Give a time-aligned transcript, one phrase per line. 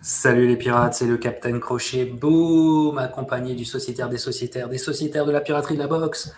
[0.00, 5.26] Salut les pirates, c'est le Capitaine Crochet, boum, accompagné du sociétaire des sociétaires, des sociétaires
[5.26, 6.32] de la piraterie de la boxe,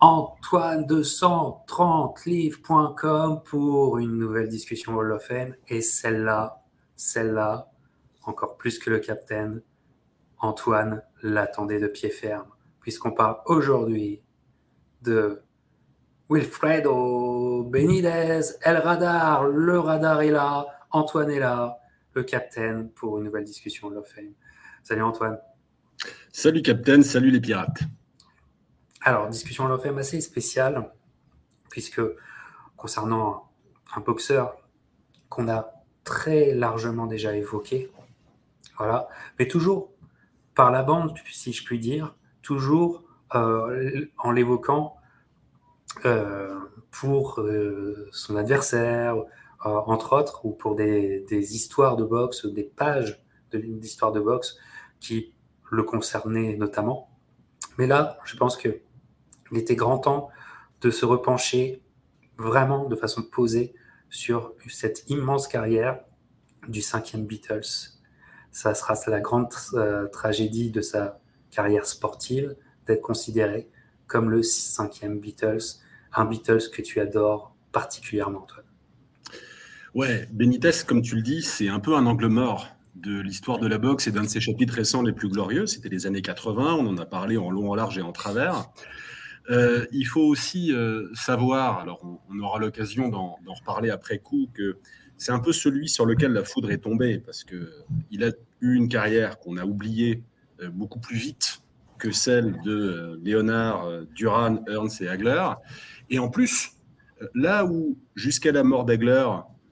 [0.00, 5.54] Antoine de 130livres.com pour une nouvelle discussion Hall of Fame.
[5.68, 6.62] Et celle-là,
[6.96, 7.70] celle-là,
[8.24, 9.60] encore plus que le Capitaine,
[10.38, 12.48] Antoine l'attendait de pied ferme,
[12.80, 14.22] puisqu'on parle aujourd'hui
[15.02, 15.42] de
[16.30, 21.82] Wilfredo Benitez, El Radar, le radar est là, Antoine est là,
[22.18, 24.32] le capitaine pour une nouvelle discussion de Love Fame.
[24.82, 25.38] Salut Antoine.
[26.32, 27.82] Salut capitaine, salut les pirates.
[29.02, 30.90] Alors, discussion Love Fame assez spéciale,
[31.70, 32.02] puisque
[32.76, 33.48] concernant
[33.94, 34.56] un boxeur
[35.28, 35.72] qu'on a
[36.02, 37.92] très largement déjà évoqué,
[38.78, 39.08] voilà,
[39.38, 39.92] mais toujours
[40.56, 43.04] par la bande, si je puis dire, toujours
[43.36, 44.96] euh, en l'évoquant
[46.04, 46.58] euh,
[46.90, 49.14] pour euh, son adversaire,
[49.64, 54.56] entre autres, ou pour des, histoires de boxe, des pages d'histoire de, de boxe
[55.00, 55.32] qui
[55.70, 57.10] le concernaient notamment.
[57.76, 58.80] Mais là, je pense qu'il
[59.52, 60.28] était grand temps
[60.80, 61.82] de se repencher
[62.36, 63.74] vraiment de façon posée
[64.10, 66.00] sur cette immense carrière
[66.68, 67.96] du cinquième Beatles.
[68.50, 69.48] Ça sera la grande
[70.12, 73.68] tragédie de sa carrière sportive d'être considéré
[74.06, 75.80] comme le cinquième Beatles,
[76.14, 78.62] un Beatles que tu adores particulièrement, toi
[79.94, 83.66] Ouais, Benitez, comme tu le dis, c'est un peu un angle mort de l'histoire de
[83.66, 85.66] la boxe et d'un de ses chapitres récents les plus glorieux.
[85.66, 88.70] C'était les années 80, on en a parlé en long, en large et en travers.
[89.48, 94.76] Euh, il faut aussi euh, savoir, alors on, aura l'occasion d'en reparler après coup, que
[95.16, 98.30] c'est un peu celui sur lequel la foudre est tombée, parce qu'il a
[98.60, 100.22] eu une carrière qu'on a oubliée
[100.60, 101.62] euh, beaucoup plus vite
[101.98, 105.48] que celle de Léonard, Duran, Ernst et Hagler.
[106.10, 106.72] Et en plus,
[107.34, 109.26] là où jusqu'à la mort d'Hagler,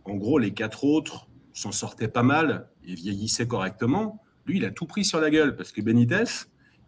[0.07, 4.71] en gros, les quatre autres s'en sortaient pas mal et vieillissaient correctement, lui, il a
[4.71, 6.25] tout pris sur la gueule parce que Benitez,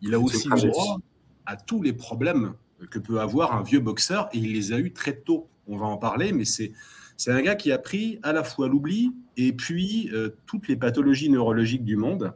[0.01, 0.99] il a aussi eu droit
[1.47, 2.55] à tous les problèmes
[2.91, 5.49] que peut avoir un vieux boxeur et il les a eu très tôt.
[5.67, 6.73] On va en parler, mais c'est
[7.17, 10.77] c'est un gars qui a pris à la fois l'oubli et puis euh, toutes les
[10.77, 12.33] pathologies neurologiques du monde.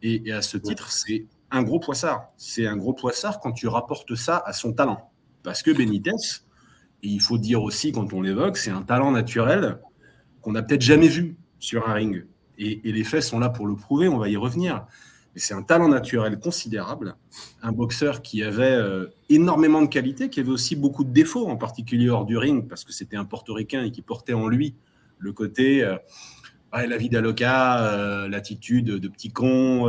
[0.00, 2.28] Et, et à ce titre, c'est un gros poissard.
[2.38, 5.10] C'est un gros poissard quand tu rapportes ça à son talent.
[5.42, 6.12] Parce que Benitez,
[7.02, 9.78] et il faut dire aussi quand on l'évoque, c'est un talent naturel
[10.44, 12.26] qu'on n'a peut-être jamais vu sur un ring.
[12.58, 14.86] Et, les faits sont là pour le prouver, on va y revenir.
[15.34, 17.16] Mais c'est un talent naturel considérable,
[17.62, 21.56] un boxeur qui avait euh, énormément de qualités, qui avait aussi beaucoup de défauts, en
[21.56, 24.74] particulier hors du ring, parce que c'était un portoricain et qui portait en lui
[25.18, 25.96] le côté euh,
[26.72, 29.86] la vie d'Aloca, euh, l'attitude de petit con,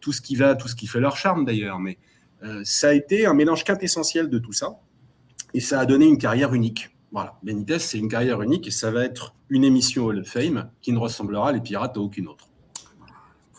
[0.00, 1.78] tout ce qui va, tout ce qui fait leur charme d'ailleurs.
[1.78, 1.98] Mais
[2.64, 4.80] ça a été un mélange quintessentiel de tout ça,
[5.54, 6.91] et ça a donné une carrière unique.
[7.12, 10.70] Voilà, Benitez, c'est une carrière unique et ça va être une émission Hall of Fame
[10.80, 12.48] qui ne ressemblera les pirates à aucune autre.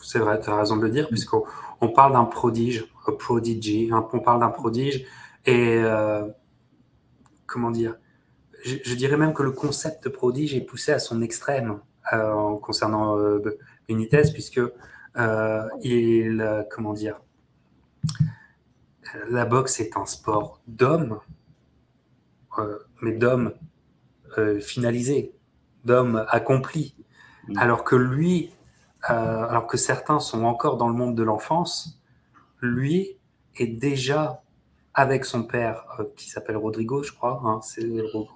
[0.02, 1.44] C'est vrai, tu as raison de le dire, puisqu'on
[1.80, 5.06] on parle d'un prodige, un prodigy, on parle d'un prodige,
[5.46, 6.24] et euh,
[7.46, 7.94] comment dire,
[8.64, 11.78] je, dirais même que le concept de prodige est poussé à son extrême
[12.12, 13.40] euh, concernant euh,
[13.88, 14.60] Benitez, puisque
[15.82, 17.20] il, comment dire,
[19.30, 21.20] la boxe est un sport d'hommes,
[23.00, 23.52] mais d'hommes
[24.38, 25.32] euh, finalisés,
[25.84, 26.94] d'hommes accomplis.
[27.48, 27.58] Mm.
[27.58, 28.50] Alors que lui,
[29.10, 29.12] euh,
[29.48, 32.00] alors que certains sont encore dans le monde de l'enfance,
[32.60, 33.16] lui
[33.56, 34.40] est déjà
[34.92, 37.40] avec son père, euh, qui s'appelle Rodrigo, je crois.
[37.44, 37.86] Hein, c'est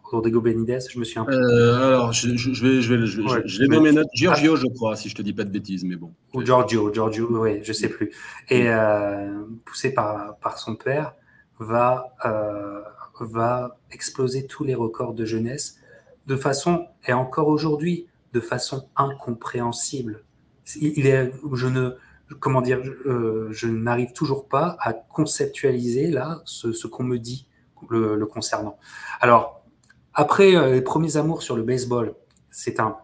[0.05, 1.33] Rodrigo Benitez, je me suis un peu.
[1.33, 2.37] alors, je, vais,
[2.81, 4.09] je vais, je, dans mes notes.
[4.13, 6.13] Giorgio, je crois, si je te dis pas de bêtises, mais bon.
[6.35, 8.13] Ou Giorgio, Giorgio, oui, je sais plus.
[8.51, 8.69] Et
[9.65, 11.15] poussé par, par son père,
[11.59, 12.15] va
[13.25, 15.79] va exploser tous les records de jeunesse
[16.27, 20.25] de façon, et encore aujourd'hui, de façon incompréhensible.
[20.81, 21.97] Il est, je ne,
[22.41, 27.49] comment dire, euh, je n'arrive toujours pas à conceptualiser là ce, qu'on me dit
[27.89, 28.79] le, concernant.
[29.21, 29.63] Alors,
[30.13, 32.15] après euh, les premiers amours sur le baseball,
[32.51, 32.97] c'est un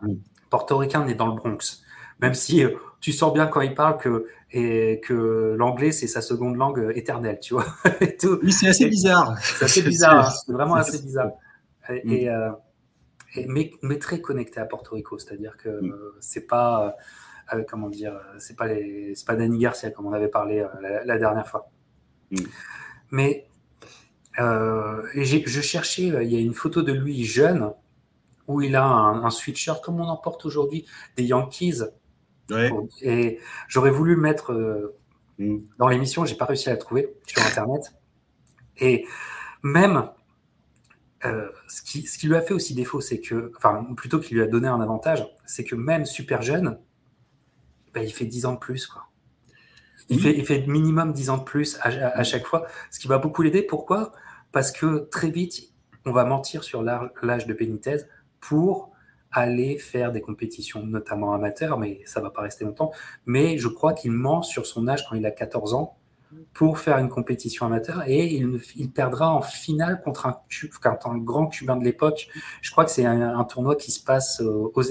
[0.50, 1.82] portoricain né dans le Bronx.
[2.20, 2.70] Même si euh,
[3.00, 4.26] tu sens bien quand il parle que
[4.56, 7.67] et que l'anglais c'est sa seconde langue euh, éternelle, tu vois.
[8.43, 9.37] oui, c'est assez bizarre.
[9.41, 10.31] C'est assez bizarre, hein.
[10.31, 11.33] c'est vraiment assez bizarre.
[11.91, 12.51] Et, euh,
[13.49, 15.95] mais, mais, très connecté à Porto Rico, c'est-à-dire que mm.
[16.21, 16.95] c'est pas
[17.53, 20.65] euh, comment dire, c'est pas les, pas Danny Garcia comme on avait parlé
[21.05, 21.69] la, dernière fois.
[22.31, 22.37] Mm.
[23.11, 23.49] Mais
[24.39, 27.73] je cherchais, il y a une photo de lui jeune
[28.47, 30.87] où il a un, un sweatshirt comme on en porte aujourd'hui
[31.17, 31.83] des Yankees
[33.02, 33.38] et
[33.69, 34.96] j'aurais voulu le mettre euh,
[35.38, 35.58] mm.
[35.79, 37.94] dans l'émission, j'ai pas réussi à la trouver sur Internet.
[38.79, 39.06] Et
[39.62, 40.11] même,
[41.25, 44.37] euh, ce, qui, ce, qui, lui a fait aussi défaut, c'est que, enfin, plutôt qu'il
[44.37, 46.79] lui a donné un avantage, c'est que même super jeune,
[47.94, 49.06] ben, il fait 10 ans de plus, quoi.
[50.11, 53.08] Il, fait, il fait minimum 10 ans de plus à, à, chaque fois, ce qui
[53.08, 53.62] va beaucoup l'aider.
[53.62, 54.12] Pourquoi?
[54.52, 55.73] Parce que très vite,
[56.05, 57.96] on va mentir sur l'âge de Benitez
[58.41, 58.94] pour
[59.34, 62.92] aller faire des compétitions, notamment amateurs, mais ça va pas rester longtemps.
[63.26, 65.96] Mais je crois qu'il ment sur son âge quand il a 14 ans
[66.52, 68.26] pour faire une compétition amateur et
[68.76, 72.28] il, perdra en finale contre un, grand cubain de l'époque.
[72.60, 74.82] Je crois que c'est un, tournoi qui se passe euh, aux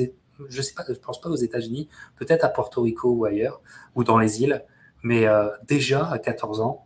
[0.49, 3.61] je sais pense pas aux États-Unis, peut-être à Porto Rico ou ailleurs,
[3.95, 4.65] ou dans les îles,
[5.03, 6.85] mais euh, déjà à 14 ans,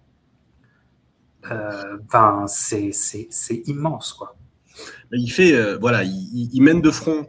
[1.49, 2.91] euh, ben c'est
[3.65, 4.35] immense quoi.
[5.11, 7.27] Il fait, euh, voilà, il, il, mène de front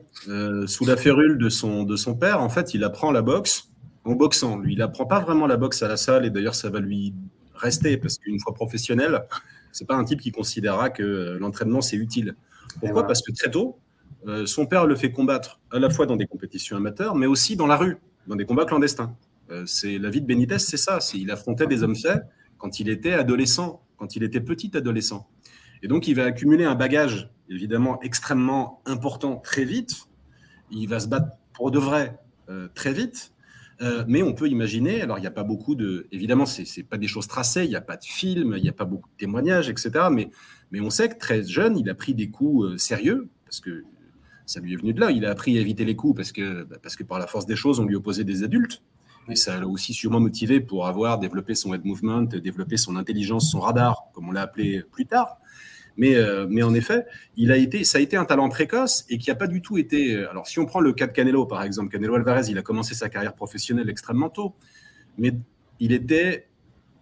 [0.66, 2.40] sous la férule de son, de son père.
[2.40, 3.68] En fait, il apprend la boxe
[4.04, 4.58] en boxant.
[4.58, 7.14] Lui, il apprend pas vraiment la boxe à la salle et d'ailleurs, ça va lui
[7.54, 9.22] rester parce qu'une fois professionnel,
[9.72, 12.34] c'est pas un type qui considérera que l'entraînement c'est utile.
[12.80, 13.06] Pourquoi?
[13.06, 13.78] Parce que très tôt,
[14.26, 17.56] euh, son père le fait combattre à la fois dans des compétitions amateurs, mais aussi
[17.56, 19.14] dans la rue, dans des combats clandestins.
[19.50, 20.98] Euh, c'est la vie de Benitez, c'est ça.
[21.14, 22.22] Il affrontait des hommes faits
[22.58, 25.28] quand il était adolescent, quand il était petit adolescent.
[25.82, 29.94] Et donc, il va accumuler un bagage évidemment extrêmement important très vite.
[30.70, 32.18] Il va se battre pour de vrai
[32.48, 33.32] euh, très vite.
[33.80, 36.84] Euh, mais on peut imaginer, alors il n'y a pas beaucoup de, évidemment, ce n'est
[36.84, 39.08] pas des choses tracées, il n'y a pas de film, il n'y a pas beaucoup
[39.08, 40.06] de témoignages, etc.
[40.10, 40.30] Mais,
[40.72, 43.84] mais on sait que très jeune, il a pris des coups euh, sérieux, parce que
[44.46, 45.12] ça lui est venu de là.
[45.12, 47.46] Il a appris à éviter les coups parce que, bah, parce que par la force
[47.46, 48.82] des choses, on lui opposait des adultes.
[49.28, 53.50] Et ça l'a aussi sûrement motivé pour avoir développé son head movement, développé son intelligence,
[53.50, 55.36] son radar, comme on l'a appelé plus tard.
[55.98, 57.04] Mais, euh, mais en effet,
[57.36, 59.76] il a été, ça a été un talent précoce et qui n'a pas du tout
[59.76, 60.14] été.
[60.14, 62.62] Euh, alors, si on prend le cas de Canelo, par exemple, Canelo Alvarez, il a
[62.62, 64.54] commencé sa carrière professionnelle extrêmement tôt,
[65.18, 65.34] mais
[65.80, 66.46] il était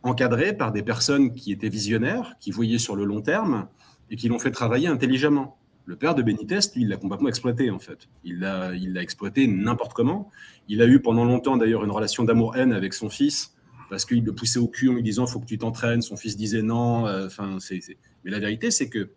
[0.03, 3.69] encadré par des personnes qui étaient visionnaires, qui voyaient sur le long terme
[4.11, 5.59] et qui l'ont fait travailler intelligemment.
[5.85, 8.09] Le père de Benitez, lui, il l'a complètement exploité, en fait.
[8.25, 8.73] Il l'a
[9.03, 10.31] exploité n'importe comment.
[10.69, 13.56] Il a eu pendant longtemps, d'ailleurs, une relation d'amour-haine avec son fils
[13.91, 16.03] parce qu'il le poussait au cul en lui disant faut que tu t'entraînes.
[16.03, 17.07] Son fils disait non.
[17.07, 17.81] Euh, enfin, c'est,
[18.25, 19.11] Mais la vérité, c'est que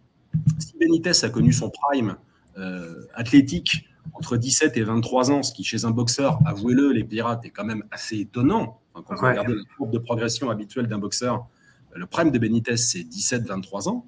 [0.60, 2.18] si Benitez a connu son prime
[2.58, 7.46] euh, athlétique entre 17 et 23 ans, ce qui chez un boxeur, avouez-le, les pirates,
[7.46, 8.82] est quand même assez étonnant.
[8.94, 11.48] quand vous regardez la courbe de progression habituelle d'un boxeur,
[11.96, 14.06] le prime de Benitez, c'est 17-23 ans.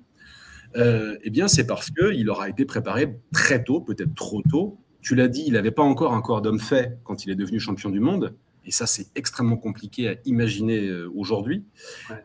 [0.76, 4.78] Euh, eh bien, c'est parce qu'il aura été préparé très tôt, peut-être trop tôt.
[5.02, 7.60] Tu l'as dit, il n'avait pas encore un corps d'homme fait quand il est devenu
[7.60, 8.36] champion du monde.
[8.66, 11.64] Et ça, c'est extrêmement compliqué à imaginer euh, aujourd'hui.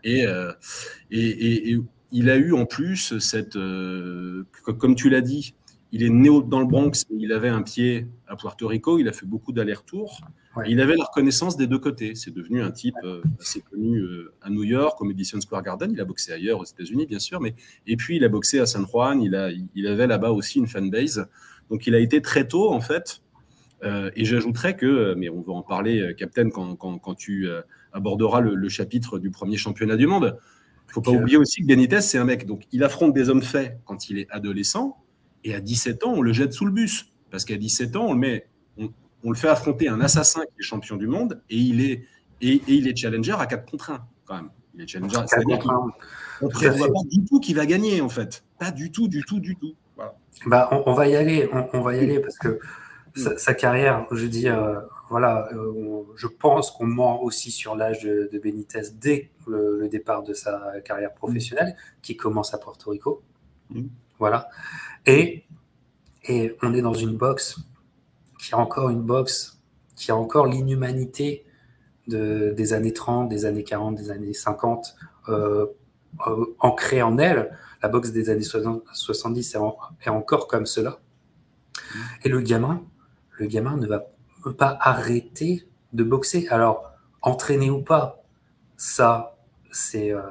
[0.04, 0.52] Euh,
[1.10, 1.78] et, et, et,
[2.12, 4.44] il a eu en plus cette, euh,
[4.78, 5.54] comme tu l'as dit,
[5.92, 9.08] il est né dans le Bronx, mais il avait un pied à Puerto Rico, il
[9.08, 10.20] a fait beaucoup d'allers-retours.
[10.66, 12.14] Il avait la reconnaissance des deux côtés.
[12.14, 12.96] C'est devenu un type
[13.38, 14.02] assez connu
[14.40, 15.90] à New York, au Madison Square Garden.
[15.92, 17.40] Il a boxé ailleurs, aux États-Unis, bien sûr.
[17.42, 17.54] Mais...
[17.86, 19.20] Et puis, il a boxé à San Juan.
[19.20, 21.28] Il, a, il avait là-bas aussi une fanbase.
[21.68, 23.20] Donc, il a été très tôt, en fait,
[23.84, 27.60] euh, et j'ajouterais que, mais on va en parler, euh, Captain, quand, quand, tu euh,
[27.92, 30.38] aborderas le, chapitre du premier championnat du monde.
[30.86, 32.46] Il ne faut pas oublier aussi que Benitez, c'est un mec.
[32.46, 34.96] Donc, il affronte des hommes faits quand il est adolescent.
[35.44, 37.12] Et à 17 ans, on le jette sous le bus.
[37.30, 40.62] Parce qu'à 17 ans, on le, met, on, le fait affronter un assassin qui est
[40.62, 41.42] champion du monde.
[41.50, 42.04] Et il est,
[42.40, 44.50] et, il est challenger à 4 contre 1, quand même.
[44.74, 45.18] Il est challenger.
[45.26, 48.44] C'est-à-dire qu'on ne prévoit pas du tout qu'il va gagner, en fait.
[48.58, 49.74] Pas du tout, du tout, du tout.
[50.46, 51.48] Bah, on, va y aller.
[51.72, 52.60] on va y aller parce que
[53.16, 58.38] sa, carrière, je dis, euh, voilà, euh, je pense qu'on ment aussi sur l'âge de,
[58.38, 63.22] Benitez dès le, départ de sa carrière professionnelle, qui commence à Porto Rico.
[63.70, 63.86] Mm.
[64.18, 64.48] Voilà.
[65.06, 65.44] Et,
[66.24, 67.58] et on est dans une boxe
[68.38, 69.60] qui a encore une boxe,
[69.96, 71.44] qui a encore l'inhumanité
[72.08, 74.94] de, des années 30, des années 40, des années 50,
[75.28, 75.66] euh,
[76.58, 77.56] ancrée en elle.
[77.82, 79.58] La boxe des années 70 est,
[80.04, 81.00] est encore comme cela.
[81.94, 81.98] Mm.
[82.24, 82.82] Et le gamin,
[83.38, 84.06] le gamin ne va
[84.58, 86.46] pas arrêter de boxer.
[86.48, 88.22] Alors, entraîner ou pas,
[88.76, 89.36] ça,
[89.72, 90.22] c'est, euh,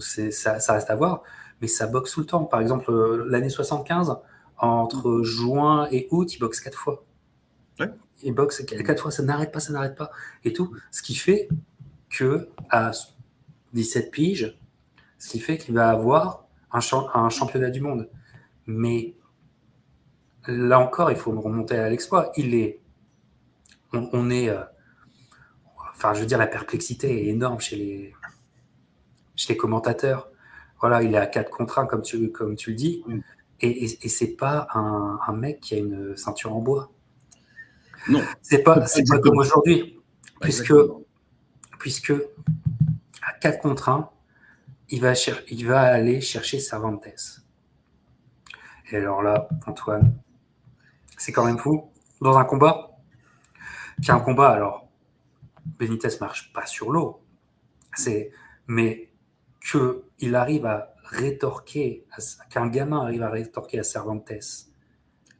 [0.00, 1.22] ça, reste à voir,
[1.60, 2.44] mais ça boxe tout le temps.
[2.44, 4.16] Par exemple, euh, l'année 75,
[4.58, 7.04] entre juin et août, il boxe quatre fois.
[8.22, 10.10] Il boxe quatre fois, ça n'arrête pas, ça n'arrête pas.
[10.44, 10.74] Et tout.
[10.90, 11.48] Ce qui fait
[12.08, 12.92] que à
[13.74, 14.58] 17 piges,
[15.18, 16.80] ce qui fait qu'il va avoir un,
[17.14, 18.08] un championnat du monde.
[18.66, 19.14] Mais
[20.46, 22.32] là encore, il faut remonter à l'exploit.
[22.36, 22.80] Il est,
[23.92, 24.62] on, est, euh,
[25.94, 28.14] enfin, je veux dire, la perplexité est énorme chez les,
[29.36, 30.30] chez les commentateurs.
[30.80, 33.04] Voilà, il est à 4 contre 1, comme tu, comme tu le dis.
[33.60, 36.90] Et, et, c'est pas un, un, mec qui a une ceinture en bois.
[38.08, 38.20] Non.
[38.42, 39.98] C'est pas, pas comme aujourd'hui.
[40.40, 40.74] Puisque,
[41.78, 42.12] puisque
[43.22, 44.10] à 4 contre 1,
[44.90, 45.12] il va,
[45.48, 47.08] il va aller chercher Cervantes.
[48.90, 50.14] Et alors là, Antoine,
[51.16, 51.90] c'est quand même fou.
[52.20, 52.98] Dans un combat,
[54.02, 54.88] qui est un combat, alors,
[55.78, 57.22] Benitez marche pas sur l'eau,
[57.94, 58.30] c'est,
[58.66, 59.10] mais
[59.60, 62.04] qu'il arrive à rétorquer,
[62.50, 64.30] qu'un gamin arrive à rétorquer à Cervantes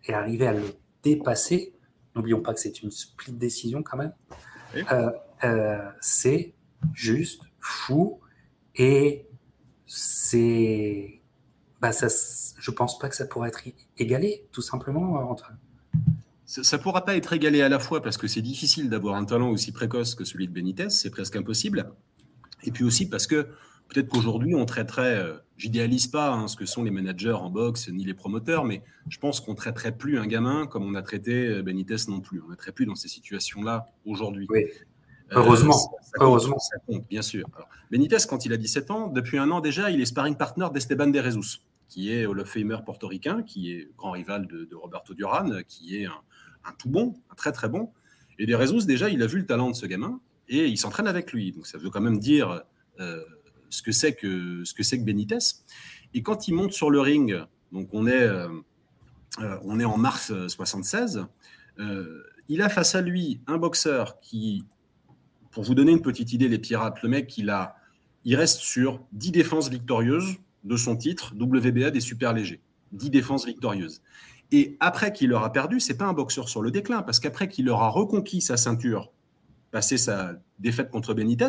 [0.04, 0.64] et arriver à le
[1.02, 1.74] dépasser,
[2.14, 4.14] n'oublions pas que c'est une split décision quand même,
[4.92, 5.10] euh,
[5.44, 6.54] euh, c'est
[6.92, 8.20] juste fou
[8.74, 9.26] et
[9.86, 11.20] c'est.
[11.80, 12.08] Bah ça,
[12.58, 13.62] je pense pas que ça pourrait être
[13.98, 15.52] égalé, tout simplement, entre
[16.62, 19.24] ça ne pourra pas être égalé à la fois parce que c'est difficile d'avoir un
[19.24, 21.90] talent aussi précoce que celui de Benitez, c'est presque impossible.
[22.62, 23.48] Et puis aussi parce que
[23.88, 27.88] peut-être qu'aujourd'hui, on traiterait, euh, j'idéalise pas hein, ce que sont les managers en boxe
[27.88, 31.48] ni les promoteurs, mais je pense qu'on traiterait plus un gamin comme on a traité
[31.48, 32.40] euh, Benitez non plus.
[32.40, 34.46] On ne traiterait plus dans ces situations-là aujourd'hui.
[34.48, 34.64] Oui.
[35.32, 35.74] Euh, heureusement.
[36.20, 36.58] Heureusement.
[36.60, 37.48] Ça compte, bien sûr.
[37.90, 41.08] Benitez, quand il a 17 ans, depuis un an déjà, il est sparring partner d'Esteban
[41.08, 45.50] de Jesus, qui est Hall of Famer portoricain, qui est grand rival de, Roberto Duran,
[45.66, 46.20] qui est un,
[46.72, 47.90] tout bon, un très très bon.
[48.38, 51.06] Et de Jesus, déjà, il a vu le talent de ce gamin et il s'entraîne
[51.06, 51.52] avec lui.
[51.52, 52.64] Donc ça veut quand même dire
[53.74, 55.38] ce que c'est que, ce que, que Benitez.
[56.14, 57.36] Et quand il monte sur le ring,
[57.72, 58.48] donc on est, euh,
[59.40, 61.26] euh, on est en mars 76,
[61.80, 64.64] euh, il a face à lui un boxeur qui,
[65.50, 67.76] pour vous donner une petite idée, les pirates, le mec, il, a,
[68.24, 72.60] il reste sur 10 défenses victorieuses de son titre WBA des super légers.
[72.92, 74.02] 10 défenses victorieuses.
[74.52, 77.48] Et après qu'il leur a perdu, c'est pas un boxeur sur le déclin, parce qu'après
[77.48, 79.12] qu'il leur a reconquis sa ceinture,
[79.70, 81.48] passé sa défaite contre Benitez,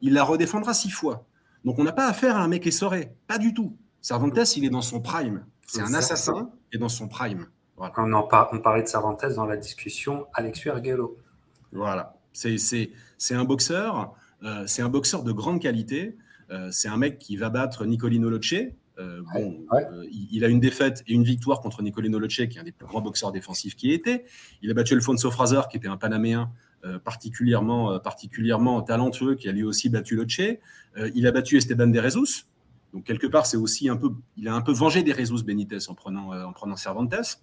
[0.00, 1.26] il la redéfendra six fois.
[1.64, 3.76] Donc on n'a pas affaire à un mec essoré, pas du tout.
[4.00, 5.46] Cervantes, il est dans son prime.
[5.66, 7.46] C'est un assassin et dans son prime.
[7.78, 11.18] On, en on parlait de Cervantes dans la discussion Alex Ergello.
[11.72, 12.98] Voilà, c'est
[13.30, 16.16] un boxeur, euh, c'est un boxeur de grande qualité.
[16.50, 18.54] Euh, c'est un mec qui va battre Nicolino Loce.
[18.98, 19.64] Euh, bon,
[20.10, 22.86] il, a une défaite et une victoire contre Nicolino Loce, qui est un des plus
[22.86, 24.24] grands boxeurs défensifs qui ait été.
[24.60, 26.50] Il a battu Alfonso Fraser, qui était un Panaméen
[26.84, 30.40] euh, particulièrement, euh, particulièrement talentueux qui a lui aussi battu Loche.
[30.40, 32.44] Euh, il a battu Esteban de Jesus.
[32.92, 35.88] Donc quelque part, c'est aussi un peu, il a un peu vengé des Jesus Benitez
[35.88, 37.38] en prenant, en prenant Cervantes.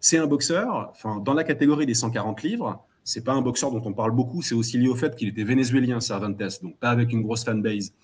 [0.00, 3.82] C'est un boxeur, enfin, dans la catégorie des 140 livres, c'est pas un boxeur dont
[3.84, 7.12] on parle beaucoup, c'est aussi lié au fait qu'il était vénézuélien, Cervantes, donc pas avec
[7.12, 7.94] une grosse fanbase,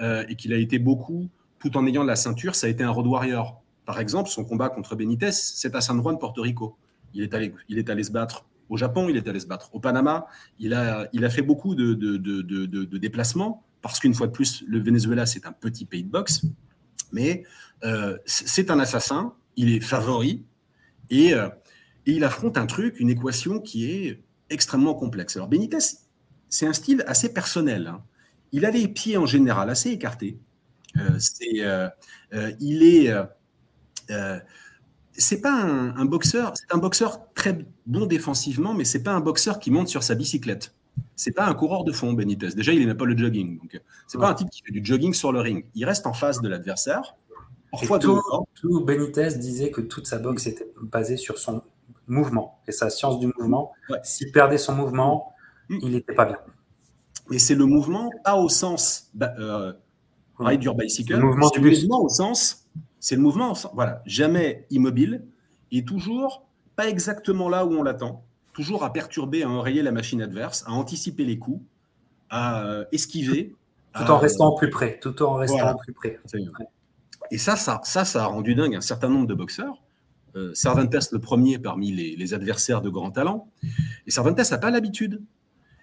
[0.00, 1.28] euh, et qu'il a été beaucoup,
[1.60, 3.62] tout en ayant la ceinture, ça a été un road warrior.
[3.84, 6.76] Par exemple, son combat contre Benitez, c'est à San Juan, Porto Rico.
[7.14, 9.68] Il est allé, il est allé se battre au Japon, il est allé se battre.
[9.74, 10.26] Au Panama,
[10.58, 14.80] il a, il a fait beaucoup de, de, déplacements, parce qu'une fois de plus, le
[14.80, 16.42] Venezuela, c'est un petit pays de boxe,
[17.12, 17.42] mais
[17.84, 20.44] euh, c'est un assassin, il est favori,
[21.10, 21.48] et, euh,
[22.06, 25.36] et, il affronte un truc, une équation qui est extrêmement complexe.
[25.36, 25.78] Alors Benitez,
[26.48, 27.88] c'est un style assez personnel.
[27.88, 28.02] Hein.
[28.52, 30.38] Il a les pieds en général assez écartés.
[30.96, 31.88] Euh,
[32.60, 33.12] il est
[35.20, 39.58] c'est pas un, boxeur, c'est un boxeur très bon défensivement, mais c'est pas un boxeur
[39.58, 40.74] qui monte sur sa bicyclette.
[41.14, 42.48] C'est pas un coureur de fond, Benitez.
[42.48, 43.58] Déjà, il n'aime pas le jogging.
[43.58, 45.66] Donc, c'est pas un type qui fait du jogging sur le ring.
[45.74, 47.16] Il reste en face de l'adversaire.
[47.70, 48.20] Parfois, tout,
[48.54, 51.62] tout, Benitez disait que toute sa boxe était basée sur son
[52.06, 53.72] mouvement et sa science du mouvement.
[54.02, 55.34] S'il perdait son mouvement,
[55.68, 55.78] mm.
[55.82, 56.38] il n'était pas bien.
[57.30, 59.72] Et c'est le mouvement, pas au sens bah, euh,
[60.40, 62.60] ride your bicycle, le mouvement du mouvement au sens
[63.00, 65.24] c'est le mouvement, voilà, jamais immobile
[65.72, 70.20] et toujours pas exactement là où on l'attend, toujours à perturber, à enrayer la machine
[70.20, 71.62] adverse, à anticiper les coups,
[72.28, 73.56] à euh, esquiver.
[73.94, 76.20] Tout en restant plus près, tout en restant plus près.
[77.32, 79.82] Et ça, ça, ça, ça a rendu dingue un certain nombre de boxeurs.
[80.36, 83.48] Euh, Cervantes, le premier parmi les, les, adversaires de grand talent.
[84.06, 85.22] Et Cervantes n'a pas l'habitude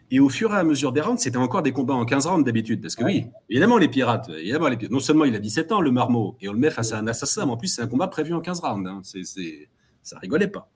[0.09, 2.45] et au fur et à mesure des rounds, c'était encore des combats en 15 rounds
[2.45, 2.81] d'habitude.
[2.81, 5.91] Parce que oui, évidemment, les pirates, évidemment, les non seulement il a 17 ans, le
[5.91, 8.07] marmot, et on le met face à un assassin, mais en plus, c'est un combat
[8.07, 8.89] prévu en 15 rounds.
[8.89, 9.01] Hein.
[9.03, 9.69] C'est,
[10.03, 10.71] ça rigolait pas.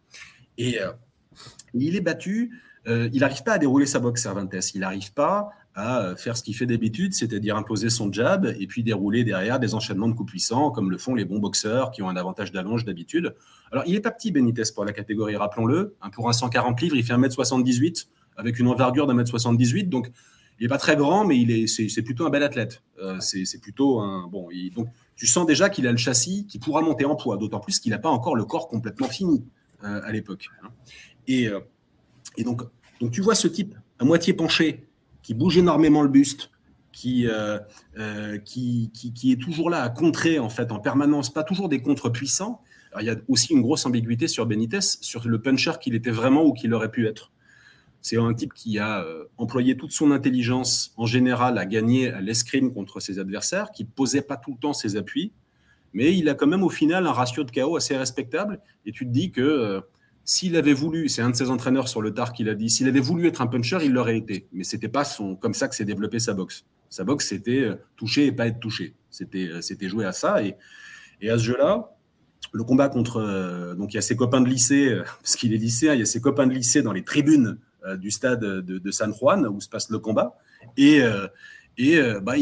[0.57, 0.91] Et euh,
[1.73, 2.59] il est battu.
[2.88, 4.53] Euh, il n'arrive pas à dérouler sa boxe Cervantes.
[4.73, 8.83] Il n'arrive pas à faire ce qu'il fait d'habitude, c'est-à-dire imposer son jab et puis
[8.83, 12.09] dérouler derrière des enchaînements de coups puissants, comme le font les bons boxeurs qui ont
[12.09, 13.33] un avantage d'allonge d'habitude.
[13.71, 15.95] Alors, il n'est pas petit, Benitez, pour la catégorie, rappelons-le.
[16.11, 18.07] Pour un 140 livres, il fait 1m78
[18.41, 19.88] avec une envergure d'un mètre 78.
[19.88, 20.12] Donc,
[20.60, 22.83] il n'est pas très grand, mais il est, c'est, plutôt un bel athlète.
[23.01, 24.27] Euh, c'est, plutôt un.
[24.27, 27.60] Bon, donc, tu sens déjà qu'il a le châssis qui pourra monter en poids, d'autant
[27.60, 29.43] plus qu'il n'a pas encore le corps complètement fini
[29.83, 30.50] euh, à l'époque.
[30.63, 30.69] Hein.
[31.27, 31.60] Et, euh,
[32.38, 32.63] et donc,
[33.00, 34.88] donc, tu vois ce type à moitié penché
[35.21, 36.50] qui bouge énormément le buste,
[36.91, 37.27] qui,
[38.43, 41.81] qui, qui, qui, est toujours là à contrer en fait en permanence, pas toujours des
[41.81, 42.62] contres puissants.
[43.00, 46.43] il y a aussi une grosse ambiguïté sur Benitez, sur le puncher qu'il était vraiment
[46.43, 47.31] ou qu'il aurait pu être.
[48.01, 52.20] C'est un type qui a euh, employé toute son intelligence en général à gagner à
[52.20, 55.31] l'escrime contre ses adversaires, qui posait pas tout le temps ses appuis,
[55.93, 58.60] mais il a quand même au final un ratio de KO assez respectable.
[58.86, 59.81] Et tu te dis que euh,
[60.25, 62.88] s'il avait voulu, c'est un de ses entraîneurs sur le tard qui l'a dit, s'il
[62.88, 64.48] avait voulu être un puncher, il l'aurait été.
[64.51, 66.65] Mais c'était pas son, comme ça que s'est développé sa boxe.
[66.89, 68.96] Sa boxe, c'était euh, toucher et pas être touché.
[69.12, 69.50] C'était,
[69.88, 70.43] joué à ça.
[70.43, 70.55] Et,
[71.22, 71.96] et à ce jeu-là,
[72.51, 73.75] le combat contre.
[73.77, 76.05] donc il y a ses copains de lycée, parce qu'il est lycéen, il y a
[76.05, 77.60] ses copains de lycée dans les tribunes
[77.97, 80.38] du stade de, San Juan où se passe le combat.
[80.77, 81.01] Et,
[81.77, 82.35] et bah,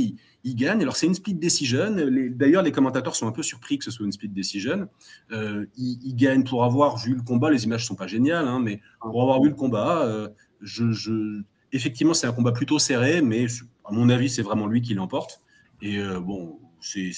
[0.43, 0.81] il gagne.
[0.81, 1.95] Alors, c'est une split decision.
[2.31, 4.87] D'ailleurs, les commentateurs sont un peu surpris que ce soit une split decision.
[5.31, 7.49] Euh, il, gagne pour avoir vu le combat.
[7.49, 10.29] Les images ne sont pas géniales, hein, mais pour avoir vu le combat, euh,
[10.61, 11.41] je,
[11.71, 13.47] effectivement, c'est un combat plutôt serré, mais
[13.85, 15.41] à mon avis, c'est vraiment lui qui l'emporte.
[15.81, 17.11] Et euh, bon, c'est.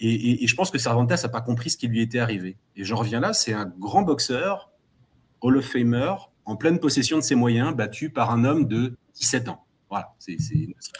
[0.00, 2.56] Et, et, je pense que Cervantes n'a pas compris ce qui lui était arrivé.
[2.76, 4.70] Et j'en reviens là, c'est un grand boxeur,
[5.40, 6.14] Hall of Famer,
[6.48, 9.66] en pleine possession de ses moyens, battu par un homme de 17 ans.
[9.90, 10.38] Voilà, c'est,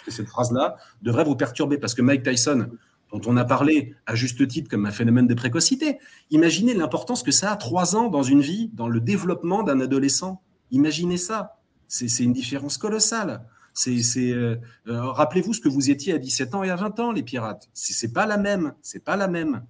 [0.07, 2.69] cette phrase-là devrait vous perturber parce que Mike Tyson,
[3.11, 5.99] dont on a parlé à juste titre comme un phénomène de précocité,
[6.31, 10.43] imaginez l'importance que ça a trois ans dans une vie, dans le développement d'un adolescent.
[10.71, 11.57] Imaginez ça.
[11.87, 13.47] C'est, une différence colossale.
[13.73, 14.57] C'est, euh,
[14.89, 17.71] euh, rappelez-vous ce que vous étiez à 17 ans et à 20 ans, les pirates.
[17.73, 18.75] C'est, pas la même.
[18.83, 19.65] C'est pas la même.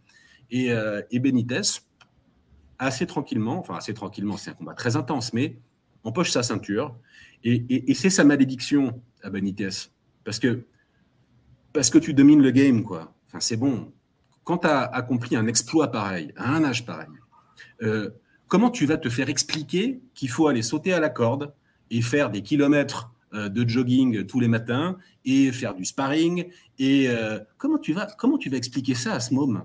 [0.50, 1.82] Et, euh, et Benitez,
[2.78, 5.58] assez tranquillement, enfin assez tranquillement, c'est un combat très intense, mais
[6.08, 6.96] empoche sa ceinture.
[7.44, 9.90] Et, c'est sa malédiction à Benitez.
[10.24, 10.64] Parce que,
[11.72, 13.14] parce que tu domines le game, quoi.
[13.28, 13.92] Enfin, c'est bon.
[14.44, 17.08] Quand tu as accompli un exploit pareil, à un âge pareil,
[17.82, 18.10] euh,
[18.48, 21.52] comment tu vas te faire expliquer qu'il faut aller sauter à la corde
[21.90, 26.46] et faire des kilomètres euh, de jogging tous les matins et faire du sparring
[26.78, 29.64] et euh, comment tu vas comment tu vas expliquer ça à ce môme?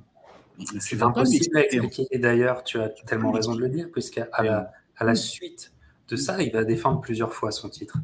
[0.80, 2.08] C'est impossible à expliquer.
[2.12, 5.73] Et d'ailleurs, tu as tellement raison de le dire, puisqu'à la, à la suite
[6.10, 7.98] de ça, il va défendre plusieurs fois son titre.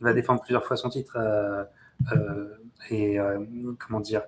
[0.00, 1.64] Il va défendre plusieurs fois son titre euh,
[2.12, 2.48] euh,
[2.90, 3.38] et euh,
[3.78, 4.22] comment dire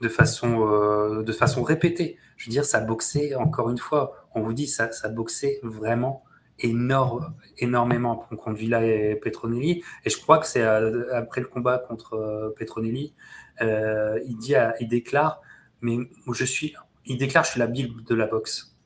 [0.00, 2.18] de façon de façon répétée.
[2.36, 4.28] Je veux dire, ça boxait encore une fois.
[4.34, 6.24] On vous dit ça, ça boxait vraiment
[6.60, 9.82] énorme, énormément contre Villa et Petronelli.
[10.04, 13.14] Et je crois que c'est après le combat contre Petronelli,
[13.60, 15.40] il dit, il déclare,
[15.80, 15.96] mais
[16.32, 18.77] je suis, il déclare, je suis la bible de la boxe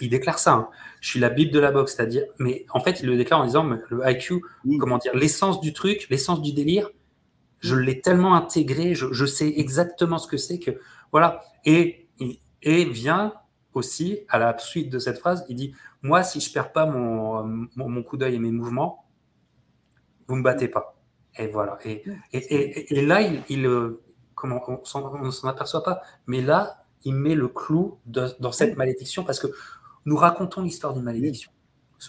[0.00, 0.52] il déclare ça.
[0.52, 0.68] Hein.
[1.00, 3.46] Je suis la bible de la boxe, c'est-à-dire, mais en fait, il le déclare en
[3.46, 4.42] disant le IQ,
[4.78, 6.90] comment dire, l'essence du truc, l'essence du délire,
[7.60, 10.72] je l'ai tellement intégré, je, sais exactement ce que c'est que
[11.12, 11.40] voilà.
[11.64, 12.08] Et
[12.62, 13.34] et vient
[13.74, 17.68] aussi à la suite de cette phrase, il dit moi, si je perds pas mon,
[17.76, 19.06] mon, coup d'œil et mes mouvements,
[20.26, 20.96] vous me battez pas.
[21.36, 21.78] Et voilà.
[21.84, 23.68] Et, et, et, là, il, il
[24.34, 29.24] comment on ne s'en aperçoit pas, mais là, il met le clou dans cette malédiction
[29.24, 29.48] parce que
[30.04, 31.50] nous racontons l'histoire d'une malédiction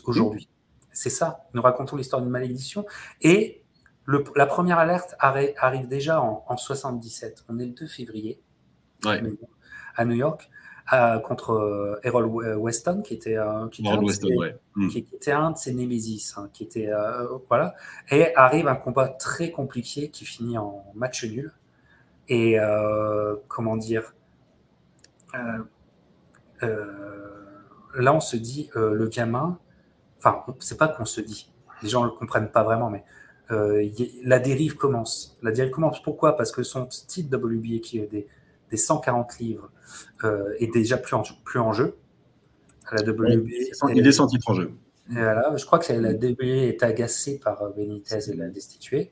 [0.06, 0.49] aujourd'hui.
[0.91, 2.86] C'est ça, nous racontons l'histoire d'une malédiction.
[3.21, 3.63] Et
[4.36, 7.45] la première alerte arrive déjà en, 77.
[7.49, 8.39] On est le 2 février
[9.03, 10.49] à New York.
[11.23, 12.25] contre euh, Errol
[12.58, 13.38] Weston, qui était,
[13.71, 13.97] qui, était
[14.75, 14.88] hmm.
[14.89, 17.73] qui, était un de ses némésis, hein, qui était euh, voilà,
[18.12, 21.53] et arrive un combat très compliqué qui finit en match nul.
[22.29, 24.22] Et euh, comment dire, euh, euh,
[26.61, 29.57] là, on se dit, euh, le gamin,
[30.19, 33.03] enfin, c'est pas qu'on se dit, les gens ne le comprennent pas vraiment, mais
[34.23, 35.37] la dérive commence.
[35.43, 36.01] La dérive commence.
[36.01, 36.35] Pourquoi?
[36.35, 39.69] Parce que son titre WBA, qui est des, 140 livres,
[40.57, 41.95] est déjà plus en, plus en jeu.
[42.91, 43.33] La WBA,
[43.93, 44.71] il est sans titre en jeu.
[45.07, 49.11] Voilà, je crois que la WBA est agacée par Benitez et l'a destitué.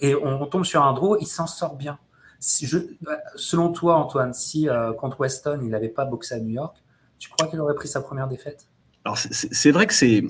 [0.00, 1.98] Et on, on, tombe sur un draw, il s'en sort bien
[2.40, 6.76] selon toi, Antoine, si euh, contre Weston, il n'avait pas boxé à New York,
[7.18, 8.68] tu crois qu'il aurait pris sa première défaite?
[9.04, 10.24] Alors c'est vrai que c'est.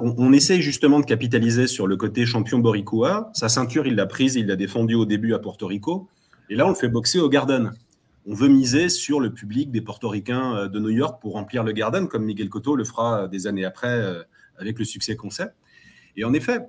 [0.00, 3.30] On, on, essaye justement de capitaliser sur le côté champion Boricua.
[3.34, 6.08] Sa ceinture, il l'a prise, il l'a défendue au début à Porto Rico.
[6.48, 7.72] Et là, on le fait boxer au Garden.
[8.24, 11.72] On veut miser sur le public des Portoricains euh, de New York pour remplir le
[11.72, 14.02] Garden, comme Miguel Cotto le fera euh, des années après
[14.56, 15.50] avec le succès qu'on sait.
[16.16, 16.60] Et en effet,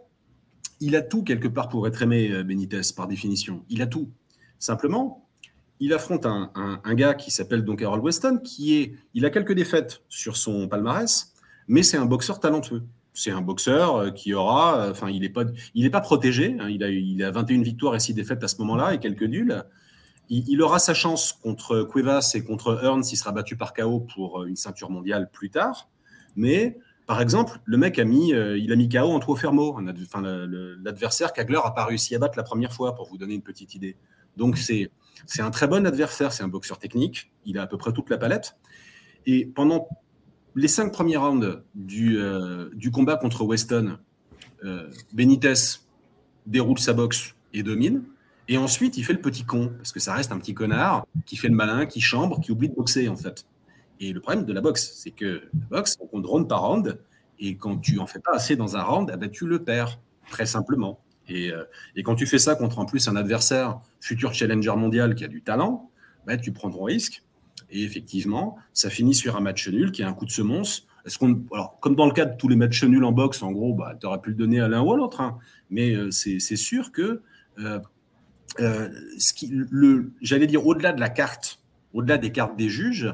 [0.81, 3.63] il a tout quelque part pour être aimé, Benitez, par définition.
[3.69, 4.11] Il a tout.
[4.59, 5.25] Simplement,
[5.79, 10.01] il affronte un, gars qui s'appelle donc Harold Weston, qui est, il a quelques défaites
[10.09, 11.33] sur son palmarès,
[11.67, 12.83] mais c'est un boxeur talentueux.
[13.13, 15.43] C'est un boxeur euh, qui aura, euh, enfin, il n'est pas,
[15.73, 16.57] il pas protégé.
[16.59, 16.69] Hein.
[16.69, 19.63] il, a, il a 21 victoires et 6 défaites à ce moment-là et quelques nuls.
[20.31, 24.41] Il, aura sa chance contre Cuevas et contre Hearn s'il sera battu par KO pour
[24.41, 25.89] euh, une ceinture mondiale plus tard.
[26.35, 29.79] Mais par exemple, le mec a mis, il a mis KO Antoine Fermo,
[30.83, 33.73] l'adversaire qu'Agler n'a pas réussi à battre la première fois, pour vous donner une petite
[33.73, 33.97] idée.
[34.37, 34.91] Donc c'est
[35.39, 38.17] un très bon adversaire, c'est un boxeur technique, il a à peu près toute la
[38.17, 38.57] palette.
[39.25, 39.87] Et pendant
[40.55, 43.97] les cinq premiers rounds du, euh, du combat contre Weston,
[44.63, 45.53] euh, Benitez
[46.45, 48.03] déroule sa boxe et domine.
[48.47, 51.37] Et ensuite, il fait le petit con, parce que ça reste un petit connard qui
[51.37, 53.45] fait le malin, qui chambre, qui oublie de boxer, en fait.
[53.99, 56.99] Et le problème de la boxe, c'est que la boxe, on compte round par round,
[57.37, 59.99] et quand tu en fais pas assez dans un round, eh ben, tu le perds,
[60.29, 60.99] très simplement.
[61.29, 61.63] Et, euh,
[61.95, 65.27] et, quand tu fais ça contre en plus un adversaire, futur challenger mondial qui a
[65.27, 65.89] du talent,
[66.25, 67.23] ben, tu prends ton risque.
[67.71, 70.87] Et effectivement, ça finit sur un match nul qui est un coup de semonce.
[71.05, 73.51] Est-ce qu'on, alors, comme dans le cas de tous les matchs nuls en boxe, en
[73.51, 75.21] gros, bah, tu aurais pu le donner à l'un ou à l'autre.
[75.21, 75.37] Hein.
[75.69, 77.21] Mais euh, c'est sûr que
[77.59, 77.79] euh,
[79.17, 81.59] ce qui, le, j'allais dire au-delà de la carte,
[81.93, 83.13] au-delà des cartes des juges,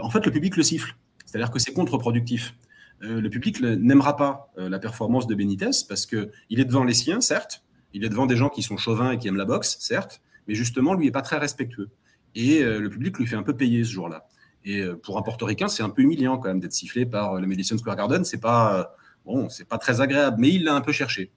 [0.00, 0.96] en fait, le public le siffle.
[1.26, 2.54] C'est-à-dire que c'est contre-productif.
[3.02, 6.94] Euh, le public n'aimera pas la performance de Benitez parce que il est devant les
[6.94, 7.64] siens, certes.
[7.92, 10.20] Il est devant des gens qui sont chauvins et qui aiment la boxe, certes.
[10.46, 11.90] Mais justement, lui est pas très respectueux.
[12.34, 14.28] Et le public lui fait un peu payer ce jour-là.
[14.64, 17.76] Et pour un portoricain, c'est un peu humiliant quand même d'être sifflé par le Madison
[17.76, 18.24] Square Garden.
[18.24, 21.32] C'est pas bon, c'est pas très agréable, mais il l'a un peu cherché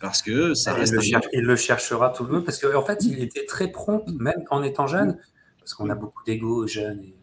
[0.00, 0.94] parce que ça reste.
[1.32, 4.44] Il le, cherchera tout le monde parce qu'en en fait, il était très prompt, même
[4.50, 5.18] en étant jeune,
[5.58, 7.14] parce qu'on a beaucoup d'ego jeunes et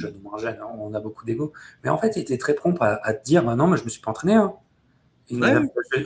[0.00, 1.52] jeunes ou moins jeunes, hein, on a beaucoup d'ego.
[1.84, 4.00] Mais en fait, il était très prompt à, dire bah non, mais je me suis
[4.00, 4.34] pas entraîné.
[4.34, 4.54] Hein.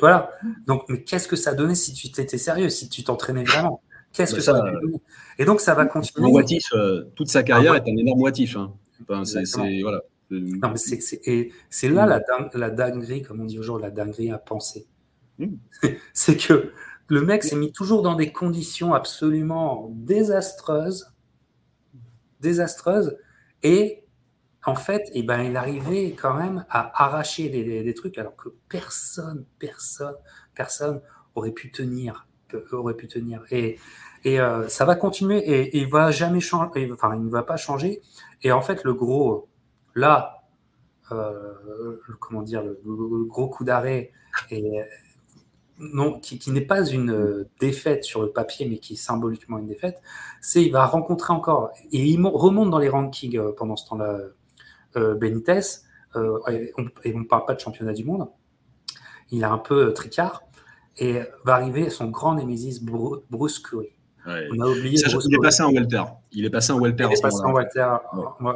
[0.00, 0.30] voilà.
[0.66, 3.80] Donc, mais qu'est-ce que ça donnait si tu étais sérieux, si tu t'entraînais vraiment?
[4.12, 4.72] Qu'est-ce bah que ça, ça
[5.38, 6.30] Et donc, ça va continuer.
[6.74, 8.56] Euh, toute sa carrière ah, est un énorme moitif.
[8.56, 8.72] Hein.
[9.24, 9.42] c'est,
[9.82, 10.02] voilà.
[11.26, 12.20] et c'est là la,
[12.54, 14.86] la dinguerie, comme on dit aujourd'hui, la dinguerie à penser.
[15.38, 15.56] Hmm.
[16.12, 16.72] c'est que
[17.08, 21.12] le mec s'est mis toujours dans des conditions absolument désastreuses,
[22.40, 23.16] désastreuses,
[23.64, 24.04] et
[24.66, 29.44] en fait, eh ben, il arrivait quand même à arracher des, trucs alors que personne,
[29.58, 30.14] personne,
[30.54, 31.02] personne
[31.34, 32.26] aurait pu tenir,
[32.72, 33.42] aurait pu tenir.
[33.50, 33.78] Et,
[34.24, 37.56] et euh, ça va continuer et, il va jamais changer, enfin, il ne va pas
[37.56, 38.00] changer.
[38.42, 39.48] Et en fait, le gros,
[39.94, 40.44] là,
[41.12, 42.78] euh, comment dire, le,
[43.24, 44.12] gros coup d'arrêt
[45.78, 49.66] non, qui, n'est pas une euh, défaite sur le papier, mais qui est symboliquement une
[49.66, 50.00] défaite,
[50.40, 54.18] c'est il va rencontrer encore, et il remonte dans les rankings euh, pendant ce temps-là,
[54.96, 55.60] euh, Benitez,
[56.16, 58.28] et on ne parle pas de championnat du monde,
[59.32, 60.44] il a un peu tricard,
[60.96, 63.96] et va arriver son grand némésis Bruce Curry.
[64.26, 64.98] On a oublié.
[64.98, 66.02] il est passé en welter.
[66.32, 67.06] Il est passé en welter.
[67.10, 67.96] Il est passé en welter.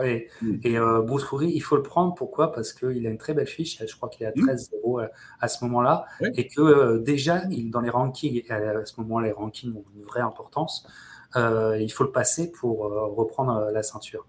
[0.04, 0.76] Et, mm.
[0.76, 2.14] euh, Bruce Coury, il faut le prendre.
[2.14, 2.52] Pourquoi?
[2.52, 3.82] Parce qu'il a une très belle fiche.
[3.86, 5.08] Je crois qu'il est à 13-0 mm.
[5.40, 6.06] à, ce moment-là.
[6.34, 10.04] Et que euh, déjà, il, dans les rankings, à ce moment-là, les rankings ont une
[10.04, 10.86] vraie importance.
[11.36, 12.78] Euh, il faut le passer pour
[13.16, 14.26] reprendre la ceinture.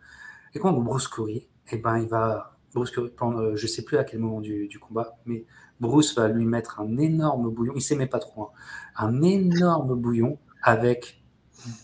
[0.53, 2.51] Et quand Bruce Coury, eh ben, il va.
[2.75, 5.45] Bruce je ne sais plus à quel moment du, combat, mais
[5.79, 7.73] Bruce va lui mettre un énorme bouillon.
[7.75, 8.43] Il s'aimait pas trop.
[8.43, 8.49] Hein.
[8.97, 11.18] un énorme bouillon avec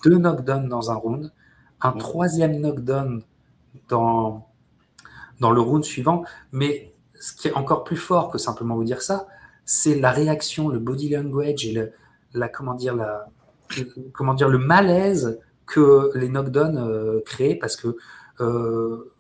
[0.04, 1.32] deux knockdowns dans un round,
[1.82, 3.24] un troisième knockdown
[3.90, 4.48] dans,
[5.40, 6.24] dans le round suivant.
[6.52, 9.28] Mais ce qui est encore plus fort que simplement vous dire ça,
[9.66, 11.92] c'est la réaction, le body language et le,
[12.34, 13.28] la, comment dire, la,
[14.14, 17.98] comment dire, le malaise que les knockdowns euh, créent parce que
[18.40, 19.12] euh,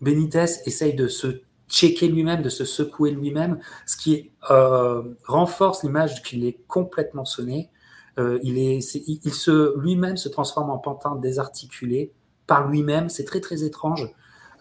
[0.00, 6.22] Benitez essaye de se checker lui-même, de se secouer lui-même, ce qui euh, renforce l'image
[6.22, 7.70] qu'il est complètement sonné
[8.18, 12.12] euh, il, se, lui-même se transforme en pantin désarticulé
[12.46, 13.08] par lui-même.
[13.08, 14.08] C'est très très étrange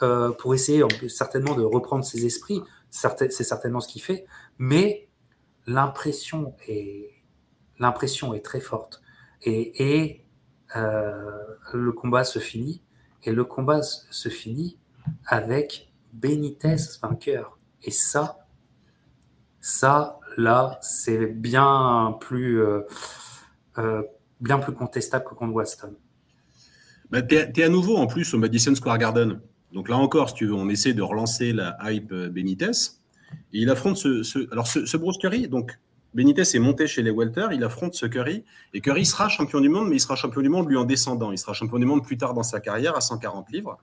[0.01, 2.61] euh, pour essayer certainement de reprendre ses esprits.
[2.89, 4.25] C'est certainement ce qu'il fait,
[4.57, 5.07] mais
[5.67, 7.11] l'impression est,
[7.79, 9.01] l'impression est très forte.
[9.43, 10.21] Et,
[10.75, 11.31] euh,
[11.73, 12.81] le combat se finit.
[13.23, 14.77] Et le combat se finit
[15.25, 17.57] avec Benitez vainqueur.
[17.83, 18.45] Et ça,
[19.59, 22.61] ça, là, c'est bien plus.
[24.39, 25.95] Bien plus contestable que contre Waston.
[27.09, 29.39] Bah, tu es, à nouveau en plus au Madison Square Garden.
[29.71, 32.71] Donc là encore, si tu veux, on essaie de relancer la hype euh, Benitez.
[33.53, 35.47] Et il affronte ce, alors ce, Bruce Curry.
[35.47, 35.79] Donc
[36.13, 38.43] Benitez est monté chez les Welter, il affronte ce Curry.
[38.73, 41.31] Et Curry sera champion du monde, mais il sera champion du monde lui en descendant.
[41.31, 43.77] Il sera champion du monde plus tard dans sa carrière à 140 livres.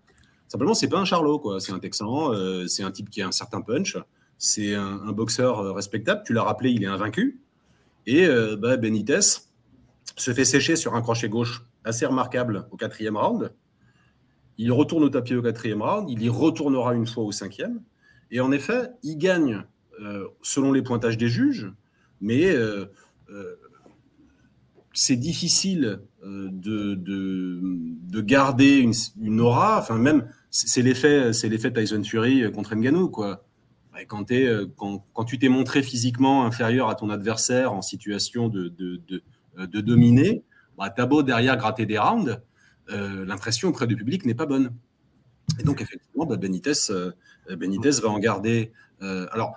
[0.46, 1.60] Simplement, c'est pas un charlot, quoi.
[1.60, 3.96] C'est un Texan, euh, c'est un type qui a un certain punch,
[4.38, 6.22] c'est un, boxeur respectable.
[6.24, 7.40] Tu l'as rappelé, il est invaincu.
[8.06, 8.26] Et
[8.58, 9.20] bah, Benitez,
[10.20, 13.52] se fait sécher sur un crochet gauche assez remarquable au quatrième round.
[14.58, 17.80] Il retourne au tapis au quatrième round, il y retournera une fois au cinquième.
[18.30, 19.64] Et en effet, il gagne
[20.00, 21.72] euh, selon les pointages des juges,
[22.20, 22.86] mais euh,
[23.30, 23.56] euh,
[24.92, 28.86] c'est difficile de, de, garder
[29.18, 29.78] une, aura.
[29.78, 33.44] Enfin, même, c'est l'effet, c'est l'effet Tyson Fury contre Ngannou, quoi.
[34.06, 34.24] Quand,
[34.76, 38.72] quand, quand, tu t'es montré physiquement inférieur à ton adversaire en situation de,
[39.56, 40.44] de dominer,
[40.80, 42.40] bah, t'as beau derrière gratter des rounds,
[42.90, 44.74] euh, l'impression auprès du public n'est pas bonne.
[45.58, 47.12] Et donc, effectivement, bah, Benitez, euh,
[47.50, 48.72] Benitez va en garder.
[49.00, 49.54] alors,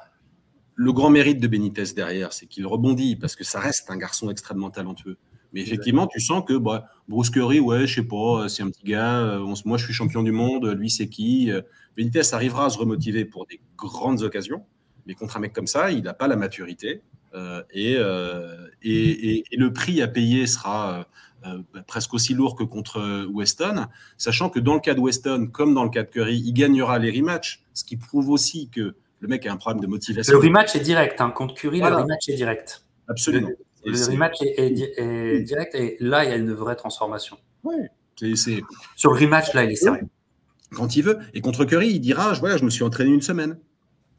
[0.76, 4.30] le grand mérite de Benitez derrière, c'est qu'il rebondit parce que ça reste un garçon
[4.30, 5.18] extrêmement talentueux.
[5.54, 8.84] Mais effectivement, tu sens que bah, Bruce Curry, ouais, je sais pas, c'est un petit
[8.84, 9.40] gars.
[9.66, 10.66] moi, je suis champion du monde.
[10.66, 11.52] Lui, c'est qui
[11.96, 14.66] Benitez arrivera à se remotiver pour des grandes occasions,
[15.06, 17.04] mais contre un mec comme ça, il n'a pas la maturité.
[17.74, 17.98] Et,
[18.84, 21.08] et, le prix à payer sera
[21.46, 25.02] euh, bah, presque aussi lourd que contre euh, Weston, sachant que dans le cas de
[25.02, 28.70] Weston, comme dans le cas de Curry, il gagnera les rematchs, ce qui prouve aussi
[28.70, 30.32] que le mec a un problème de motivation.
[30.32, 31.32] Le rematch est direct, hein.
[31.32, 32.86] contre Curry, le rematch est direct.
[33.10, 33.50] Absolument.
[33.84, 37.38] Le, rematch est, direct et là, il y a une vraie transformation.
[37.64, 37.76] Oui.
[38.96, 40.08] Sur le rematch, là, il est sérieux.
[40.72, 41.20] Quand il veut.
[41.34, 43.58] Et contre Curry, il dira voilà, je me suis entraîné une semaine.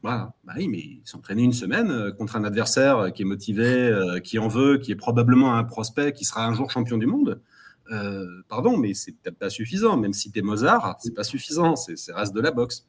[0.05, 0.35] Voilà.
[0.43, 4.19] Bah oui, mais s'entraîner une semaine euh, contre un adversaire euh, qui est motivé, euh,
[4.19, 7.41] qui en veut, qui est probablement un prospect qui sera un jour champion du monde.
[8.47, 9.97] pardon, mais c'est peut-être pas suffisant.
[9.97, 11.75] Même si tu es Mozart, c'est pas suffisant.
[11.75, 12.85] C'est reste de la boxe.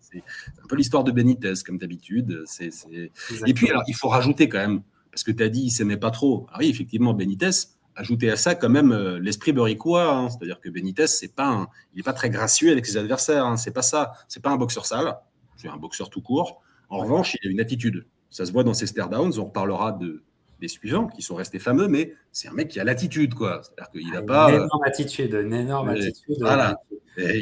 [0.00, 0.22] C'est
[0.62, 2.44] un peu l'histoire de Benitez, comme d'habitude.
[2.58, 5.98] Et puis, alors, il faut rajouter quand même, parce que tu as dit, il s'aimait
[5.98, 6.46] pas trop.
[6.58, 7.50] Oui, effectivement, Benitez,
[7.96, 10.10] ajouter à ça quand même l'esprit bericois.
[10.10, 10.30] Hein.
[10.30, 13.44] C'est-à-dire que Benitez, c'est pas il n'est pas très gracieux avec ses adversaires.
[13.44, 13.58] Hein.
[13.58, 14.14] C'est pas ça.
[14.26, 15.18] C'est pas un boxeur sale
[15.64, 16.60] c'est un boxeur tout court.
[16.90, 18.06] En revanche, il a une attitude.
[18.30, 19.38] Ça se voit dans ses stare downs.
[19.38, 20.22] On reparlera de,
[20.60, 23.62] des suivants qui sont restés fameux, mais c'est un mec qui a l'attitude, quoi.
[23.62, 24.50] C'est-à-dire qu'il n'a pas.
[24.50, 26.36] Une énorme attitude, une énorme attitude.
[26.40, 26.76] Voilà.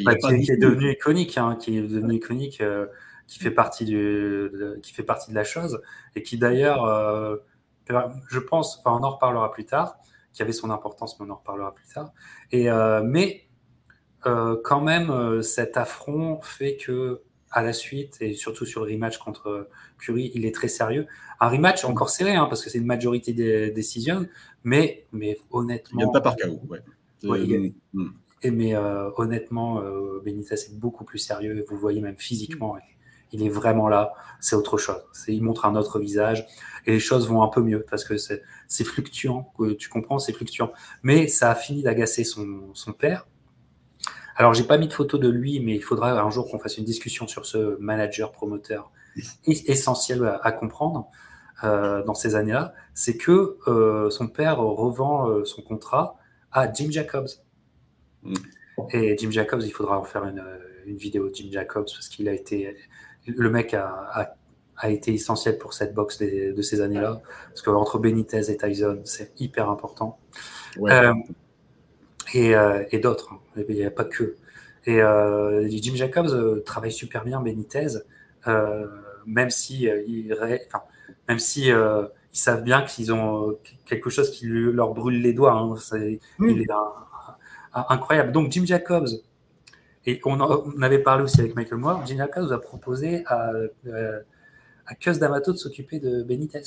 [0.05, 2.85] Bah, qui, est devenu iconique, hein, qui est devenu iconique, euh,
[3.27, 5.81] qui fait partie du, de, qui fait partie de la chose,
[6.15, 7.37] et qui d'ailleurs, euh,
[8.29, 9.97] je pense, enfin, on en reparlera plus tard,
[10.31, 12.13] qui avait son importance, mais on en reparlera plus tard.
[12.51, 13.47] Et euh, mais
[14.23, 19.69] quand même, cet affront fait que à la suite, et surtout sur le rematch contre
[19.99, 21.07] Curry, il est très sérieux.
[21.39, 24.27] Un rematch encore serré, hein, parce que c'est une majorité des décisions,
[24.63, 26.01] mais, mais honnêtement.
[26.01, 26.79] Il n'y a pas par KO, ouais.
[27.25, 28.09] Euh, hmm.
[28.41, 32.77] et, mais euh, honnêtement, euh, Benitez est beaucoup plus sérieux, vous voyez même physiquement,
[33.31, 34.97] il est vraiment là, c'est autre chose.
[35.27, 36.45] Il montre un autre visage,
[36.85, 40.73] et les choses vont un peu mieux, parce que c'est fluctuant, tu comprends, c'est fluctuant.
[41.01, 43.27] Mais ça a fini d'agacer son, son père,
[44.35, 46.77] alors, j'ai pas mis de photo de lui, mais il faudra un jour qu'on fasse
[46.77, 48.91] une discussion sur ce manager promoteur
[49.45, 51.07] essentiel à, comprendre
[51.63, 52.73] euh, dans ces années-là.
[52.93, 56.17] C'est que euh, son père revend euh, son contrat
[56.51, 57.29] à Jim Jacobs.
[58.23, 58.33] Mm.
[58.91, 60.43] Et Jim Jacobs, il faudra en faire une,
[60.85, 62.75] vidéo de Jim Jacobs parce qu'il a été.
[63.25, 64.35] Le mec a,
[64.83, 67.21] été essentiel pour cette boxe de ces années-là.
[67.49, 70.17] Parce qu'entre Benitez et Tyson, c'est hyper important.
[70.79, 71.13] Euh,
[72.33, 73.33] et, d'autres.
[73.33, 73.63] Hein.
[73.67, 74.35] Il n'y a pas que.
[74.85, 77.87] Et euh, Jim Jacobs euh, travaille super bien Benitez,
[79.25, 80.35] même si il,
[81.27, 85.53] même si ils savent bien qu'ils ont quelque chose qui leur brûle les doigts.
[85.53, 85.75] Hein.
[86.39, 86.67] Il est
[87.73, 88.31] incroyable.
[88.31, 89.09] Donc Jim Jacobs,
[90.05, 93.53] et on, on, avait parlé aussi avec Michael Moore, Jim Jacobs a proposé à,
[94.85, 96.61] à Cus D'Amato de s'occuper de Benitez.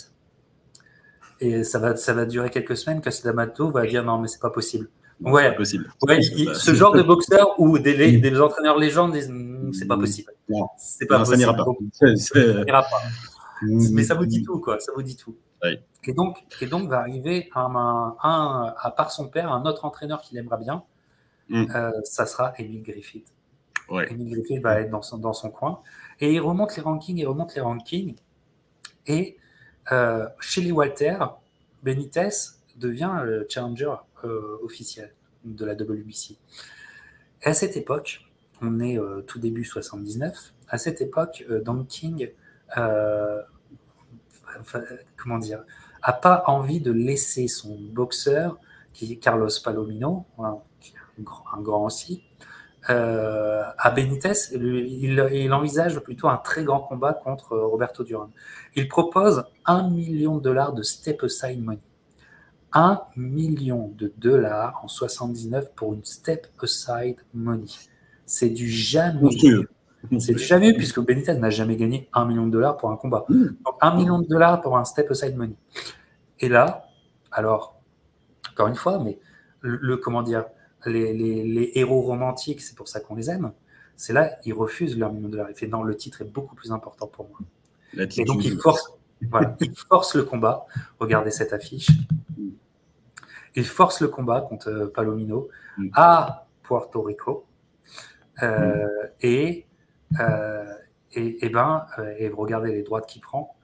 [1.41, 3.03] Et ça va, ça va durer quelques semaines.
[3.03, 4.89] Cus D'Amato va dire non mais c'est pas possible.
[5.21, 5.91] Ouais, possible.
[6.03, 10.33] Ouais, ce genre de boxeur où des, des entraîneurs légendes disent hmm, c'est pas possible.
[10.49, 11.39] Non, c'est pas possible.
[11.39, 12.83] Ça n'ira pas.
[12.83, 13.03] pas.
[13.63, 14.79] Mais ça vous dit tout, quoi.
[14.79, 15.35] Ça vous dit tout.
[16.05, 20.21] Et donc, et donc va arriver un, un, à part son père, un autre entraîneur
[20.21, 20.85] qu'il aimera bien.
[21.49, 21.65] Mm.
[21.75, 23.27] Euh, ça sera Emile Griffith.
[23.89, 24.11] Ouais.
[24.11, 25.81] Emile Griffith va être dans son, dans son coin.
[26.21, 28.15] Et il remonte les rankings, il remonte les rankings.
[29.07, 29.37] Et
[29.91, 31.19] euh, chez les Walter,
[31.83, 32.29] Benitez
[32.77, 35.13] devient le challenger euh, officiel
[35.45, 36.39] de la WBC.
[37.43, 38.23] Et à cette époque,
[38.63, 42.33] on est euh, tout début 79, à cette époque, euh, Don King,
[45.17, 45.65] comment dire,
[46.03, 48.59] a pas envie de laisser son boxeur,
[48.95, 50.95] qui est Carlos Palomino, est
[51.53, 52.25] un grand, aussi,
[52.89, 58.31] à Benitez, il, il, envisage plutôt un très grand combat contre Roberto Duran.
[58.75, 61.81] Il propose un million de dollars de step-aside money.
[62.77, 67.65] 1 million de dollars en 79 pour une step aside money.
[68.27, 69.67] C'est du jamais vu.
[70.19, 72.97] C'est du jamais vu puisque Benitez n'a jamais gagné 1 million de dollars pour un
[72.99, 73.25] combat.
[73.31, 73.47] Hmm.
[73.65, 75.57] Donc 1 million de dollars pour un step aside money.
[76.41, 76.85] Et là,
[77.33, 77.81] alors,
[78.53, 79.19] encore une fois, mais
[79.63, 80.45] le, comment dire,
[80.85, 83.53] les, héros romantiques, c'est pour ça qu'on les aime.
[83.97, 85.49] C'est là, ils refusent leur million de dollars.
[85.49, 87.39] Il fait non, le titre est beaucoup plus important pour moi.
[87.97, 90.67] Et donc il force, il force le combat.
[91.01, 91.89] Regardez cette affiche.
[93.57, 95.89] Il force le combat contre euh, Palomino mm.
[95.95, 97.47] à Puerto Rico.
[98.43, 98.87] Euh,
[99.23, 99.67] et,
[100.21, 100.75] euh,
[101.13, 101.87] et, ben,
[102.19, 103.57] et regardez les droites qu'il prend.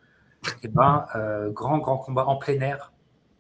[0.63, 1.07] Et ben,
[1.51, 2.93] grand, grand combat en plein air,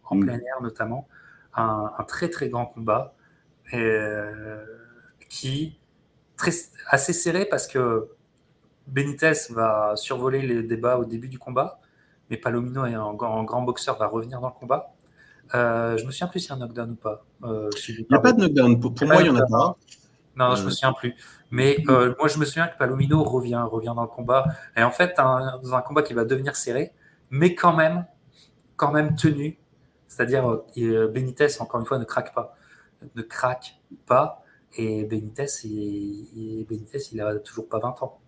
[0.04, 0.20] en mm.
[0.20, 1.08] plein air notamment.
[1.54, 3.14] Un, très, très grand combat
[5.28, 5.78] qui
[6.36, 6.52] très,
[6.88, 8.10] assez serré parce que
[8.86, 11.80] Benitez va survoler les débats au début du combat,
[12.28, 14.91] mais Palomino, est un, grand boxeur, va revenir dans le combat.
[15.54, 17.24] Euh, je me souviens plus s'il y a un knockdown ou pas.
[17.44, 18.80] Euh, il n'y a pas de knockdown.
[18.80, 19.76] Pour, moi, il n'y en a pas.
[20.36, 21.14] Non, je me souviens plus.
[21.50, 24.46] Mais moi, je me souviens que Palomino revient, revient dans le combat.
[24.76, 26.92] Et en fait, dans un combat qui va devenir serré,
[27.30, 28.06] mais quand même,
[28.76, 29.58] quand même tenu.
[30.08, 32.56] C'est-à-dire, Benitez, encore une fois, ne craque pas.
[33.14, 34.42] Ne craque pas.
[34.76, 38.21] Et Benitez, il, Benitez, il a toujours pas 20 ans.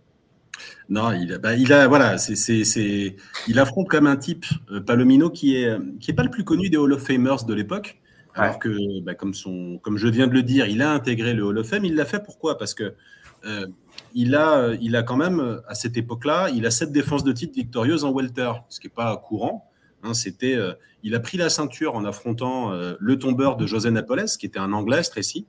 [0.88, 3.16] Non, il a, bah, il a voilà, c'est,
[3.48, 6.68] il affronte comme un type, euh, Palomino, qui est, qui est pas le plus connu
[6.68, 8.00] des Hall of Famers de l'époque.
[8.36, 11.44] Alors que, bah, comme, son, comme je viens de le dire, il a intégré le
[11.44, 11.84] Hall of Fame.
[11.84, 12.58] Il l'a fait pourquoi?
[12.58, 12.94] Parce que
[13.44, 13.66] euh,
[14.12, 17.54] il, a, il a quand même, à cette époque-là, il a sept défenses de titre
[17.54, 19.70] victorieuses en welter, ce qui n'est pas courant.
[20.02, 20.72] Hein, c'était, euh,
[21.04, 24.72] il a pris la ceinture en affrontant le tombeur de José Napoles, qui était un
[24.72, 25.46] Anglais, Stressy,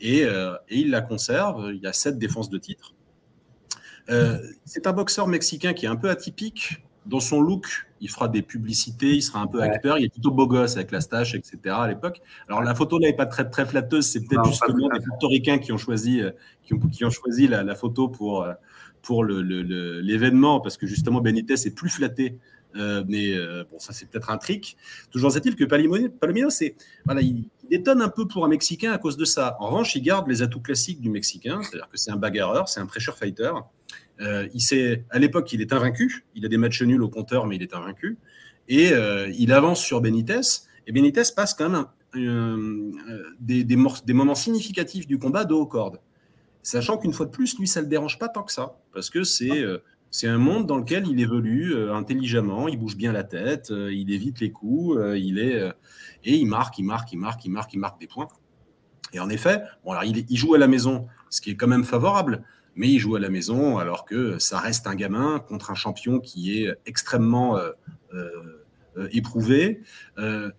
[0.00, 1.70] et, et il la conserve.
[1.72, 2.94] Il y a sept défenses de titre.
[4.10, 6.84] Euh, c'est un boxeur mexicain qui est un peu atypique.
[7.06, 7.66] Dans son look,
[8.00, 10.90] il fera des publicités, il sera un peu acteur, il est plutôt beau gosse avec
[10.90, 11.58] la stache, etc.
[11.66, 12.22] à l'époque.
[12.48, 15.70] Alors la photo là n'est pas très, très flatteuse, c'est peut-être justement des portoricains qui
[15.72, 16.30] ont choisi, euh,
[16.62, 18.54] qui ont, qui ont choisi la, photo pour, euh,
[19.02, 22.38] pour l'événement, parce que justement Benitez est plus flatté
[22.74, 23.36] mais
[23.70, 24.76] bon, ça c'est peut-être un trick.
[25.10, 29.16] Toujours est-il que Palomino, c'est voilà, il, étonne un peu pour un Mexicain à cause
[29.16, 29.56] de ça.
[29.60, 32.80] En revanche, il garde les atouts classiques du Mexicain, c'est-à-dire que c'est un bagarreur, c'est
[32.80, 33.52] un pressure fighter.
[34.20, 36.24] Euh, il à l'époque, il est invaincu.
[36.34, 38.18] Il a des matchs nuls au compteur, mais il est invaincu.
[38.68, 40.40] Et euh, il avance sur Benitez.
[40.86, 42.92] Et Benitez passe quand même euh,
[43.40, 46.00] des, des, moments significatifs du combat de haut corde.
[46.62, 48.78] Sachant qu'une fois de plus, lui, ça ne le dérange pas tant que ça.
[48.92, 49.64] Parce que c'est
[50.16, 54.38] c'est un monde dans lequel il évolue intelligemment, il bouge bien la tête, il évite
[54.38, 55.60] les coups, il est,
[56.22, 58.28] et il marque, il marque, il marque, il marque, il marque des points.
[59.12, 61.66] Et en effet, bon, alors il, il joue à la maison, ce qui est quand
[61.66, 62.44] même favorable
[62.76, 66.20] mais il joue à la maison alors que ça reste un gamin contre un champion
[66.20, 67.70] qui est extrêmement euh,
[68.14, 69.82] euh, éprouvé.
[70.18, 70.50] Euh,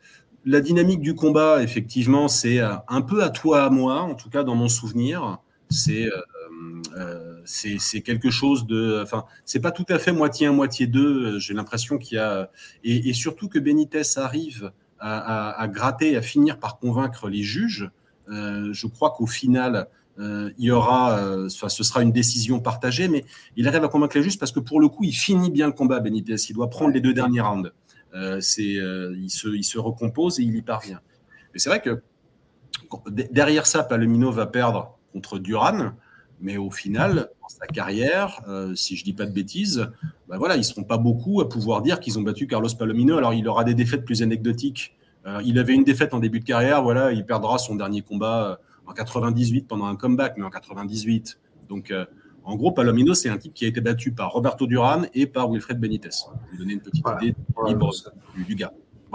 [0.45, 4.43] la dynamique du combat, effectivement, c'est un peu à toi, à moi, en tout cas
[4.43, 5.39] dans mon souvenir.
[5.71, 6.07] C'est
[7.45, 9.01] c'est quelque chose de.
[9.01, 11.39] Enfin, c'est pas tout à fait moitié un, moitié deux.
[11.39, 12.49] J'ai l'impression qu'il y a.
[12.83, 17.89] Et, surtout que Benitez arrive à, gratter, à finir par convaincre les juges.
[18.27, 19.87] je crois qu'au final,
[20.17, 23.25] euh, il y aura, euh, ce sera une décision partagée, mais
[23.57, 25.73] il arrive à convaincre les justes parce que pour le coup, il finit bien le
[25.73, 26.35] combat, Benitez.
[26.49, 27.71] Il doit prendre les deux derniers rounds.
[28.13, 31.01] Euh, il, se, il se recompose et il y parvient.
[31.53, 32.01] Mais c'est vrai que
[33.09, 35.91] derrière ça, Palomino va perdre contre Duran,
[36.41, 38.41] mais au final, dans sa carrière,
[38.75, 39.87] si je dis pas de bêtises,
[40.27, 43.17] ben voilà, ils seront pas beaucoup à pouvoir dire qu'ils ont battu Carlos Palomino.
[43.17, 44.95] Alors il aura des défaites plus anecdotiques.
[45.45, 48.93] il avait une défaite en début de carrière, voilà, il perdra son dernier combat en
[48.93, 51.39] 98 pendant un comeback, mais en 98.
[51.69, 52.05] Donc, euh,
[52.43, 55.49] en gros, Palomino, c'est un type qui a été battu par Roberto Duran et par
[55.49, 56.09] Wilfred Benitez.
[56.09, 57.35] Pour vous donner une petite idée
[58.47, 58.71] du, gars.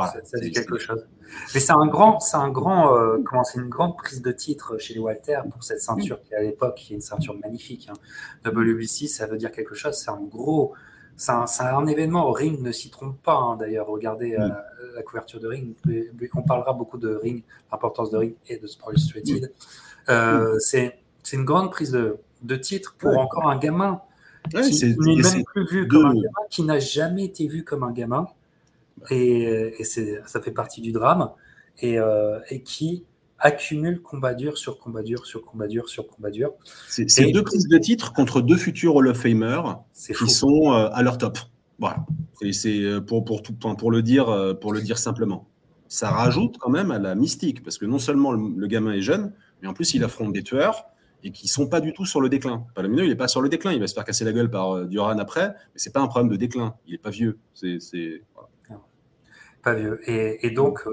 [0.06, 1.06] Voilà, ça, dit quelque chose.
[1.54, 4.78] Mais c'est un grand, c'est un grand, euh, comment, c'est une grande prise de titre
[4.78, 7.88] chez les Walter pour cette ceinture qui à l'époque qui est une ceinture magnifique.
[7.90, 8.50] Hein.
[8.50, 9.94] WBC, ça veut dire quelque chose.
[9.94, 10.74] C'est un gros,
[11.16, 12.30] c'est un, événement.
[12.32, 13.36] Ring ne s'y trompe pas.
[13.36, 14.48] Hein, d'ailleurs, regardez euh,
[14.94, 15.74] la couverture de Ring.
[16.34, 19.52] On parlera beaucoup de Ring, l'importance de Ring et de Sport Illustrated.
[20.08, 20.94] Euh, c'est
[21.32, 24.00] une grande prise de, de titre pour encore un gamin
[24.48, 27.92] qui n'est même plus vu comme un gamin, qui n'a jamais été vu comme un
[27.92, 28.26] gamin.
[29.08, 31.30] Et, et ça fait partie du drame.
[31.82, 33.04] Et, euh, et qui
[33.40, 36.52] accumule combat dur sur combat dur sur combat dur sur combat dur.
[36.86, 39.60] C'est deux prises de titre contre deux futurs Hall of Famer
[39.94, 41.38] qui sont euh, à leur top.
[41.78, 42.04] Voilà.
[42.52, 45.48] C'est euh, pour, pour, tout, pour, le dire, euh, pour le dire simplement.
[45.88, 49.32] Ça rajoute quand même à la mystique parce que non seulement le, gamin est jeune,
[49.60, 50.84] mais en plus il affronte des tueurs
[51.24, 52.64] et qui sont pas du tout sur le déclin.
[52.74, 53.72] Palomino, il n'est pas sur le déclin.
[53.72, 56.30] Il va se faire casser la gueule par Duran après, mais c'est pas un problème
[56.30, 56.74] de déclin.
[56.86, 57.38] Il n'est pas vieux.
[57.54, 57.78] C'est
[59.62, 60.01] pas vieux.
[60.09, 60.87] Et, et donc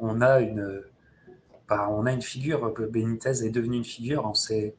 [0.00, 0.82] on a une
[1.72, 4.76] bah, on a une figure, Benitez est devenu une figure, on sait,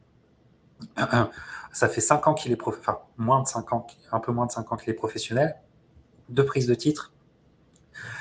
[1.72, 4.52] ça fait 5 ans qu'il est enfin, moins de 5 ans, un peu moins de
[4.52, 5.56] 5 ans qu'il est professionnel,
[6.28, 7.12] deux prises de titre,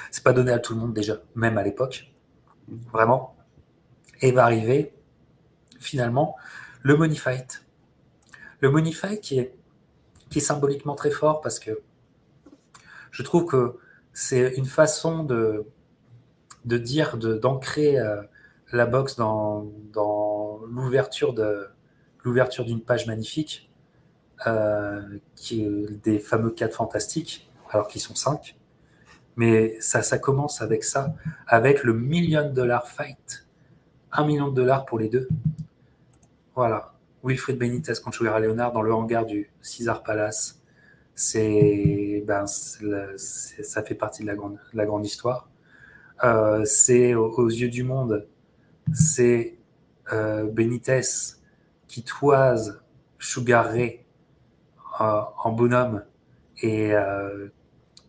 [0.09, 2.11] c'est pas donné à tout le monde déjà, même à l'époque,
[2.91, 3.35] vraiment,
[4.21, 4.95] et va arriver
[5.79, 6.35] finalement
[6.81, 7.65] le money fight.
[8.59, 9.55] Le money fight qui est,
[10.31, 11.79] qui est symboliquement très fort parce que
[13.11, 13.77] je trouve que
[14.13, 15.65] c'est une façon de,
[16.65, 18.21] de dire, d'ancrer euh,
[18.71, 19.69] la boxe dans,
[20.69, 21.67] l'ouverture de
[22.23, 23.69] l'ouverture d'une page magnifique,
[24.47, 25.01] euh,
[25.35, 25.67] qui
[26.03, 28.55] des fameux quatre fantastiques, alors qu'ils sont cinq.
[29.35, 31.15] Mais ça, ça commence avec ça,
[31.47, 33.47] avec le million dollar fight.
[34.11, 35.27] Un million de dollars pour les deux.
[36.55, 36.93] Voilà.
[37.23, 40.62] Wilfred Benitez contre Sugar Leonard dans le hangar du Caesar Palace.
[41.15, 45.49] C'est, ben, ça fait partie de la grande, la grande histoire.
[46.23, 48.27] Euh, c'est aux, yeux du monde,
[48.93, 49.57] c'est
[50.11, 51.01] euh, Benitez
[51.87, 52.81] qui toise
[53.19, 54.01] Sugar Ray
[54.99, 56.03] en bonhomme
[56.61, 56.93] et,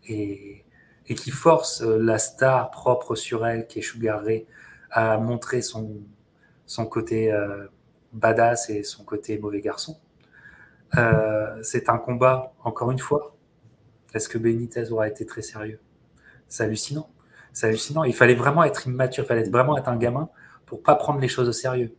[0.07, 0.65] et,
[1.07, 4.47] et, qui force la star propre sur elle, qui est Sugar Ray,
[4.91, 6.03] à montrer son,
[6.67, 7.33] son côté
[8.13, 9.99] badass et son côté mauvais garçon.
[10.97, 13.34] Euh, c'est un combat, encore une fois.
[14.14, 15.80] Est-ce que Benitez aura été très sérieux?
[16.49, 17.11] C'est hallucinant.
[17.53, 18.05] C'est hallucinant.
[18.05, 20.28] Il fallait vraiment être immature, il fallait vraiment être un gamin
[20.66, 21.95] pour pas prendre les choses au sérieux.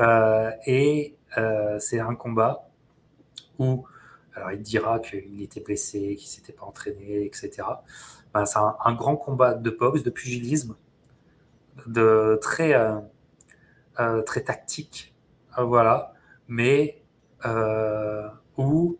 [0.00, 2.68] Euh, et euh, c'est un combat
[3.58, 3.84] où,
[4.34, 7.50] alors il dira qu'il était blessé, qu'il s'était pas entraîné, etc.
[8.34, 10.76] Ben, c'est un, grand combat de boxe, de pugilisme,
[11.86, 12.74] de très,
[14.26, 15.14] très tactique,
[15.56, 16.12] voilà.
[16.46, 16.97] Mais
[17.44, 18.98] où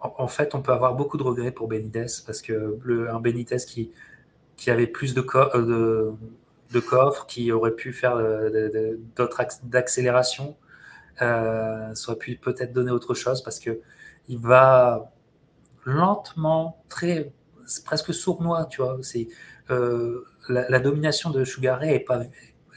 [0.00, 3.56] en, fait on peut avoir beaucoup de regrets pour Benitez parce que le, un Benitez
[3.66, 3.90] qui,
[4.56, 6.12] qui avait plus de, euh,
[6.72, 8.20] de, coffres, qui aurait pu faire
[9.16, 10.56] d'autres axes d'accélération,
[11.22, 13.80] euh, pu peut-être donner autre chose parce que
[14.28, 15.12] il va
[15.84, 17.32] lentement, très
[17.84, 18.98] presque sournois, tu vois.
[19.02, 19.28] C'est
[20.48, 22.22] la, domination de Sugar Ray est pas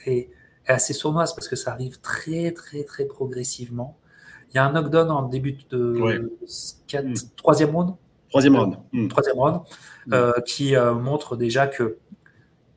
[0.06, 0.30] est,
[0.74, 3.98] assez sournoise parce que ça arrive très, très, très progressivement.
[4.50, 7.14] Il y a un knockdown en début de hmm.
[7.36, 7.96] troisième round.
[8.30, 8.78] Troisième round.
[8.94, 9.08] Hmm.
[9.08, 9.62] Troisième round,
[10.08, 10.14] hmm.
[10.14, 11.98] euh, qui euh, montre déjà que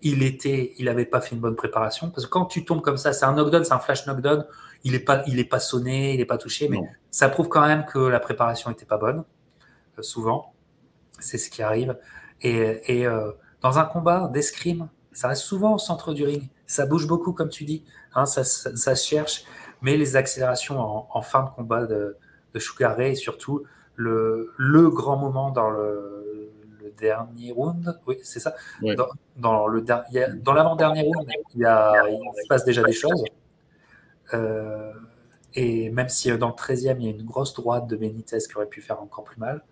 [0.02, 2.10] il était, il n'avait pas fait une bonne préparation.
[2.10, 4.46] Parce que quand tu tombes comme ça, c'est un knockdown, c'est un flash knockdown.
[4.82, 6.78] Il n'est pas, il est pas sonné, il n'est pas touché, mais
[7.10, 9.24] ça prouve quand même que la préparation n'était pas bonne.
[9.98, 10.54] Euh, souvent,
[11.18, 11.98] c'est ce qui arrive.
[12.40, 13.06] Et, et
[13.60, 16.48] dans un combat d'escrime, ça reste souvent au centre du ring.
[16.70, 17.84] Ça bouge beaucoup, comme tu dis.
[18.14, 19.42] Hein, ça, ça, cherche.
[19.82, 22.16] Mais les accélérations en, fin de combat de,
[22.54, 23.64] de Sugar Ray, et surtout
[23.96, 26.52] le, le, grand moment dans le,
[26.96, 28.54] dernier round, oui, c'est ça.
[29.36, 33.24] Dans, le dans l'avant-dernier round, il, y a, il se passe déjà des choses.
[34.32, 34.92] Euh,
[35.54, 38.56] et même si dans le 13e, il y a une grosse droite de Benitez qui
[38.56, 39.64] aurait pu faire encore plus mal.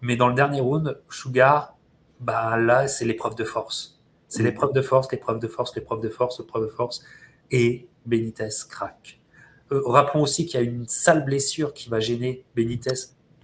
[0.00, 1.76] Mais dans le dernier round, Sugar,
[2.18, 4.01] bah là, c'est l'épreuve de force.
[4.32, 7.04] C'est l'épreuve de force, l'épreuve de force, l'épreuve de force, l'épreuve de force.
[7.50, 9.20] Et Benitez craque.
[9.70, 12.94] Euh, rappelons aussi qu'il y a une sale blessure qui va gêner Benitez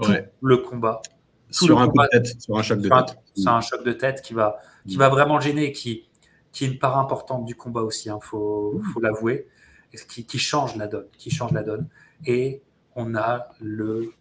[0.01, 0.11] tout
[0.41, 1.03] le combat.
[1.51, 3.18] sur, un tête, sur un choc de tête.
[3.34, 4.99] C'est un choc de tête qui va, qui mm.
[4.99, 6.09] va vraiment gêner, qui,
[6.53, 8.84] qui est une part importante du combat aussi, il hein, faut, mm.
[8.95, 9.47] faut l'avouer,
[10.09, 11.07] qui, qui change la donne.
[11.18, 11.86] Qui change la donne.
[12.24, 12.62] Et
[12.97, 14.12] on a le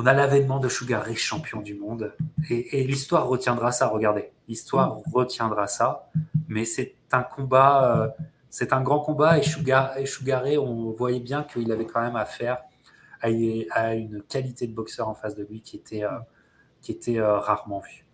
[0.00, 2.14] on a l'avènement de Sugar champion du monde.
[2.48, 4.30] Et, l'histoire retiendra ça, regardez.
[4.48, 6.08] L'histoire retiendra ça.
[6.48, 8.08] Mais c'est un combat, euh,
[8.48, 9.38] c'est un grand combat.
[9.38, 9.92] Et Sugar,
[10.58, 12.62] on voyait bien qu'il avait quand même affaire
[13.20, 13.28] à,
[13.72, 16.18] à, une qualité de boxeur en face de lui qui était, euh,
[16.80, 18.06] qui était euh, rarement vue.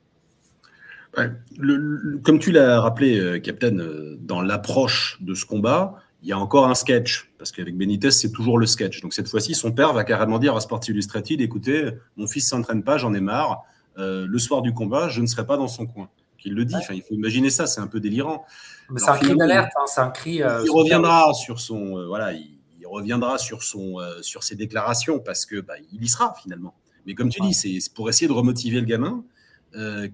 [2.24, 3.76] comme tu l'as rappelé, Captain,
[4.18, 5.94] dans l'approche de ce combat,
[6.26, 9.00] il y a encore un sketch, parce qu'avec Benitez, c'est toujours le sketch.
[9.00, 12.82] Donc cette fois-ci, son père va carrément dire à Sport Illustrated, écoutez, mon fils s'entraîne
[12.82, 13.62] pas, j'en ai marre.
[13.96, 16.10] Euh, le soir du combat, je ne serai pas dans son coin.
[16.36, 16.74] Qu'il le dit.
[16.74, 18.44] Enfin, il faut imaginer ça, c'est un peu délirant.
[18.90, 20.42] Mais c'est un cri d'alerte, hein, c'est un cri.
[20.42, 25.44] Euh, il reviendra sur son, euh, voilà, il, reviendra sur son, sur ses déclarations parce
[25.44, 26.74] que bah, il y sera finalement.
[27.04, 29.24] Mais comme tu dis, c'est pour essayer de remotiver le gamin.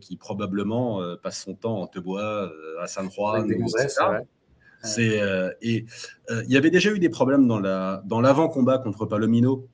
[0.00, 2.50] qui probablement passe son temps en te bois
[2.80, 3.44] à Saint-Croix,
[4.83, 5.87] c'est euh, et
[6.30, 9.68] euh, il y avait déjà eu des problèmes dans la dans l'avant-combat contre Palomino.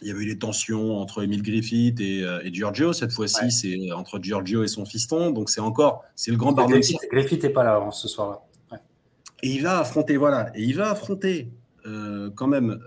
[0.00, 2.92] Il y avait eu des tensions entre Emile Griffith et, euh, Giorgio.
[2.92, 5.30] Cette fois-ci, c'est entre Giorgio et son fiston.
[5.30, 6.94] Donc c'est encore c'est le grand barbecue.
[7.10, 8.42] Griffith n'est pas là hein, ce soir-là.
[9.42, 11.52] Et il va affronter voilà et il va affronter
[12.34, 12.78] quand même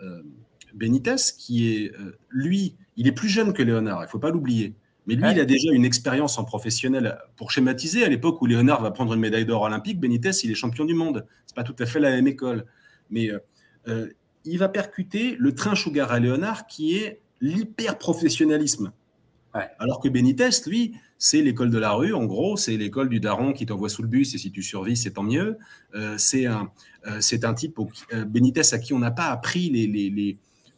[0.74, 1.91] Benitez qui est
[2.30, 4.03] lui il est plus jeune que Léonard.
[4.03, 4.76] Il faut pas l'oublier.
[5.08, 7.18] Mais lui, il a déjà une expérience en professionnel.
[7.36, 10.56] Pour schématiser, à l'époque où Léonard va prendre une médaille d'or olympique, Benitez, il est
[10.56, 11.26] champion du monde.
[11.47, 12.66] C'est pas tout à fait la même école.
[13.10, 13.39] Mais euh,
[13.88, 14.08] euh,
[14.45, 18.91] il va percuter le train Sugar à Léonard qui est l'hyper-professionnalisme.
[19.80, 23.52] Alors que Benitez, lui, c'est l'école de la rue, en gros, c'est l'école du daron
[23.52, 25.58] qui t'envoie sous le bus et si tu survis, c'est tant mieux.
[25.93, 26.72] Euh, c'est un,
[27.04, 27.78] un type,
[28.28, 30.38] Benitez, à qui on n'a pas appris les, les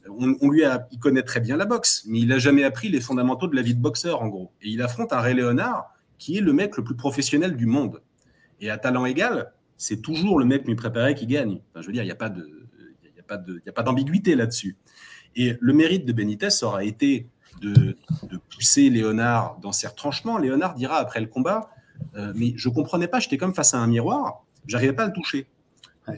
[0.10, 3.48] on, lui il connaît très bien la boxe, mais il n'a jamais appris les fondamentaux
[3.48, 4.52] de la vie de boxeur, en gros.
[4.62, 8.02] Et il affronte un Ray Leonard qui est le mec le plus professionnel du monde.
[8.62, 11.60] Et à talent égal, c'est toujours le mec mieux préparé qui gagne.
[11.76, 12.50] je veux dire, il n'y a pas de,
[13.30, 14.78] a pas d'ambiguïté là-dessus.
[15.36, 17.28] Et le mérite de Benitez aura été
[17.62, 17.98] de,
[18.54, 20.38] pousser Léonard dans ses retranchements.
[20.38, 21.70] Léonard dira après le combat,
[22.16, 25.14] euh, mais je comprenais pas, j'étais comme face à un miroir, j'arrivais pas à le
[25.14, 25.48] toucher.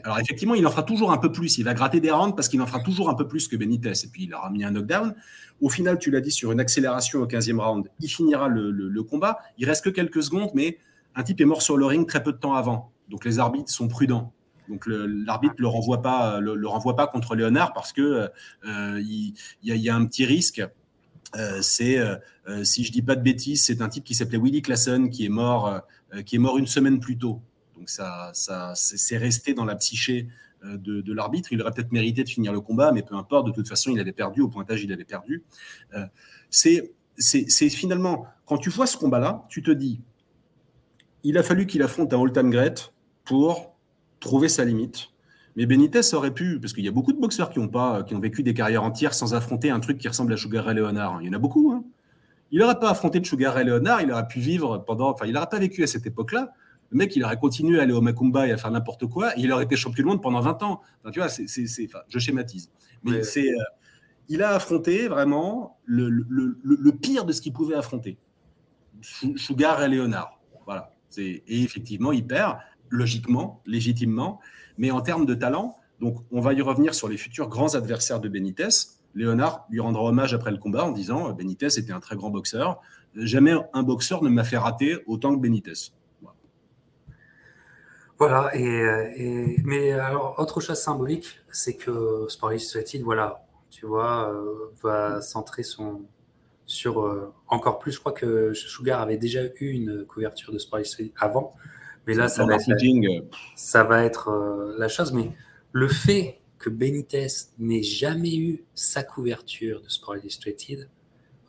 [0.02, 1.58] Alors effectivement, il en fera toujours un peu plus.
[1.58, 3.92] Il va gratter des rounds parce qu'il en fera toujours un peu plus que Benitez.
[4.04, 5.14] Et puis il aura mis un knockdown.
[5.60, 9.38] Au final, tu l'as dit, sur une accélération au 15e round, il finira le, combat.
[9.58, 10.78] Il reste que quelques secondes, mais
[11.14, 12.90] un type est mort sur le ring très peu de temps avant.
[13.08, 14.32] Donc les arbitres sont prudents.
[14.68, 18.28] Donc l'arbitre ne le renvoie pas, le, renvoie pas contre Léonard parce que
[18.66, 20.62] euh, il, y a, un petit risque.
[21.36, 24.62] Euh, c'est, euh, si je dis pas de bêtises, c'est un type qui s'appelait Willy
[24.62, 25.80] Classen qui est mort,
[26.24, 27.40] qui est mort une semaine plus tôt.
[27.76, 30.28] Donc ça, ça c'est resté dans la psyché
[30.64, 31.52] de, de l'arbitre.
[31.52, 33.46] Il aurait peut-être mérité de finir le combat, mais peu importe.
[33.46, 35.44] De toute façon, il avait perdu au pointage, il avait perdu.
[36.50, 40.00] c'est, c'est finalement quand tu vois ce combat-là, tu te dis,
[41.24, 42.52] il a fallu qu'il affronte un all-time
[43.24, 43.74] pour
[44.20, 45.08] trouver sa limite.
[45.56, 48.14] Mais Benitez aurait pu, parce qu'il y a beaucoup de boxeurs qui ont, pas, qui
[48.14, 51.20] ont vécu des carrières entières sans affronter un truc qui ressemble à Sugar Ray Leonard.
[51.22, 51.72] Il y en a beaucoup.
[51.72, 51.82] Hein.
[52.52, 55.10] Il n'aurait pas affronté de Sugar Ray Leonard, il aurait pu vivre pendant.
[55.10, 56.52] Enfin, il n'aurait pas vécu à cette époque-là.
[56.90, 59.40] Le mec, il aurait continué à aller au Macumba et à faire n'importe quoi, et
[59.40, 60.80] il aurait été champion du monde pendant 20 ans.
[61.00, 61.44] Enfin, tu vois, c'est,
[61.84, 62.70] enfin, je schématise.
[63.02, 63.62] Mais c'est, euh,
[64.28, 68.18] il a affronté vraiment le, le, le, pire de ce qu'il pouvait affronter.
[69.00, 70.38] Sugar Ray Leonard.
[70.64, 70.92] Voilà.
[71.16, 72.58] Et effectivement, il perd
[72.90, 74.40] logiquement, légitimement,
[74.78, 78.20] mais en termes de talent, donc on va y revenir sur les futurs grands adversaires
[78.20, 78.68] de Benitez.
[79.14, 82.80] Léonard lui rendra hommage après le combat en disant Benitez était un très grand boxeur.
[83.14, 85.92] Jamais un boxeur ne m'a fait rater autant que Benitez.
[88.18, 94.72] Voilà, et, mais alors autre chose symbolique, c'est que Sport Illustrated, voilà, tu vois, euh,
[94.82, 96.02] va centrer son
[96.64, 97.92] sur euh, encore plus.
[97.92, 101.54] Je crois que Sugar avait déjà eu une couverture de Sport Illustrated avant,
[102.06, 102.64] mais là, ça va, être,
[103.54, 105.12] ça va, être, euh, la chose.
[105.12, 105.30] Mais
[105.72, 107.26] le fait que Benitez
[107.58, 110.88] n'ait jamais eu sa couverture de Sport Illustrated,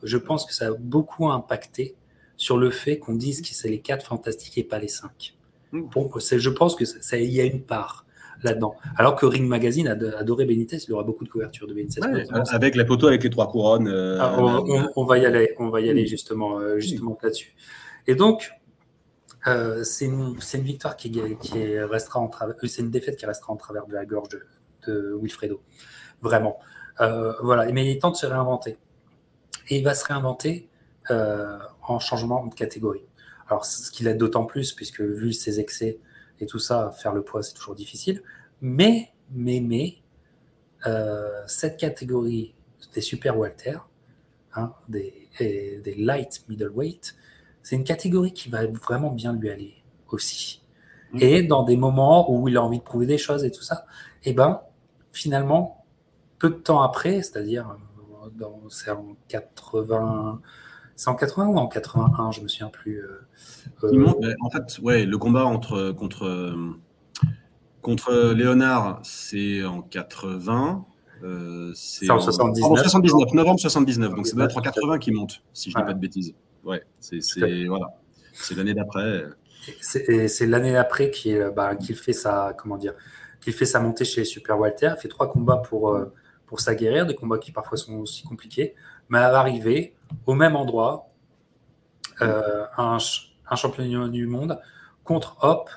[0.02, 1.94] je pense que ça a beaucoup impacté
[2.36, 5.34] sur le fait qu'on dise que c'est les quatre fantastiques et pas les cinq.
[5.72, 8.06] Bon, je pense que ça, y a une part
[8.42, 8.76] là-dedans.
[8.96, 12.00] Alors que Ring Magazine adorait Benitez, il aura beaucoup de couverture de Benitez.
[12.50, 13.88] avec la photo avec les trois couronnes.
[13.88, 14.36] Euh, ah,
[14.96, 16.78] on, va y aller, on va y aller justement, euh,
[17.22, 17.54] là-dessus.
[18.06, 18.50] Et donc,
[19.46, 21.20] euh, c'est une, victoire qui,
[21.80, 24.30] restera en travers, euh, c'est une défaite qui restera en travers de la gorge
[24.86, 25.62] de, Wilfredo.
[26.20, 26.58] Vraiment.
[27.00, 27.70] Euh, voilà.
[27.72, 28.78] Mais il est temps de se réinventer.
[29.68, 30.68] Et il va se réinventer
[31.10, 33.06] en changement de catégorie.
[33.48, 35.98] Alors, ce qu'il a d'autant plus, puisque vu ses excès
[36.40, 38.22] et tout ça, faire le poids, c'est toujours difficile.
[38.60, 39.96] Mais, mais, mais,
[41.46, 42.54] cette catégorie
[42.94, 43.78] des super Walter,
[44.54, 47.16] hein, des, des light middleweight,
[47.62, 49.74] c'est une catégorie qui va vraiment bien lui aller
[50.10, 50.62] aussi.
[51.12, 51.18] Mm.
[51.20, 53.86] Et dans des moments où il a envie de prouver des choses et tout ça,
[54.24, 54.62] et eh ben
[55.12, 55.84] finalement,
[56.38, 57.76] peu de temps après, c'est-à-dire
[58.40, 60.40] euh, c'est en 80,
[60.98, 63.00] c'est en 80 ou en 81, je me souviens plus.
[63.00, 63.24] Euh,
[63.84, 66.52] euh, en fait, ouais, le combat entre contre
[67.82, 70.84] contre Léonard, c'est en 80.
[71.74, 72.82] c'est en, 79.
[72.82, 74.14] 79, novembre 79.
[74.16, 76.34] Donc c'est doit être en 80 qui monte, si je ne dis pas de bêtises.
[76.64, 77.20] Ouais, c'est
[77.66, 77.86] voilà,
[78.32, 79.22] c'est l'année d'après.
[79.80, 82.94] C'est l'année d'après qu'il bah, fait sa comment dire,
[83.40, 84.94] qu'il fait sa montée chez Super Walter.
[84.96, 86.12] Il fait trois combats pour euh,
[86.46, 88.74] pour s'aguerrir, des combats qui parfois sont aussi compliqués,
[89.10, 89.94] mais à arriver
[90.26, 91.08] au même endroit,
[92.22, 92.98] euh, un,
[93.50, 94.60] un, champion du monde
[95.04, 95.70] contre Hop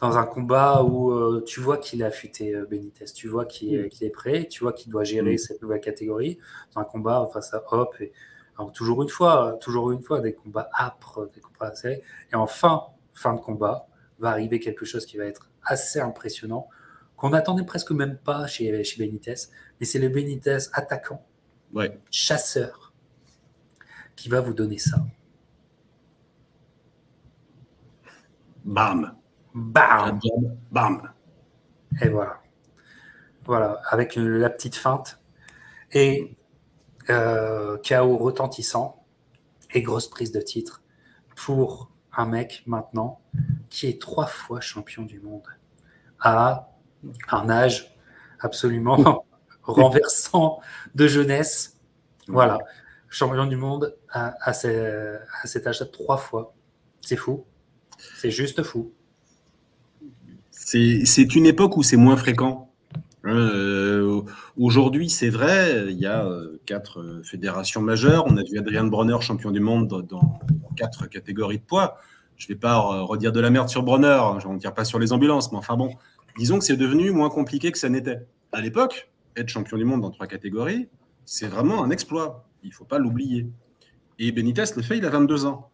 [0.00, 4.10] dans un combat où euh, tu vois qu'il a affûté Benitez, tu vois qu'il est
[4.10, 6.38] prêt, tu vois qu'il doit gérer cette nouvelle catégorie.
[6.74, 8.12] Dans un combat face à Hop, et
[8.58, 12.02] alors, toujours une fois, toujours une fois, des combats âpres, des combats serrés.
[12.32, 13.86] Et en fin, fin de combat,
[14.18, 16.68] va arriver quelque chose qui va être assez impressionnant,
[17.16, 19.34] qu'on n'attendait presque même pas chez, chez Benitez.
[19.78, 21.22] Mais c'est le Benitez attaquant,
[22.10, 22.85] chasseur,
[24.16, 24.98] qui va vous donner ça.
[28.64, 29.14] Bam.
[29.54, 30.18] Bam.
[30.70, 31.12] Bam.
[32.02, 32.40] Et voilà.
[33.44, 35.20] Voilà, avec la petite feinte.
[35.92, 36.36] Et
[37.10, 39.04] euh, chaos retentissant
[39.72, 40.82] et grosse prise de titre
[41.36, 43.20] pour un mec maintenant
[43.68, 45.46] qui est trois fois champion du monde
[46.18, 46.72] à
[47.30, 47.96] un âge
[48.40, 49.24] absolument
[49.62, 50.60] renversant
[50.94, 51.78] de jeunesse.
[52.26, 52.58] Voilà,
[53.16, 56.54] champion du monde à, cet âge-là trois fois.
[57.00, 57.44] C'est fou.
[58.18, 58.92] C'est juste fou.
[60.50, 62.70] C'est une époque où c'est moins fréquent.
[63.24, 64.22] Euh,
[64.56, 68.24] aujourd'hui, c'est vrai, il y a euh, quatre euh, fédérations majeures.
[68.26, 70.38] On a vu Adrien Bronner, champion du monde, dans,
[70.76, 71.98] quatre catégories de poids.
[72.36, 74.84] Je ne vais pas redire de la merde sur Bronner, hein, je ne tire pas
[74.84, 75.94] sur les ambulances, mais enfin bon,
[76.38, 78.26] disons que c'est devenu moins compliqué que ça n'était.
[78.52, 80.88] À l'époque, être champion du monde dans trois catégories,
[81.24, 82.46] c'est vraiment un exploit.
[82.66, 83.46] Il ne faut pas l'oublier.
[84.18, 85.70] Et Benitez le fait, il a 22 ans.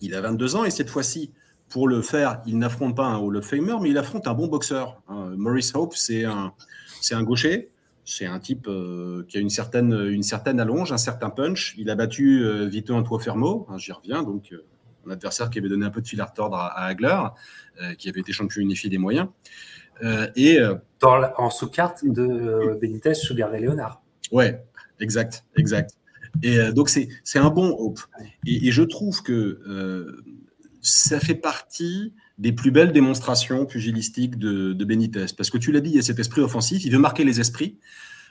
[0.00, 1.32] Il a 22 ans et cette fois-ci,
[1.68, 4.46] pour le faire, il n'affronte pas un Hall of Famer, mais il affronte un bon
[4.46, 5.02] boxeur.
[5.08, 6.52] Hein, Maurice Hope, c'est un,
[7.00, 7.70] c'est un gaucher.
[8.04, 11.74] C'est un type euh, qui a une certaine, une certaine allonge, un certain punch.
[11.78, 14.64] Il a battu euh, Vito Antuofermo, hein, j'y reviens, donc euh,
[15.06, 17.18] un adversaire qui avait donné un peu de fil à retordre à, Hagler,
[17.98, 19.28] qui avait été champion unifié des moyens.
[20.34, 20.58] et
[21.02, 24.00] en sous-carte de Benitez, Sugar et Léonard.
[24.32, 24.64] Ouais,
[25.00, 25.94] exact, exact.
[26.42, 28.00] Et donc c'est un bon hope.
[28.46, 30.14] Et, je trouve que
[30.82, 35.26] ça fait partie des plus belles démonstrations pugilistiques de, de Benitez.
[35.36, 37.40] Parce que tu l'as dit, il y a cet esprit offensif, il veut marquer les
[37.40, 37.78] esprits.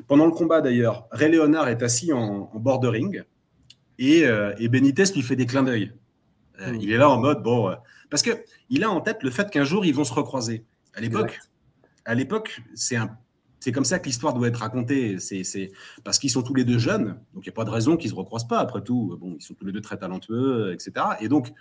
[0.07, 3.23] Pendant le combat, d'ailleurs, Ray Leonard est assis en, en bord de ring
[3.99, 5.93] et, euh, et, Benitez lui fait des clins d'œil.
[6.61, 6.77] Euh.
[6.79, 7.75] Il est là en mode, bon, euh,
[8.09, 10.65] parce qu'il a en tête le fait qu'un jour, ils vont se recroiser.
[10.95, 11.39] À l'époque,
[12.05, 13.17] à l'époque, c'est un
[13.63, 15.19] c'est comme ça que l'histoire doit être racontée.
[15.19, 15.71] C'est
[16.03, 18.09] parce qu'ils sont tous les deux jeunes, donc il n'y a pas de raison qu'ils
[18.09, 18.59] se recroisent pas.
[18.59, 21.05] Après tout, bon, ils sont tous les deux très talentueux, etc.
[21.21, 21.53] Et donc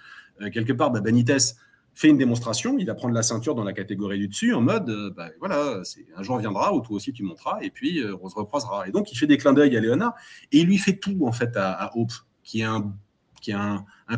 [0.52, 1.54] quelque part, bah, Benitez
[1.94, 4.90] fait une démonstration, il va prendre la ceinture dans la catégorie du dessus en mode,
[4.90, 5.82] euh, bah, voilà,
[6.16, 8.88] un jour viendra où toi aussi tu monteras et puis euh, on se recroisera.
[8.88, 10.14] Et donc il fait des clins d'œil à Léonard
[10.50, 12.94] et il lui fait tout en fait à, Hope, qui est un,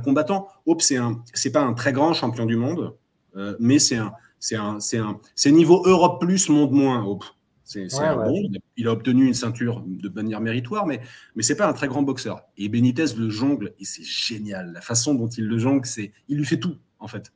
[0.03, 0.49] combattant.
[0.65, 1.23] Hope, c'est un,
[1.53, 2.97] pas un très grand champion du monde,
[3.37, 3.99] euh, mais c'est
[4.39, 7.05] c'est niveau Europe plus, monde moins.
[7.05, 7.25] Hope.
[7.65, 11.01] C'est, bon, il a obtenu une ceinture de manière méritoire, mais,
[11.35, 12.43] mais c'est pas un très grand boxeur.
[12.59, 14.73] Et Benitez le jongle, et c'est génial.
[14.73, 17.33] La façon dont il le jongle, c'est, il lui fait tout, en fait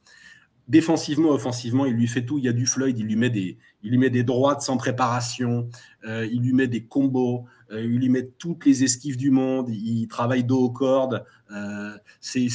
[0.69, 2.39] défensivement, offensivement, il lui fait tout.
[2.39, 4.77] Il y a du Floyd, il lui met des, il lui met des droites sans
[4.77, 5.69] préparation,
[6.05, 9.71] euh, il lui met des combos, euh, il lui met toutes les esquives du monde,
[9.71, 11.25] il, travaille dos aux cordes.
[11.51, 12.49] Euh, c'est,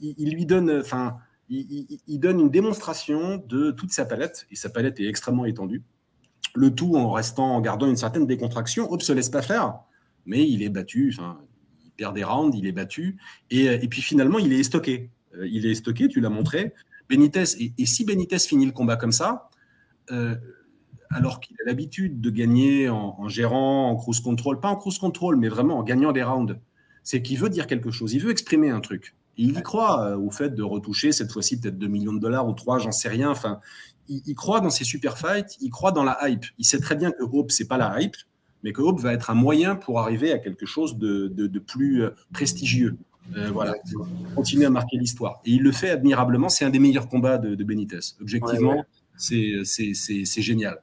[0.00, 1.16] il, lui donne, enfin,
[1.48, 5.82] il, donne une démonstration de toute sa palette, et sa palette est extrêmement étendue.
[6.58, 8.90] Le tout en restant, en gardant une certaine décontraction.
[8.90, 9.80] Hope se laisse pas faire,
[10.26, 11.14] mais il est battu.
[11.14, 11.38] Enfin,
[11.84, 13.18] il perd des rounds, il est battu,
[13.50, 15.10] et, et puis finalement, il est stocké
[15.44, 16.72] il est stocké, tu l'as montré.
[17.08, 19.50] Benitez, et, si Benitez finit le combat comme ça,
[20.10, 20.34] euh,
[21.10, 25.36] alors qu'il a l'habitude de gagner en, gérant, en cruise control, pas en cruise control,
[25.36, 26.58] mais vraiment en gagnant des rounds,
[27.02, 29.14] c'est qu'il veut dire quelque chose, il veut exprimer un truc.
[29.38, 32.46] il y croit euh, au fait de retoucher cette fois-ci peut-être 2 millions de dollars
[32.46, 33.30] ou 3, j'en sais rien.
[33.30, 33.60] Enfin,
[34.08, 36.44] il, croit dans ses super fights, il croit dans la hype.
[36.58, 38.16] Il sait très bien que Hope, c'est pas la hype,
[38.62, 42.10] mais que Hope va être un moyen pour arriver à quelque chose de plus euh,
[42.32, 42.96] prestigieux.
[43.36, 43.74] Euh, voilà,
[44.34, 45.40] continuer à marquer l'histoire.
[45.44, 46.48] Et il le fait admirablement.
[46.48, 47.98] C'est un des meilleurs combats de, Benitez.
[48.20, 48.84] Objectivement,
[49.16, 50.80] c'est génial.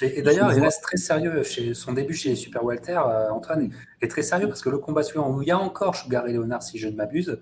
[0.00, 2.98] Et, d'ailleurs, il reste très sérieux chez son début chez Super Walter.
[3.06, 5.94] Euh, Antoine est, très sérieux parce que le combat suivant où il y a encore
[5.94, 7.38] Sugar et Leonard, si je ne m'abuse,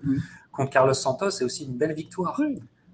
[0.51, 2.39] contre Carlos Santos, c'est aussi une belle victoire.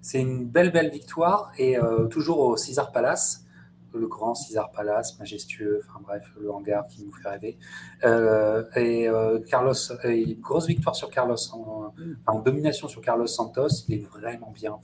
[0.02, 3.42] C'est une belle, belle victoire et euh, toujours au César Palace
[3.98, 7.58] le grand César Palace, majestueux, enfin bref, le hangar qui nous fait rêver.
[8.04, 9.74] Euh, et euh, Carlos,
[10.40, 11.36] grosse victoire sur Carlos,
[12.26, 14.78] en, domination sur Carlos Santos, il est vraiment bien.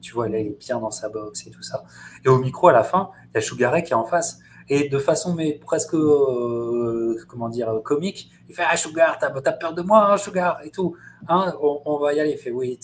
[0.00, 1.84] tu vois, là, il est bien dans sa boxe et tout ça.
[2.24, 4.38] Et au micro, à la fin, il y a Sugaré qui est en face.
[4.72, 9.52] Et de façon mais presque, euh, comment dire, comique, il fait Ah, Sugar, t'as as
[9.52, 10.96] peur de moi, hein, Sugar, et tout.
[11.28, 12.32] Hein, on, va y aller.
[12.32, 12.78] Il fait Oui,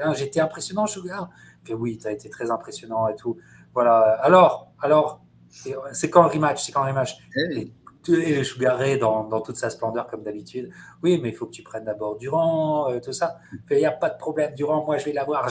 [0.00, 1.30] hein, j'étais impressionnant, Sugar.
[1.62, 3.36] Il fait Oui, t'as été très impressionnant et tout.
[3.74, 4.18] Voilà.
[4.22, 5.22] Alors, alors,
[5.92, 6.64] c'est quand le rematch?
[6.64, 7.16] C'est quand le rematch?
[7.54, 7.72] Et,
[8.08, 10.70] et Sugar Ray dans, dans, toute sa splendeur, comme d'habitude.
[11.02, 13.38] Oui, mais il faut que tu prennes d'abord Durand, euh, tout ça.
[13.70, 14.54] Il n'y a pas de problème.
[14.54, 15.48] Durand, moi, je vais l'avoir.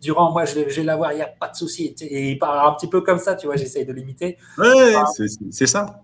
[0.00, 1.12] Durand, moi, je vais, l'avoir.
[1.12, 1.94] Il n'y a pas de souci.
[2.00, 3.56] Et il parle un petit peu comme ça, tu vois.
[3.56, 4.36] J'essaye de l'imiter.
[4.58, 4.94] Oui,
[5.50, 6.02] c'est ça.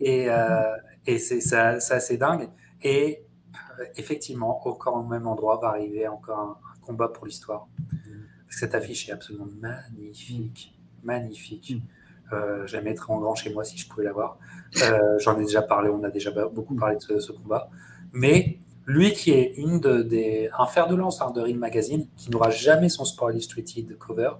[0.00, 0.76] Et, euh,
[1.06, 2.48] et c'est ça, c'est dingue.
[2.82, 3.24] Et
[3.96, 7.66] effectivement, encore au même endroit va arriver encore un, un combat pour l'histoire.
[8.48, 10.74] Cette affiche est absolument magnifique.
[11.04, 11.80] Magnifique.
[12.32, 14.38] Euh, je la mettrais en grand chez moi si je pouvais l'avoir.
[14.82, 17.70] Euh, j'en ai déjà parlé, on a déjà beaucoup parlé de ce, combat.
[18.12, 22.06] Mais lui qui est une de, des, un fer de lance hein, de Ring Magazine,
[22.16, 24.32] qui n'aura jamais son Sport Illustrated cover,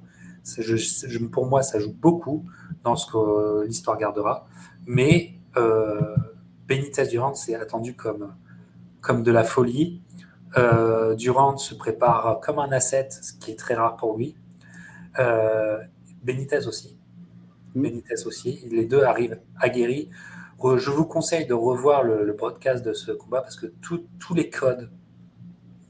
[0.44, 2.46] je, pour moi, ça joue beaucoup
[2.84, 4.46] dans ce que l'histoire gardera.
[4.86, 6.16] Mais euh,
[6.66, 8.34] Benitez Durant, c'est attendu comme,
[9.08, 10.02] comme de la folie.
[10.58, 14.36] Euh, Durant se prépare comme un asset, ce qui est très rare pour lui.
[15.18, 15.78] Euh,
[16.22, 16.98] Benitez aussi.
[17.74, 17.82] Mm.
[17.82, 18.68] Benitez aussi.
[18.70, 20.10] Les deux arrivent aguerris.
[20.62, 24.90] Je vous conseille de revoir le, broadcast de ce combat parce que tous les codes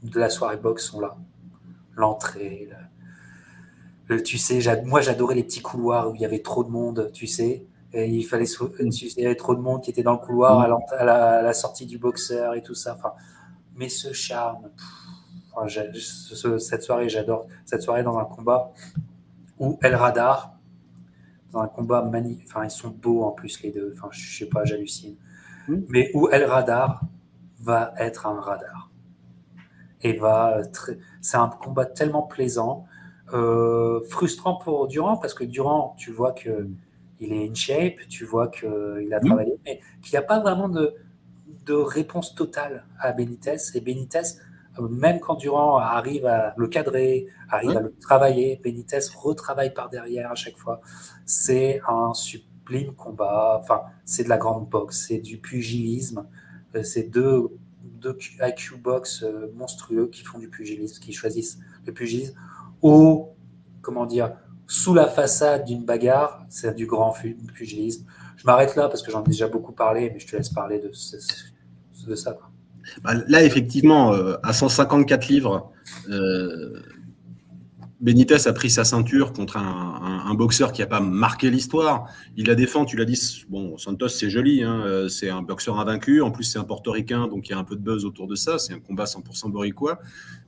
[0.03, 1.17] de la soirée boxe sont là.
[1.97, 2.69] L'entrée,
[4.23, 7.27] tu sais, moi j'adorais les petits couloirs où il y avait trop de monde, tu
[7.27, 7.65] sais.
[7.93, 8.45] Et il fallait,
[8.79, 10.93] il y avait trop de monde qui était dans le couloir mm.
[10.97, 12.95] à, la, sortie du boxeur et tout ça.
[12.95, 13.13] Enfin,
[13.75, 14.69] mais ce charme,
[15.67, 18.71] cette soirée, j'adore cette soirée dans un combat
[19.57, 20.53] où El Radar,
[21.51, 24.45] dans un combat magnifique, enfin ils sont beaux en plus les deux, enfin je sais
[24.45, 25.15] pas, j'hallucine,
[25.67, 25.79] hmm.
[25.89, 27.01] mais où El Radar
[27.59, 28.89] va être un radar.
[30.01, 30.61] Et va,
[31.21, 32.85] c'est un combat tellement plaisant,
[33.33, 36.69] euh, frustrant pour Durand parce que Durand, tu vois que
[37.19, 39.25] il est in shape, tu vois qu'il a hmm.
[39.25, 40.93] travaillé, mais qu'il n'y a pas vraiment de,
[41.65, 43.57] de réponse totale à Benitez.
[43.75, 44.39] Et Benitez
[44.87, 50.31] même quand Durand arrive à le cadrer, arrive à le travailler, Benitez retravaille par derrière
[50.31, 50.81] à chaque fois.
[51.25, 53.59] C'est un sublime combat.
[53.61, 56.27] Enfin, c'est de la grande boxe, c'est du pugilisme.
[56.75, 57.47] Euh, c'est deux,
[57.83, 62.35] deux IQ box euh, monstrueux qui font du pugilisme, qui choisissent le pugilisme
[62.81, 63.33] au,
[63.81, 64.33] comment dire,
[64.69, 67.11] sous la façade d'une bagarre, c'est du grand
[67.55, 68.05] pugilisme.
[68.37, 70.79] Je m'arrête là parce que j'en ai déjà beaucoup parlé, mais je te laisse parler
[70.79, 72.37] de, ça.
[73.03, 75.71] Bah, là, effectivement, euh, à 154 livres,
[76.09, 76.79] euh,
[77.99, 82.05] Benitez a pris sa ceinture contre un, boxeur qui n'a pas marqué l'histoire.
[82.37, 85.79] Il la défend, tu l'as dit, bon, Santos, c'est joli, hein, euh, c'est un boxeur
[85.79, 86.21] invaincu.
[86.21, 88.35] En plus, c'est un portoricain, donc il y a un peu de buzz autour de
[88.35, 88.59] ça.
[88.59, 89.99] C'est un combat 100% boricois.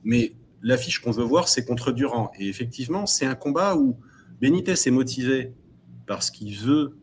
[0.04, 2.30] Mais l'affiche qu'on veut voir, c'est contre Durand.
[2.38, 3.98] Et effectivement, c'est un combat où
[4.42, 5.54] Benitez est motivé
[6.06, 6.98] parce qu'il veut.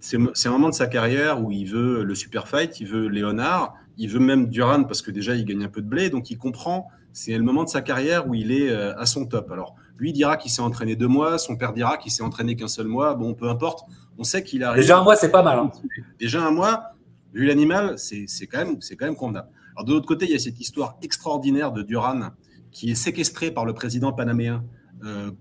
[0.00, 3.74] c'est un moment de sa carrière où il veut le super fight, il veut Léonard
[3.96, 6.38] il veut même Duran parce que déjà il gagne un peu de blé, donc il
[6.38, 6.88] comprend.
[7.12, 9.50] C'est le moment de sa carrière où il est euh, à son top.
[9.52, 12.68] Alors lui dira qu'il s'est entraîné deux mois, son père dira qu'il s'est entraîné qu'un
[12.68, 13.14] seul mois.
[13.14, 13.84] Bon, peu importe.
[14.18, 15.58] On sait qu'il a déjà un mois, c'est pas mal.
[15.58, 15.70] Hein.
[16.18, 16.94] Déjà un mois,
[17.32, 19.48] vu l'animal, c'est quand même c'est quand même convenable.
[19.76, 22.30] Alors de l'autre côté, il y a cette histoire extraordinaire de Duran
[22.70, 24.58] qui est séquestré par le président panaméen euh,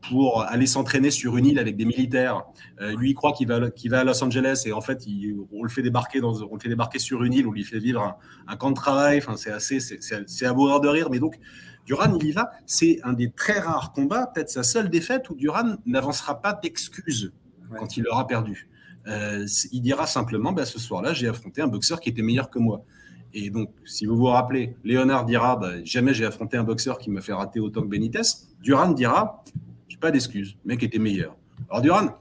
[0.01, 2.43] pour aller s'entraîner sur une île avec des militaires.
[2.81, 5.05] Euh, lui, il croit qu'il va, va à Los Angeles et en fait,
[5.51, 7.79] on, le fait débarquer dans, on le fait débarquer sur une île, on lui fait
[7.79, 9.19] vivre un, camp de travail.
[9.19, 11.09] Enfin, c'est assez, c'est à mourir de rire.
[11.09, 11.39] Mais donc,
[11.85, 12.51] Duran, il y va.
[12.65, 17.33] C'est un des très rares combats, peut-être sa seule défaite où Duran n'avancera pas d'excuses
[17.77, 18.69] quand il aura perdu.
[19.07, 22.59] Euh, il dira simplement, bah, ce soir-là, j'ai affronté un boxeur qui était meilleur que
[22.59, 22.85] moi.
[23.33, 27.09] Et donc, si vous vous rappelez, Léonard dira bah, jamais j'ai affronté un boxeur qui
[27.09, 28.21] m'a fait rater autant que Benitez.
[28.61, 29.43] Duran dira
[29.87, 31.35] j'ai pas d'excuses, le mec était meilleur.
[31.69, 32.17] Alors Duran,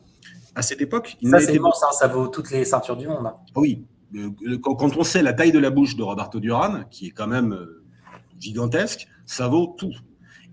[0.55, 3.27] à cette époque, ça c'est immense, ça vaut toutes les ceintures du monde.
[3.27, 3.35] Hein.
[3.55, 3.85] Ah oui,
[4.63, 7.53] quand, on sait la taille de la bouche de Roberto Duran, qui est quand même
[7.53, 7.83] euh,
[8.39, 9.95] gigantesque, ça vaut tout.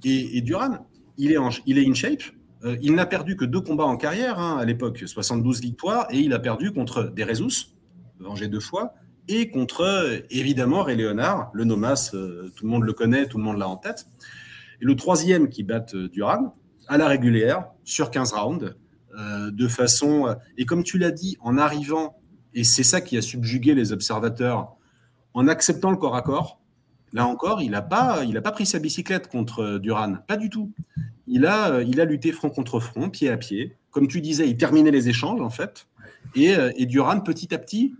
[0.03, 0.87] Et, Duran,
[1.17, 2.23] il est, en, il est in shape.
[2.63, 6.19] Euh, il n'a perdu que deux combats en carrière hein, à l'époque, 72 victoires, et
[6.19, 7.75] il a perdu contre Derezus,
[8.19, 8.93] vengé deux fois,
[9.31, 13.43] et contre, évidemment, Ray Leonard, le Nomas, euh, tout le monde le connaît, tout le
[13.43, 14.07] monde l'a en tête.
[14.81, 16.55] Et le troisième qui bat euh, Duran,
[16.87, 18.75] à la régulière, sur 15 rounds,
[19.15, 20.35] euh, de façon.
[20.57, 22.19] et comme tu l'as dit, en arrivant,
[22.55, 24.75] et c'est ça qui a subjugué les observateurs,
[25.35, 26.59] en acceptant le corps à corps,
[27.13, 30.71] là encore, il n'a pas, il pas pris sa bicyclette contre Duran, pas du tout.
[31.27, 33.77] Il a, il a lutté front contre front, pied à pied.
[33.91, 35.85] Comme tu disais, il terminait les échanges, en fait.
[36.35, 37.93] Et, et Duran, petit à petit,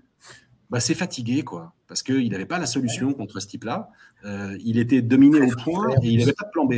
[0.70, 3.90] bah, c'est fatigué, quoi, parce qu'il n'avait pas la solution contre ce type-là.
[4.26, 6.74] Euh, il était dominé au point et il n'avait pas de plan B.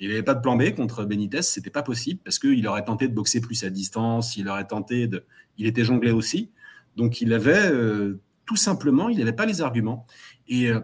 [0.00, 3.06] Il n'avait pas de plan B contre Benitez, c'était pas possible parce qu'il aurait tenté
[3.06, 5.24] de boxer plus à distance, il aurait tenté de.
[5.58, 6.50] Il était jonglé aussi.
[6.96, 10.06] Donc il avait euh, tout simplement, il n'avait pas les arguments.
[10.48, 10.80] Et euh,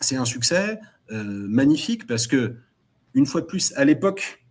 [0.00, 0.78] c'est un succès
[1.10, 2.56] magnifique parce que,
[3.12, 4.42] une fois de plus, à l'époque,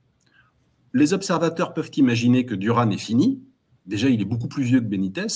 [0.93, 3.41] les observateurs peuvent imaginer que Duran est fini.
[3.87, 5.27] Déjà, il est beaucoup plus vieux que Benitez.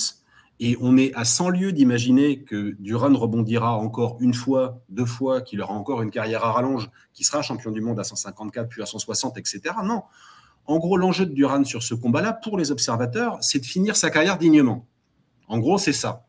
[0.60, 5.40] Et on est à 100 lieues d'imaginer que Duran rebondira encore une fois, deux fois,
[5.40, 8.82] qu'il aura encore une carrière à rallonge, qui sera champion du monde à 154, puis
[8.82, 9.60] à 160, etc.
[9.84, 10.02] Non.
[10.66, 14.10] En gros, l'enjeu de Duran sur ce combat-là, pour les observateurs, c'est de finir sa
[14.10, 14.86] carrière dignement.
[15.46, 16.24] En gros, c'est ça.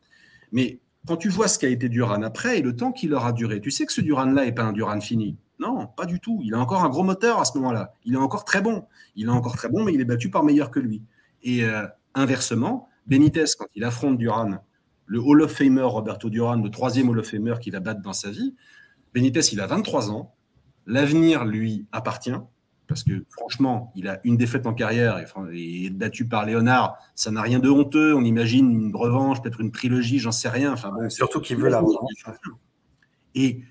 [0.51, 3.59] Mais quand tu vois ce qu'a été Duran après et le temps qu'il aura duré,
[3.59, 5.37] tu sais que ce Duran-là n'est pas un Duran fini.
[5.59, 6.39] Non, pas du tout.
[6.43, 7.93] Il a encore un gros moteur à ce moment-là.
[8.05, 8.85] Il est encore très bon.
[9.15, 11.03] Il est encore très bon, mais il est battu par meilleur que lui.
[11.43, 14.63] Et euh, inversement, Benitez, quand il affronte Duran,
[15.05, 18.13] le Hall of Famer Roberto Duran, le troisième Hall of Famer qu'il va battre dans
[18.13, 18.55] sa vie,
[19.13, 20.35] Benitez, il a 23 ans.
[20.85, 22.35] L'avenir lui appartient
[22.87, 25.19] parce que franchement, il a une défaite en carrière
[25.53, 26.97] et, est battu par Léonard.
[27.13, 28.15] Ça n'a rien de honteux.
[28.15, 30.73] On imagine une revanche, peut-être une trilogie, j'en sais rien.
[30.73, 32.25] Enfin bon, surtout qu'il veut la revanche.
[33.35, 33.61] Et,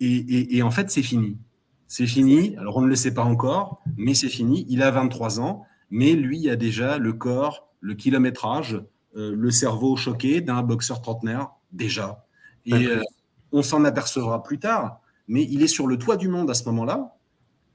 [0.00, 1.38] et, et en fait, c'est fini.
[1.86, 2.56] C'est fini.
[2.56, 4.66] Alors on ne le sait pas encore, mais c'est fini.
[4.68, 8.80] Il a 23 ans, mais lui a déjà le corps le kilométrage,
[9.16, 12.24] euh, le cerveau choqué d'un boxeur trentenaire, déjà.
[12.66, 13.02] Et euh,
[13.52, 16.64] on s'en apercevra plus tard, mais il est sur le toit du monde à ce
[16.64, 17.14] moment-là.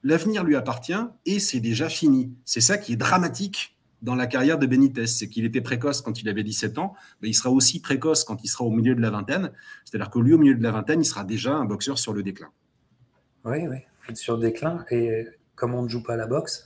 [0.04, 0.94] L'avenir lui appartient
[1.26, 2.34] et c'est déjà fini.
[2.46, 6.22] C'est ça qui est dramatique dans la carrière de Benitez, c'est qu'il était précoce quand
[6.22, 9.02] il avait 17 ans, mais il sera aussi précoce quand il sera au milieu de
[9.02, 9.52] la vingtaine.
[9.86, 12.22] C'est-à-dire que lui, au milieu de la vingtaine, il sera déjà un boxeur sur le
[12.22, 12.50] déclin.
[13.46, 13.78] Oui, oui,
[14.14, 14.86] sur le déclin.
[14.92, 15.26] Et
[15.56, 16.66] comme on ne joue pas à la boxe,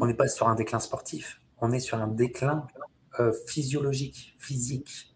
[0.00, 2.66] on n'est pas sur un déclin sportif on est sur un déclin
[3.18, 5.14] euh, physiologique, physique.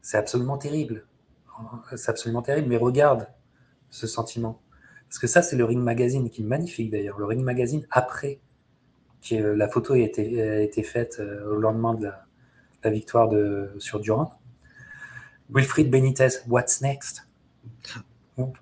[0.00, 1.06] C'est absolument terrible.
[1.96, 3.28] C'est absolument terrible, mais regarde
[3.90, 4.60] ce sentiment.
[5.08, 7.18] Parce que ça, c'est le Ring Magazine qui est magnifique d'ailleurs.
[7.18, 8.40] Le Ring Magazine après
[9.20, 12.10] que la photo a été, faite euh, au lendemain de
[12.82, 13.30] la, victoire
[13.78, 14.32] sur Durand.
[15.50, 17.28] Wilfried Benitez, what's next?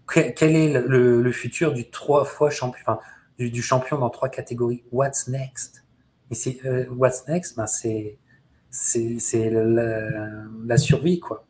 [0.07, 2.99] Quel est le, futur du trois fois champion,
[3.39, 4.83] du, champion dans trois catégories?
[4.91, 5.85] What's next?
[6.31, 7.57] Et c'est euh, What's next?
[7.57, 8.19] Ben c'est
[8.71, 11.45] c'est la, survie quoi.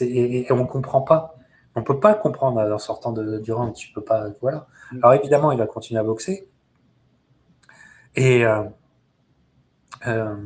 [0.00, 1.36] Et, on comprend pas.
[1.74, 3.74] On peut pas comprendre en sortant de, du round.
[3.74, 4.28] Tu peux pas.
[4.40, 4.66] Voilà.
[4.92, 4.98] Mm.
[5.02, 6.48] Alors évidemment, il va continuer à boxer.
[8.14, 8.62] Et euh,
[10.06, 10.36] euh,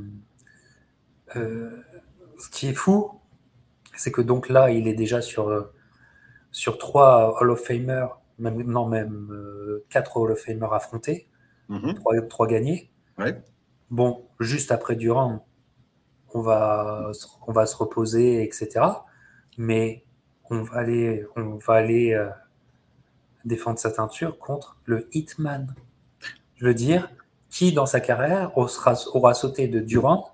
[2.39, 3.21] ce qui est fou,
[3.95, 5.71] c'est que donc là, il est déjà sur
[6.51, 8.07] sur trois Hall of Famer,
[8.41, 9.33] même, non, même
[9.89, 11.29] quatre Hall of Famer affrontés,
[11.69, 11.95] mhm.
[12.29, 12.91] trois, gagnés.
[13.91, 15.45] Bon, juste après Durand,
[16.33, 18.87] on va, se reposer, etc.
[19.59, 20.05] Mais
[20.49, 22.29] on va aller, euh,
[23.45, 25.75] défendre sa teinture contre le Hitman.
[26.57, 27.11] Je veux dire,
[27.49, 30.31] qui dans sa carrière aura, aura sauté de Durand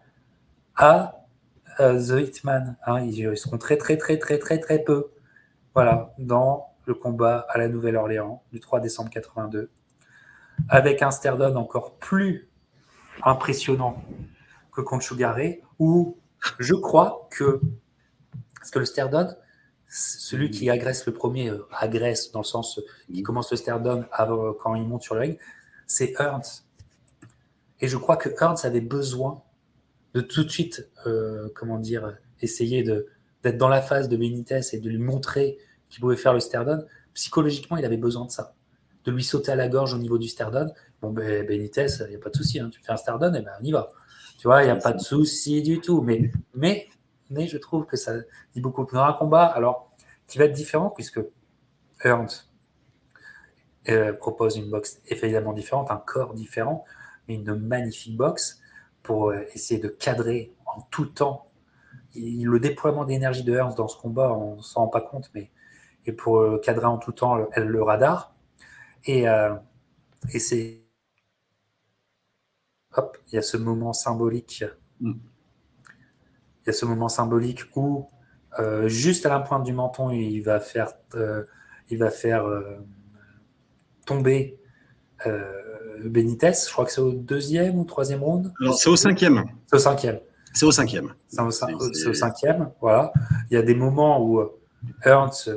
[0.76, 1.24] à
[1.80, 2.76] euh, The Hitman.
[2.86, 5.12] Hein, ils seront très, très, très, très, très, très peu.
[5.74, 9.70] Voilà, dans le combat à la Nouvelle-Orléans du 3 décembre 82,
[10.68, 12.48] avec un Sterdon encore plus
[13.24, 14.02] impressionnant
[14.72, 15.38] que contre Sugar
[15.78, 16.16] où
[16.58, 17.60] je crois que,
[18.56, 19.28] parce que le Sterdon,
[19.88, 22.80] celui qui agresse le premier, euh, agresse dans le sens
[23.12, 25.38] qui commence le Sterdon avant, quand il monte sur le ring,
[25.86, 26.66] c'est Ernst.
[27.80, 29.42] Et je crois que Ernst avait besoin
[30.14, 34.78] de tout de suite, euh, comment dire, essayer d'être dans la phase de Benitez et
[34.78, 35.58] de lui montrer
[35.88, 38.55] qu'il pouvait faire le Sterdon, psychologiquement, il avait besoin de ça.
[39.06, 40.72] De lui sauter à la gorge au niveau du Sterdon.
[41.00, 42.58] Bon, ben, Benitez, il n'y a pas de souci.
[42.60, 42.70] Hein.
[42.72, 43.90] Tu fais un Sterdon, et ben, on y va.
[44.38, 46.02] Tu vois, il n'y a pas de souci du tout.
[46.02, 46.88] Mais, mais,
[47.30, 48.14] mais je trouve que ça
[48.54, 48.84] dit beaucoup.
[48.92, 49.90] Dans un combat, alors,
[50.26, 51.20] qui va être différent, puisque
[52.02, 52.50] Ernst
[53.88, 56.84] euh, propose une boxe évidemment différente, un corps différent,
[57.28, 58.60] mais une magnifique boxe
[59.02, 61.46] pour euh, essayer de cadrer en tout temps
[62.18, 65.50] le déploiement d'énergie de Ernst dans ce combat, on ne s'en rend pas compte, mais
[66.06, 68.34] et pour euh, cadrer en tout temps le, radar.
[69.06, 69.54] Et, euh,
[70.32, 70.82] et c'est.
[72.96, 74.64] Hop, il y a ce moment symbolique.
[75.00, 75.12] Mm.
[76.62, 78.08] Il y a ce moment symbolique où,
[78.58, 80.92] euh, juste à la pointe du menton, il va faire,
[81.88, 82.44] il va faire
[84.04, 84.58] tomber
[86.04, 86.52] Benitez.
[86.66, 88.52] Je crois que c'est au deuxième ou troisième round.
[88.76, 89.44] c'est au cinquième.
[89.66, 90.20] C'est au cinquième.
[90.52, 91.14] C'est au cinquième.
[91.32, 93.12] C'est au, cinquième, voilà.
[93.50, 94.58] Il y a des moments où euh,
[95.04, 95.50] Ernst,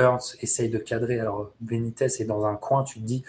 [0.00, 1.20] Ernst essaye de cadrer.
[1.20, 3.24] Alors Benitez est dans un coin, tu te dis,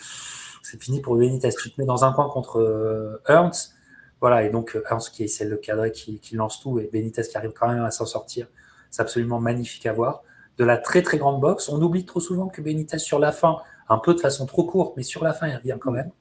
[0.64, 1.50] c'est fini pour Benitez.
[1.50, 3.76] Tu te mets dans un coin contre euh, Ernst,
[4.20, 7.38] voilà, et donc Ernst qui essaie de le cadrer, qui, lance tout, et Benitez qui
[7.38, 8.48] arrive quand même à s'en sortir.
[8.90, 10.24] C'est absolument magnifique à voir.
[10.58, 11.70] De la très très grande boxe.
[11.70, 13.58] On oublie trop souvent que Benitez sur la fin,
[13.90, 16.12] un peu de façon trop courte, mais sur la fin, il revient quand même.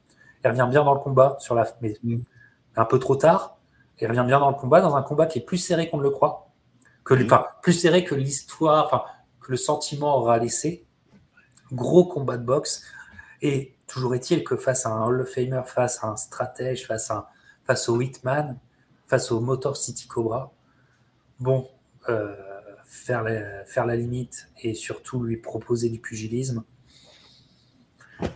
[0.44, 2.18] Il revient bien dans le combat, sur la, mais mm.
[2.76, 3.56] un peu trop tard
[4.00, 6.02] il revient bien dans le combat, dans un combat qui est plus serré qu'on ne
[6.02, 6.48] le croit,
[7.04, 9.02] que, enfin, plus serré que l'histoire, enfin,
[9.50, 10.86] le sentiment aura laissé.
[11.72, 12.84] Gros combat de boxe.
[13.42, 17.10] Et toujours est-il que face à un Hall of Famer, face à un stratège, face,
[17.10, 17.28] à
[17.64, 18.56] face au Hitman,
[19.08, 20.52] face au Motor City Cobra,
[21.40, 21.68] bon,
[22.08, 22.36] euh,
[22.84, 26.62] faire, la, faire la limite et surtout lui proposer du pugilisme,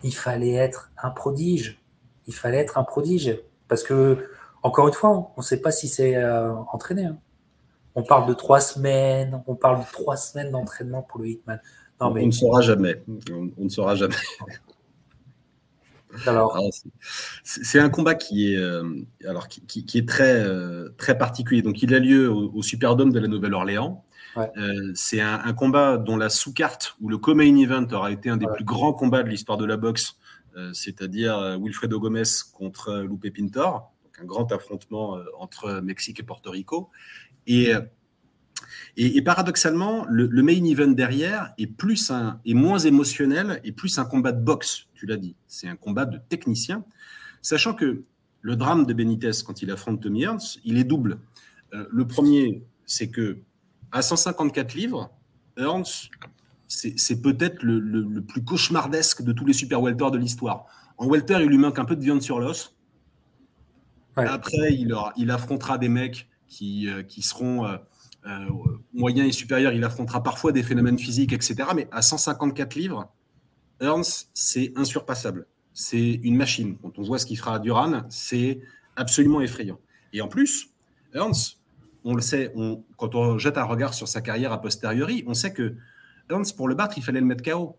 [0.02, 1.80] il fallait être un prodige.
[2.26, 3.38] Il fallait être un prodige.
[3.68, 4.28] Parce que
[4.64, 7.04] encore une fois, on ne sait pas si c'est euh, entraîné.
[7.04, 7.18] Hein.
[7.94, 11.60] On parle de trois semaines, on parle de trois semaines d'entraînement pour le Hitman.
[12.00, 12.22] Non, mais...
[12.22, 13.02] On ne saura jamais.
[13.30, 14.16] On, ne saura jamais.
[16.26, 16.56] Alors,
[17.42, 21.60] c'est un combat qui est, euh, alors, qui, est très, euh, très particulier.
[21.60, 24.04] Donc, il a lieu au, Superdome de la Nouvelle-Orléans.
[24.94, 28.64] c'est un, combat dont la sous-carte ou le co-main event aura été un des plus
[28.64, 30.16] grands combats de l'histoire de la boxe,
[30.72, 32.22] c'est-à-dire Wilfredo Gomez
[32.52, 33.90] contre Lupe Pintor
[34.20, 36.90] un grand affrontement euh, entre Mexique et Porto Rico.
[37.46, 37.72] Et,
[38.96, 44.04] et, paradoxalement, le, main event derrière est, plus un, est moins émotionnel et plus un
[44.04, 45.34] combat de boxe, tu l'as dit.
[45.46, 46.84] C'est un combat de technicien,
[47.42, 48.04] sachant que
[48.40, 51.18] le drame de Benitez quand il affronte Tommy Ernst, il est double.
[51.72, 53.38] Euh, le premier, c'est que
[53.90, 55.10] à 154 livres,
[55.56, 56.10] Ernst,
[56.68, 60.66] c'est peut-être le, le, plus cauchemardesque de tous les super welters de l'histoire.
[60.98, 62.76] En welter, il lui manque un peu de viande sur l'os.
[64.16, 67.76] Après, il, il, affrontera des mecs qui, euh, qui seront euh,
[68.26, 68.48] euh,
[68.92, 69.72] moyens et supérieurs.
[69.72, 71.56] Il affrontera parfois des phénomènes physiques, etc.
[71.74, 73.12] Mais à 154 livres,
[73.80, 75.46] Ernst, c'est insurpassable.
[75.72, 76.76] C'est une machine.
[76.80, 78.60] Quand on voit ce qu'il fera à Duran, c'est
[78.94, 79.80] absolument effrayant.
[80.12, 80.68] Et en plus,
[81.12, 81.58] Ernst,
[82.04, 82.52] on le sait,
[82.96, 85.74] quand on jette un regard sur sa carrière a posteriori, on sait que
[86.30, 87.76] Ernst, pour le battre, il fallait le mettre KO.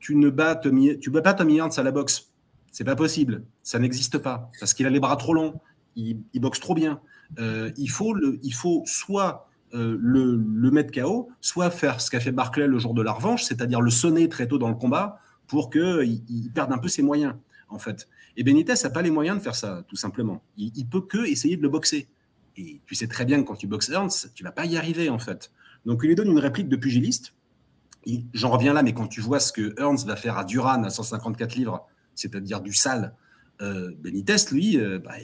[0.00, 2.32] tu ne bats pas Tommy Ernst à la boxe.
[2.72, 3.44] C'est pas possible.
[3.62, 4.50] Ça n'existe pas.
[4.58, 5.60] Parce qu'il a les bras trop longs.
[5.96, 7.00] Il, boxe trop bien.
[7.38, 12.32] Euh, il, faut il faut soit euh, le, mettre KO, soit faire ce qu'a fait
[12.32, 15.70] Barclay le jour de la revanche, c'est-à-dire le sonner très tôt dans le combat pour
[15.70, 17.34] qu'il il perde un peu ses moyens,
[17.68, 18.08] en fait.
[18.36, 20.42] Et Benitez n'a pas les moyens de faire ça, tout simplement.
[20.56, 22.08] Il, il, peut que essayer de le boxer.
[22.56, 25.08] Et tu sais très bien que quand tu boxes Ernst, tu vas pas y arriver,
[25.08, 25.50] en fait.
[25.84, 27.34] Donc il lui donne une réplique de pugiliste.
[28.34, 30.90] J'en reviens là, mais quand tu vois ce que Ernst va faire à Duran à
[30.90, 33.14] 154 livres, c'est-à-dire du sale,
[33.62, 35.14] euh, Benitez, lui, euh, bah,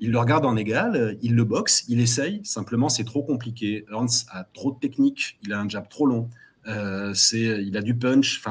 [0.00, 3.84] il le regarde en égal, euh, il le boxe, il essaye, simplement c'est trop compliqué.
[3.90, 6.28] Ernst a trop de technique, il a un jab trop long,
[7.14, 8.42] c'est, il a du punch,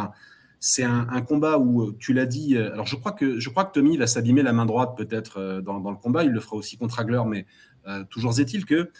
[0.60, 2.58] c'est un, combat où tu l'as dit.
[2.58, 5.90] Alors je crois que je crois que Tommy va s'abîmer la main droite peut-être dans,
[5.90, 6.24] le combat.
[6.24, 7.46] Il le fera aussi contre Hagler, mais
[8.10, 8.92] toujours est-il que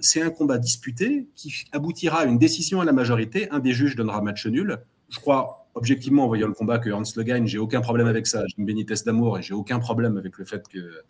[0.00, 3.50] c'est un combat disputé qui aboutira à une décision à la majorité.
[3.50, 4.78] Un des juges donnera match nul.
[5.10, 8.26] Je crois objectivement, en voyant le combat, que Hans le gagne, j'ai aucun problème avec
[8.26, 8.42] ça.
[8.46, 11.02] J'ai une Benitez d'amour et j'ai aucun problème avec le fait que.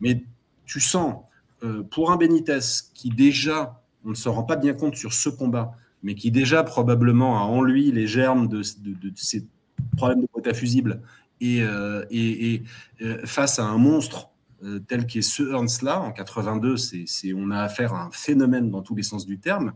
[0.00, 0.24] Mais
[0.66, 1.22] tu sens,
[1.62, 2.58] euh, pour un Benitez
[2.94, 6.62] qui déjà, on ne se rend pas bien compte sur ce combat, mais qui déjà
[6.64, 9.46] probablement a en lui les germes de, de, ces
[9.96, 11.00] problèmes de quota fusible
[11.40, 12.62] et, euh, et,
[13.02, 14.30] euh, face à un monstre
[14.88, 17.04] tel qu'est ce Ernst-là, en 82, c'est,
[17.36, 19.74] on a affaire à un phénomène dans tous les sens du terme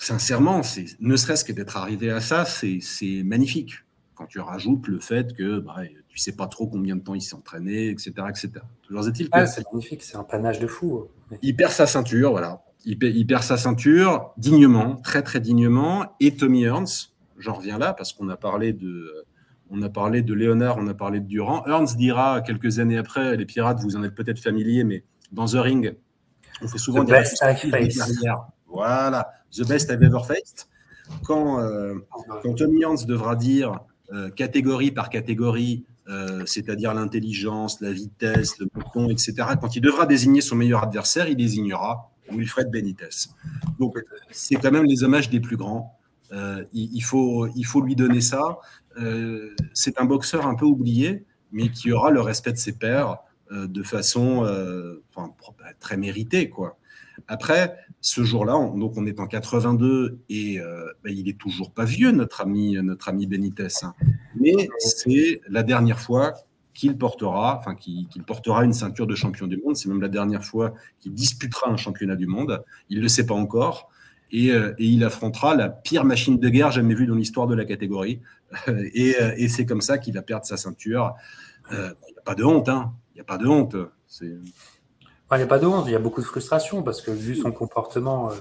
[0.00, 0.62] sincèrement,
[1.00, 3.74] ne serait-ce que d'être arrivé à ça, c'est magnifique.
[4.14, 5.76] Quand tu rajoutes le fait que bah,
[6.08, 8.12] tu sais pas trop combien de temps il s'est entraîné, etc.
[8.28, 8.50] etc.
[8.82, 9.28] Toujours est-il.
[9.32, 11.06] Ah, c'est magnifique, c'est un panache de fou.
[11.42, 12.62] Il perd sa ceinture, voilà.
[12.84, 16.16] Il, perd sa ceinture dignement, très très dignement.
[16.18, 19.24] Et Tommy Ernst, j'en reviens là parce qu'on a parlé de.
[19.72, 21.64] On a parlé de Léonard, on a parlé de Durand.
[21.66, 25.54] Ernst dira quelques années après, les pirates, vous en êtes peut-être familiers, mais dans The
[25.54, 25.94] Ring,
[26.60, 27.22] on fait souvent des
[28.66, 30.68] Voilà, the best I've ever faced.
[31.24, 31.94] Quand, euh,
[32.42, 33.80] quand Tommy Hans devra dire
[34.12, 40.06] euh, catégorie par catégorie, euh, c'est-à-dire l'intelligence, la vitesse, le bouton, etc., quand il devra
[40.06, 43.28] désigner son meilleur adversaire, il désignera Wilfred Benitez.
[43.78, 43.98] Donc,
[44.30, 45.96] c'est quand même les hommages des plus grands.
[46.72, 48.58] Il, faut, il faut lui donner ça.
[49.74, 53.18] c'est un boxeur un peu oublié, mais qui aura le respect de ses pairs
[53.50, 54.46] de façon
[55.12, 55.34] enfin,
[55.80, 56.78] très méritée, quoi.
[57.26, 61.70] Après, ce jour-là, on, donc on est en 82 et euh, ben, il est toujours
[61.70, 63.68] pas vieux, notre ami, notre ami Benitez.
[63.82, 63.94] Hein.
[64.34, 66.32] Mais c'est la dernière fois
[66.72, 69.76] qu'il portera, enfin qu'il portera une ceinture de champion du monde.
[69.76, 72.62] C'est même la dernière fois qu'il disputera un championnat du monde.
[72.88, 73.90] Il ne le sait pas encore.
[74.32, 77.54] Et, euh, et, il affrontera la pire machine de guerre jamais vue dans l'histoire de
[77.54, 78.20] la catégorie.
[78.68, 81.14] et, euh, et c'est comme ça qu'il va perdre sa ceinture.
[81.70, 82.94] Il n'y a pas de honte, hein.
[83.12, 83.76] Il n'y a pas de honte.
[85.36, 87.36] Il n'y a pas de honte, il y a beaucoup de frustration parce que vu
[87.36, 88.34] son comportement, euh,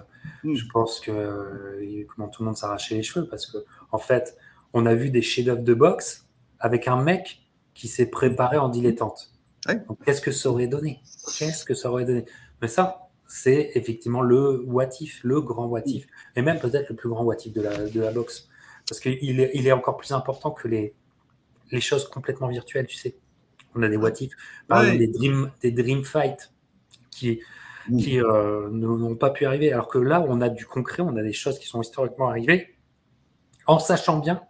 [0.43, 0.55] mm.
[0.55, 3.57] je pense que euh, comment tout le monde s'arrachait les cheveux parce que
[3.91, 4.35] en fait,
[4.73, 6.27] on a vu des chefs-d'œuvre de boxe
[6.59, 7.41] avec un mec
[7.73, 9.31] qui s'est préparé en dilettante.
[10.05, 11.01] Qu'est-ce que ça aurait donné?
[11.37, 12.25] Qu'est-ce que ça aurait donné?
[12.61, 17.23] Mais ça, c'est effectivement le watif, le grand watif, et même peut-être le plus grand
[17.23, 18.49] watif de la, de la boxe.
[18.87, 20.93] Parce qu'il est, il est encore plus important que les,
[21.71, 23.15] les choses complètement virtuelles, tu sais.
[23.75, 24.31] On a des watifs,
[24.67, 26.51] par exemple des dream, des dream fights
[27.19, 27.39] qui,
[27.97, 29.71] qui euh, n'ont pas pu arriver.
[29.71, 32.75] Alors que là, on a du concret, on a des choses qui sont historiquement arrivées,
[33.67, 34.41] en sachant bien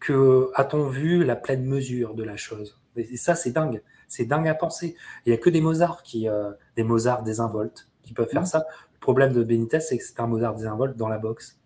[0.00, 2.80] que a-t-on vu la pleine mesure de la chose.
[2.96, 3.82] Et ça, c'est dingue.
[4.08, 4.94] C'est dingue à penser.
[5.24, 8.66] Il n'y a que des Mozart, qui, euh, des Mozart désinvoltes, qui peuvent faire ça.
[8.94, 11.58] Le problème de Benitez, c'est que c'est un Mozart désinvolte dans la boxe.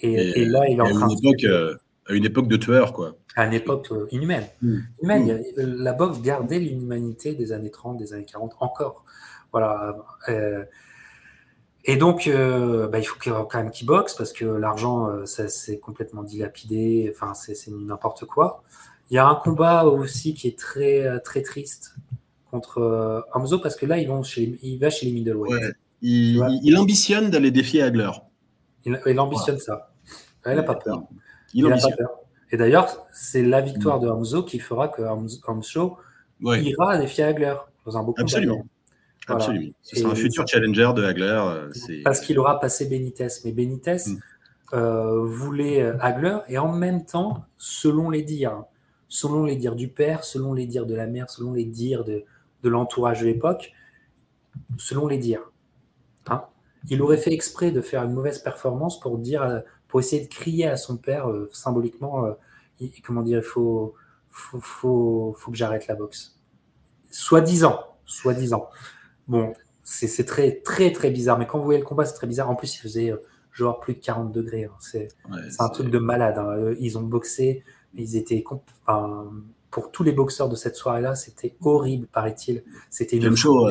[0.00, 1.74] Et, là, il est en train une époque, euh,
[2.06, 3.16] à une époque de tueur, quoi.
[3.34, 4.46] À une époque inhumaine.
[4.62, 4.76] Mmh.
[5.02, 5.40] Mmh.
[5.56, 9.04] La boxe gardait l'inhumanité des années 30, des années 40 encore.
[9.52, 9.96] Voilà.
[10.28, 10.64] Euh,
[11.84, 15.48] et donc, euh, bah, il faut quand même qu'il boxe parce que l'argent, euh, ça
[15.48, 17.12] c'est complètement dilapidé.
[17.14, 18.62] Enfin, c'est n'importe quoi.
[19.10, 21.94] Il y a un combat aussi qui est très très triste
[22.50, 25.76] contre Hamzo parce que là, ils vont chez, il va chez les middleweight.
[26.02, 28.10] Il, ambitionne d'aller défier Hagler.
[28.84, 29.92] Il, ambitionne ça.
[30.44, 31.04] Il n'a pas peur.
[31.54, 32.10] Il, pas peur.
[32.50, 34.04] Et d'ailleurs, c'est la victoire mm.
[34.04, 35.98] de Hamzo qui fera que Hamzo
[36.40, 38.64] ira défier Hagler dans un beau Absolument.
[39.28, 39.72] Absolument.
[39.82, 41.42] Ce sera un futur challenger de Hagler.
[41.46, 41.70] Euh,
[42.04, 43.28] parce qu'il aura passé Benitez.
[43.44, 44.18] Mais Benitez mm.
[44.74, 48.64] euh, voulait euh, Hagler et en même temps, selon les dires,
[49.08, 52.24] selon les dires du père, selon les dires de la mère, selon les dires de,
[52.62, 53.72] de l'entourage de l'époque,
[54.78, 55.50] selon les dires,
[56.28, 56.44] hein,
[56.88, 60.66] il aurait fait exprès de faire une mauvaise performance pour dire, pour essayer de crier
[60.66, 62.36] à son père symboliquement,
[63.04, 63.94] comment dire, il faut,
[64.30, 66.38] faut, faut, faut que j'arrête la boxe.
[67.10, 68.68] Soi-disant, soi-disant.
[69.28, 69.52] Bon,
[69.82, 71.38] c'est très, très, très bizarre.
[71.38, 72.50] Mais quand vous voyez le combat, c'est très bizarre.
[72.50, 73.16] En plus, il faisait euh,
[73.52, 74.64] genre plus de 40 degrés.
[74.64, 74.76] Hein.
[74.80, 75.08] C'est
[75.58, 76.38] un truc de malade.
[76.38, 76.48] Hein.
[76.50, 77.64] Euh, ils ont boxé,
[77.94, 78.44] ils étaient.
[79.70, 82.64] pour tous les boxeurs de cette soirée-là, c'était horrible, paraît-il.
[82.90, 83.68] C'était une show.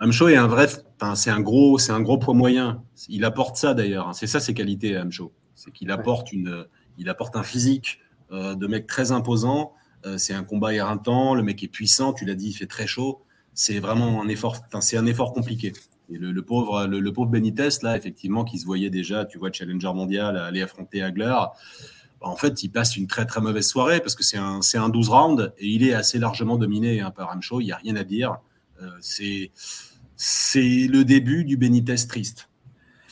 [0.00, 0.66] Amcho est un vrai,
[1.14, 2.82] c'est un gros, c'est un gros poids moyen.
[3.08, 4.08] Il apporte ça d'ailleurs.
[4.08, 4.12] Hein.
[4.12, 5.32] C'est ça ses qualités, Amcho.
[5.54, 6.66] C'est qu'il apporte une,
[6.98, 8.00] il apporte un physique
[8.32, 9.72] euh, de mec très imposant.
[10.06, 11.34] Euh, c'est un combat éreintant.
[11.34, 12.12] Le mec est puissant.
[12.12, 13.22] Tu l'as dit, il fait très chaud.
[13.54, 14.58] C'est vraiment un effort.
[14.80, 15.72] C'est un effort compliqué.
[16.10, 19.92] Et le, pauvre, le, pauvre Benitez là, effectivement, qui se voyait déjà, tu vois, challenger
[19.94, 21.34] mondial, aller affronter Hagler.
[22.20, 24.88] Bah, en fait, il passe une très très mauvaise soirée parce que c'est un, un
[24.88, 27.60] 12 rounds et il est assez largement dominé hein, par Amcho.
[27.60, 28.36] Il n'y a rien à dire.
[28.82, 32.50] Euh, c'est le début du Benitez triste.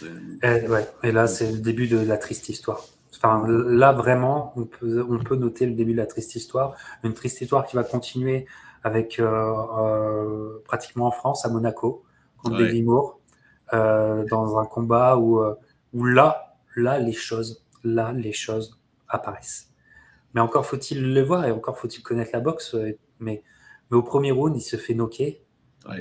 [0.03, 0.07] Et,
[0.43, 0.89] eh, ouais.
[1.03, 2.85] et là, c'est le début de la triste histoire.
[3.17, 6.75] Enfin, là, vraiment, on peut noter le début de la triste histoire.
[7.05, 8.47] Une triste histoire qui va continuer
[8.83, 12.05] avec euh, euh, pratiquement en France, à Monaco,
[12.39, 12.83] contre ouais.
[12.83, 13.21] Moore,
[13.73, 15.43] euh, dans un combat où,
[15.93, 19.71] où là, là, les choses, là, les choses apparaissent.
[20.35, 22.75] Mais encore faut-il le voir et encore faut-il connaître la boxe.
[23.21, 23.43] Mais,
[23.91, 25.43] mais au premier round, il se fait knocker.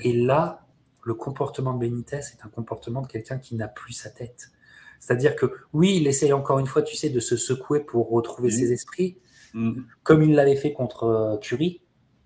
[0.03, 0.65] Et là,
[1.03, 4.51] le comportement de Benitez est un comportement de quelqu'un qui n'a plus sa tête.
[4.99, 8.51] C'est-à-dire que oui, il essaye encore une fois, tu sais, de se secouer pour retrouver
[8.51, 9.17] ses esprits,
[9.53, 9.81] mm.
[10.03, 11.81] comme il l'avait fait contre Curie.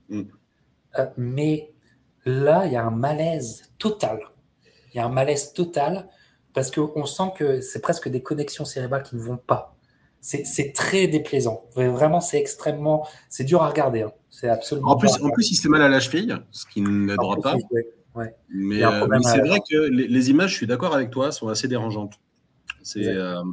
[0.10, 0.24] Mm.
[1.00, 1.72] Euh, mais
[2.26, 4.20] là, il y a un malaise total.
[4.94, 6.08] Il y a un malaise total
[6.54, 9.76] parce qu'on sent que c'est presque des connexions cérébrales qui ne vont pas.
[10.22, 11.66] C'est très déplaisant.
[11.76, 13.08] Vraiment, c'est extrêmement.
[13.30, 14.02] C'est dur à regarder.
[14.02, 14.12] Hein.
[14.32, 14.90] C'est absolument.
[14.90, 17.56] En plus, en plus, il se fait mal à la cheville, ce qui n'aidera pas.
[18.50, 22.14] Mais, euh, c'est vrai que les, images, je suis d'accord avec toi, sont assez dérangeantes.
[22.82, 23.44] C'est euh,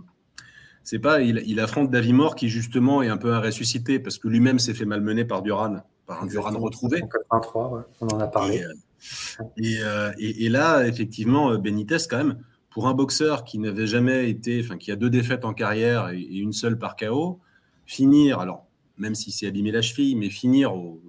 [0.84, 4.58] c'est pas, il, affronte Davimor qui justement est un peu un ressuscité parce que lui-même
[4.58, 5.76] s'est fait malmener par Duran,
[6.12, 7.02] par un Duran retrouvé.
[7.02, 8.64] En 83, on en a parlé.
[8.64, 12.38] Euh, et, et, là, effectivement, Benitez, quand même,
[12.70, 16.20] pour un boxeur qui n'avait jamais été, enfin, qui a deux défaites en carrière et,
[16.20, 17.40] une seule par KO,
[17.84, 18.66] finir, alors,
[18.98, 21.02] même si c'est abîmé la cheville, mais finir au,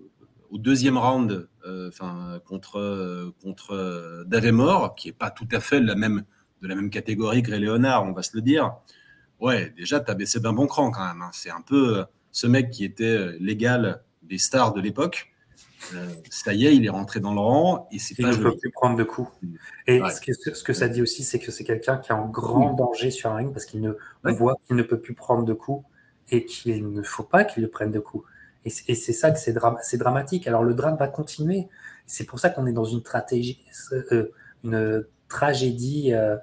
[0.49, 5.95] au deuxième round euh, enfin, contre, contre Davemore, qui n'est pas tout à fait la
[5.95, 6.23] même,
[6.61, 8.73] de la même catégorie que Ray Léonard, on va se le dire.
[9.39, 11.21] Ouais, déjà, tu as baissé d'un bon cran quand même.
[11.21, 11.29] Hein.
[11.33, 15.32] C'est un peu euh, ce mec qui était euh, l'égal des stars de l'époque.
[16.30, 18.71] ça y est, il est rentré dans le rang et c'est Il ne peut plus
[18.71, 19.30] prendre de coups.
[19.88, 22.28] Et ce, que, ce, que, ça dit aussi, c'est que c'est quelqu'un qui est en
[22.28, 23.93] grand danger sur un ring parce qu'il ne
[24.32, 25.86] voit qu'il ne peut plus prendre de coups
[26.30, 28.26] et qu'il ne faut pas qu'il le prenne de coups.
[28.65, 30.47] Et c'est ça que c'est dramatique.
[30.47, 31.67] Alors le drame va continuer.
[32.05, 33.59] C'est pour ça qu'on est dans une, stratégie,
[33.91, 34.32] euh,
[34.63, 36.38] une tragédie, euh,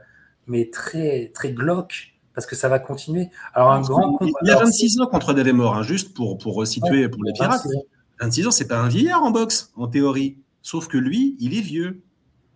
[0.47, 3.31] mais très, très glauque, parce que ça va continuer.
[3.55, 7.09] Alors un grand Il y a 26 ans contre Devemore, hein, juste pour, pour resituer
[7.09, 7.66] pour les pirates.
[8.20, 10.39] 26 ans, c'est pas un vieillard en boxe, en théorie.
[10.62, 12.03] Sauf que lui, il est vieux.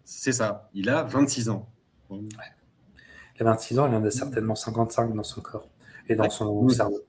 [0.04, 0.68] C'est ça.
[0.74, 1.68] Il a 26 ans.
[2.10, 2.28] Il
[3.40, 5.68] a 26 ans, il en a certainement 55 dans son corps
[6.08, 7.00] et dans son cerveau.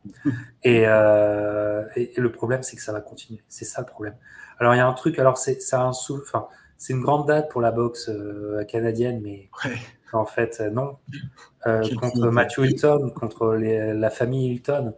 [0.65, 3.43] Euh, et, et, le problème, c'est que ça va continuer.
[3.47, 4.15] C'est ça le problème.
[4.59, 6.47] Alors, il y a un truc, alors c'est un enfin,
[6.77, 9.49] c'est une grande date pour la boxe euh, canadienne, mais
[10.13, 10.97] en fait, euh, non.
[11.99, 14.93] contre Matthew Hilton, contre la famille Hilton,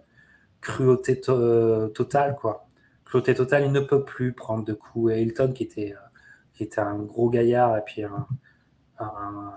[0.62, 2.68] cruauté totale, quoi.
[3.06, 5.14] Cruauté totale, il ne peut plus prendre de coups.
[5.14, 5.96] Et Hilton, qui était,
[6.54, 8.28] qui était un gros gaillard et puis un,
[9.00, 9.54] un,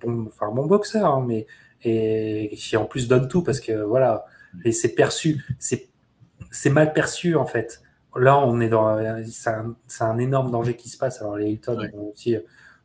[0.00, 1.46] bon, enfin, un bon boxeur, hein, mais
[1.82, 4.24] et qui en plus donne tout parce que voilà,
[4.64, 7.82] et c'est perçu, c'est mal perçu en fait.
[8.16, 8.96] Là, on est dans,
[9.26, 11.20] c'est un, un, énorme danger qui se passe.
[11.20, 12.36] Alors les Hilton aussi,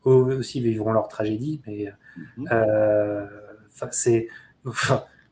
[0.06, 1.92] aussi vivront leur tragédie, mais
[2.38, 2.48] mhm.
[2.52, 3.26] euh,
[3.92, 4.28] c'est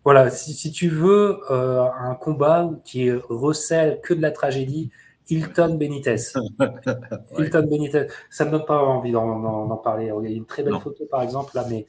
[0.03, 4.89] voilà, si, si, tu veux euh, un combat qui recèle que de la tragédie,
[5.29, 6.15] Hilton Benitez.
[7.37, 8.07] Hilton Benitez.
[8.29, 10.13] Ça me donne pas envie d'en parler.
[10.23, 11.85] Il y a une très belle photo, par exemple, là, mais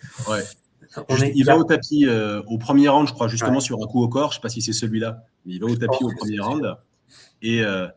[1.35, 4.09] il va au tapis euh, au premier round, je crois, justement sur un coup au
[4.09, 4.33] corps.
[4.33, 6.77] Je ne sais pas si c'est celui-là, mais il va au tapis au premier round.
[7.45, 7.89] Euh,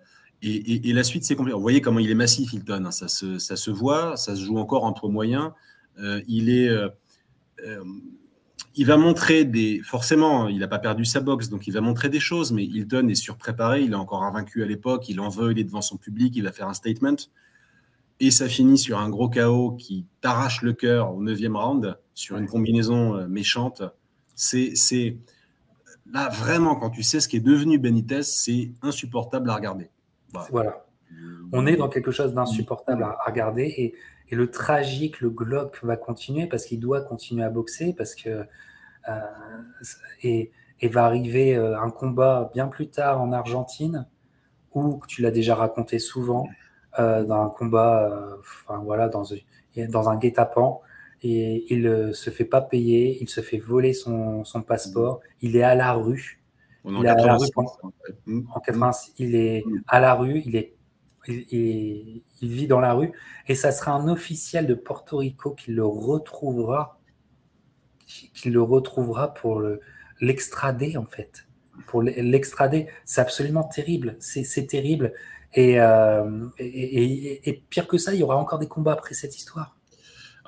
[0.43, 1.55] et, la suite, c'est compliqué.
[1.55, 2.85] Vous voyez comment il est massif, Hilton.
[2.85, 2.91] Hein.
[2.91, 5.51] Ça, se, voit, ça se joue encore entre moyens.
[5.99, 6.69] Euh, il est.
[8.75, 9.81] il va montrer des.
[9.83, 13.07] Forcément, il n'a pas perdu sa boxe, donc il va montrer des choses, mais Hilton
[13.07, 13.83] est surpréparé.
[13.83, 15.09] Il est encore invaincu à l'époque.
[15.09, 17.17] Il en veut, il est devant son public, il va faire un statement.
[18.21, 22.37] Et ça finit sur un gros chaos qui t'arrache le cœur au neuvième round sur
[22.37, 23.81] une combinaison euh, méchante.
[24.35, 25.17] C'est
[26.11, 29.89] là vraiment quand tu sais ce qui est devenu Benitez, c'est insupportable à regarder.
[30.49, 30.85] Voilà.
[31.51, 33.95] On est dans quelque chose d'insupportable à, regarder et,
[34.33, 38.45] le tragique, le glauque va continuer parce qu'il doit continuer à boxer parce que
[39.09, 39.21] euh,
[40.23, 40.51] et,
[40.83, 44.07] va arriver euh, un combat bien plus tard en Argentine
[44.73, 46.47] où tu l'as déjà raconté souvent
[46.97, 49.23] dans un combat, enfin voilà, dans,
[49.89, 50.81] dans un guet-apens
[51.23, 55.63] et il se fait pas payer, il se fait voler son, son passeport, il est
[55.63, 56.40] à la rue.
[56.85, 60.75] Il est à la rue en, 86, il est à la rue, il est
[61.27, 63.11] il, vit dans la rue,
[63.47, 66.99] et ça sera un officiel de Porto Rico qui le retrouvera,
[68.07, 69.61] qui, le retrouvera pour
[70.19, 71.47] l'extrader en fait.
[71.87, 75.13] Pour l'extrader, c'est absolument terrible, c'est terrible.
[75.57, 79.75] Euh, et, et, pire que ça, il y aura encore des combats après cette histoire.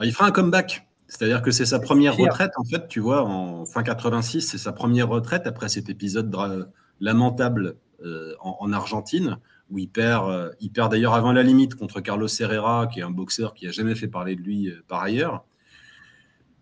[0.01, 0.88] il fera un comeback.
[1.14, 4.72] C'est-à-dire que c'est sa première retraite, en fait, tu vois, en fin 86, c'est sa
[4.72, 6.35] première retraite après cet épisode
[6.99, 9.38] lamentable euh, en, Argentine,
[9.69, 13.03] où il perd, euh, il perd d'ailleurs avant la limite contre Carlos Herrera, qui est
[13.03, 15.45] un boxeur qui a jamais fait parler de lui par ailleurs.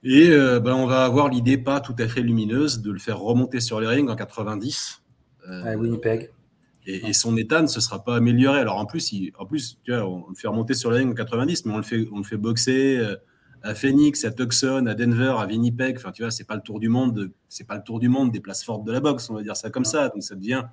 [0.03, 3.61] Et ben, on va avoir l'idée pas tout à fait lumineuse de le faire remonter
[3.61, 5.01] sur les rings en 90.
[5.47, 6.29] à Winnipeg.
[6.85, 8.59] Et, son état ne se sera pas amélioré.
[8.59, 11.13] Alors en plus, en plus tu vois, on le fait remonter sur la ligne en
[11.13, 13.15] 90, mais on le fait, on le fait boxer euh,
[13.63, 15.97] à Phoenix, à Tucson, à Denver, à Winnipeg.
[15.97, 17.31] Enfin, tu vois, c'est pas le tour du monde.
[17.47, 19.29] C'est pas le tour du monde des places fortes de la boxe.
[19.29, 20.09] On va dire ça comme ça.
[20.09, 20.63] Donc ça devient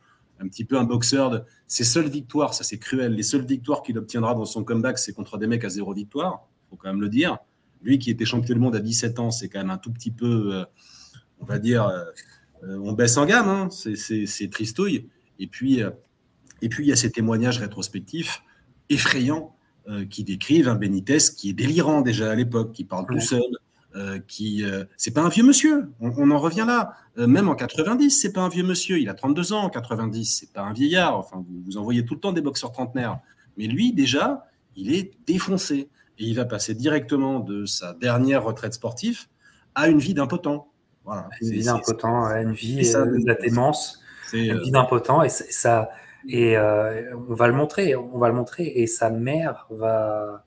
[0.41, 1.31] un petit peu un boxeur.
[1.31, 1.43] De...
[1.67, 3.15] Ses seules victoires, ça c'est cruel.
[3.15, 6.47] Les seules victoires qu'il obtiendra dans son comeback, c'est contre des mecs à zéro victoire.
[6.71, 7.39] Faut quand même le dire.
[7.83, 10.11] Lui qui était champion du monde à 17 ans, c'est quand même un tout petit
[10.11, 10.65] peu, euh,
[11.41, 11.87] on va dire,
[12.65, 13.49] euh, on baisse en gamme.
[13.49, 13.69] Hein.
[13.71, 15.09] C'est tristouille.
[15.39, 15.91] Et puis, euh,
[16.61, 18.43] et puis, il y a ces témoignages rétrospectifs
[18.89, 19.58] effrayants euh,
[20.11, 23.41] qui décrivent un Benitez qui est délirant déjà à l'époque, qui parle tout seul,
[23.97, 24.65] euh, qui
[24.97, 25.91] c'est pas un vieux monsieur.
[26.01, 26.93] On, en revient là.
[27.17, 28.99] même en 90, c'est pas un vieux monsieur.
[28.99, 30.39] Il a 32 ans en 90.
[30.41, 31.19] C'est pas un vieillard.
[31.19, 33.19] Enfin, vous, vous envoyez tout le temps des boxeurs trentenaires.
[33.57, 34.47] Mais lui, déjà,
[34.77, 35.89] il est défoncé
[36.19, 39.27] et il va passer directement de sa dernière retraite sportive
[39.75, 40.69] à une vie d'impotent.
[41.05, 41.29] Voilà.
[41.41, 44.01] Une vie d'impotent, une vie de la démence
[44.33, 45.91] une euh, vie d'impotent et ça
[46.27, 50.45] et euh, on va le montrer, on va le montrer et sa mère va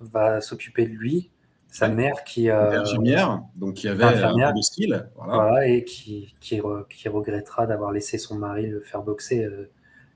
[0.00, 1.30] va s'occuper de lui.
[1.70, 5.66] Sa mère qui euh, infirmière, donc qui avait un peu de style, voilà.
[5.66, 9.46] et qui, qui, qui regrettera d'avoir laissé son mari le faire boxer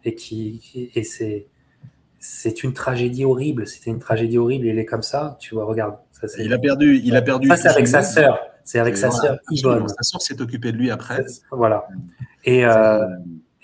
[0.05, 1.47] et qui et c'est
[2.23, 3.67] c'est une tragédie horrible.
[3.67, 4.67] C'était une tragédie horrible.
[4.67, 5.37] Il est comme ça.
[5.41, 5.97] Tu vois, regarde.
[6.13, 7.01] Ça, il a perdu.
[7.05, 7.49] Il a perdu.
[7.49, 8.39] Ça, c'est avec sa sœur.
[8.65, 9.89] C'est avec sa sœur Yvonne.
[9.89, 11.25] Sa sœur s'est occupée de lui après.
[11.51, 11.87] Voilà.
[12.45, 12.65] Et,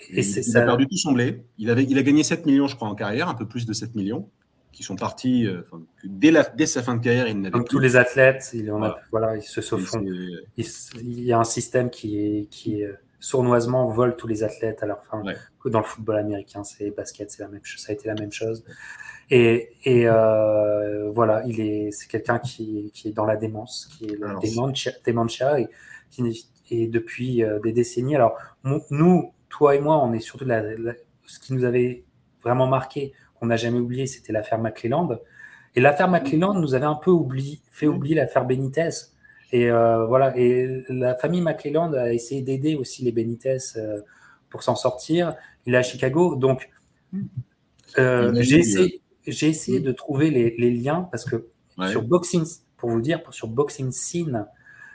[0.01, 1.43] euh, et il a perdu tout son blé.
[1.57, 3.73] Il, avait, il a gagné 7 millions, je crois, en carrière, un peu plus de
[3.73, 4.29] 7 millions,
[4.71, 5.61] qui sont partis euh,
[6.03, 7.27] dès, la, dès sa fin de carrière.
[7.27, 9.35] Il Comme tous les athlètes, il, en a, voilà.
[9.37, 10.01] ils se font.
[10.01, 10.65] Il,
[10.95, 12.89] il, y a un système qui qui est
[13.19, 15.21] sournoisement vole tous les athlètes à leur fin.
[15.65, 17.81] Dans le football américain, c'est basket, c'est la même chose.
[17.81, 18.63] Ça a été la même chose.
[19.29, 24.05] Et, et euh, voilà, il est, c'est quelqu'un qui, qui, est dans la démence, qui
[24.05, 24.39] est le
[25.05, 25.67] dementia, et
[26.09, 28.15] qui, et depuis euh, des décennies.
[28.15, 28.37] Alors,
[28.89, 30.63] nous, toi et moi, on est surtout la,
[31.25, 32.03] ce qui nous avait
[32.43, 35.19] vraiment marqué, qu'on n'a jamais oublié, c'était l'affaire McClelland.
[35.75, 38.89] Et l'affaire McClelland nous avait un peu oublié, fait oublier l'affaire Benitez.
[39.51, 44.01] Et euh, voilà, et la famille McClelland a essayé d'aider aussi les Benitez euh,
[44.49, 45.35] pour s'en sortir.
[45.65, 46.69] Il est à Chicago, donc
[47.95, 51.47] j'ai essayé, j'ai essayé de trouver les, les liens parce que
[51.89, 52.45] sur Boxing,
[52.77, 54.45] pour vous dire, sur Boxing Scene,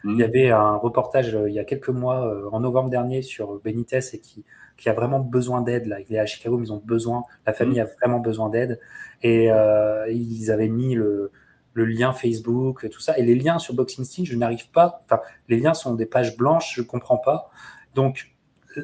[0.04, 3.22] il y avait un reportage euh, il y a quelques mois, euh, en novembre dernier,
[3.22, 4.44] sur Benitez et qui,
[4.76, 5.86] qui a vraiment besoin d'aide.
[5.86, 5.98] Là.
[6.00, 7.82] Il est à Chicago, mais ils ont besoin, la famille mm.
[7.82, 8.80] a vraiment besoin d'aide.
[9.22, 11.32] Et euh, ils avaient mis le,
[11.72, 13.16] le, lien Facebook, tout ça.
[13.18, 15.00] Et les liens sur Boxing Scene, je n'arrive pas.
[15.04, 17.50] Enfin, les liens sont des pages blanches, je ne comprends pas.
[17.94, 18.34] Donc,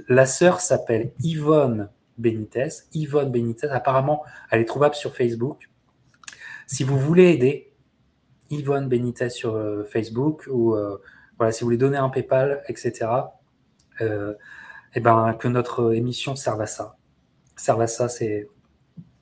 [0.08, 2.68] la sœur s'appelle Yvonne Benitez.
[2.94, 5.68] Yvonne Benitez, apparemment, elle est trouvable sur Facebook.
[6.66, 7.69] Si vous voulez aider,
[8.50, 11.00] Yvonne Benitez sur euh, Facebook ou euh,
[11.38, 12.92] voilà, si vous voulez donner un PayPal, etc.
[14.00, 14.34] et euh,
[14.94, 16.96] eh ben, que notre émission serve à ça.
[17.56, 18.48] Serve à ça, c'est,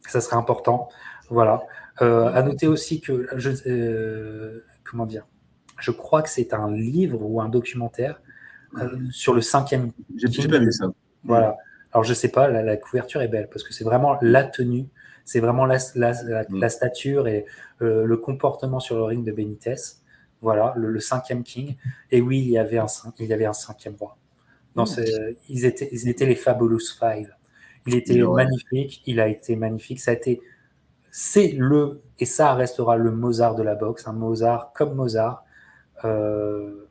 [0.09, 0.89] ça serait important.
[1.31, 1.63] Voilà.
[1.99, 5.27] à noter aussi que je, comment dire,
[5.79, 8.21] je crois que c'est un livre ou un documentaire
[9.11, 9.93] sur le cinquième.
[10.17, 10.87] J'ai pas vu ça.
[11.25, 11.59] Voilà.
[11.93, 14.89] Alors je sais pas, la, couverture est belle parce que c'est vraiment la tenue
[15.29, 16.69] c'est vraiment la, mm.
[16.71, 17.45] stature et
[17.83, 19.75] euh, le comportement sur le ring de Benitez.
[20.41, 21.77] Voilà, le, cinquième king.
[22.11, 22.87] Et oui, il y avait un,
[23.19, 24.17] il y avait un cinquième roi.
[24.75, 24.85] Mm.
[25.51, 27.35] ils, étaient, ils étaient les Fabulous Five.
[27.87, 30.01] Il était magnifique, il a été magnifique.
[30.01, 30.41] Ça a été,
[31.11, 35.45] c'est le, et ça restera le Mozart de la boxe, un Mozart comme Mozart,
[36.07, 36.87] euh,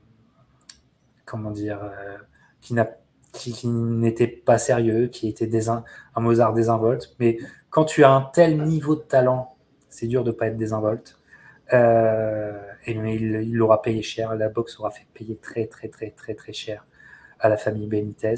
[1.25, 2.17] comment dire, euh,
[2.61, 2.87] qui n'a
[3.31, 5.83] qui, n'était pas sérieux, qui était un
[6.19, 7.15] Mozart désinvolte.
[7.19, 7.37] Mais
[7.77, 9.55] quand tu as un tel niveau de talent,
[9.87, 11.19] c'est dur de ne pas être désinvolte.
[11.73, 14.33] Euh, et, mais il l'aura payé cher.
[14.33, 16.87] La boxe aura fait payer très, très, très, très, très cher
[17.39, 18.33] à la famille Benitez.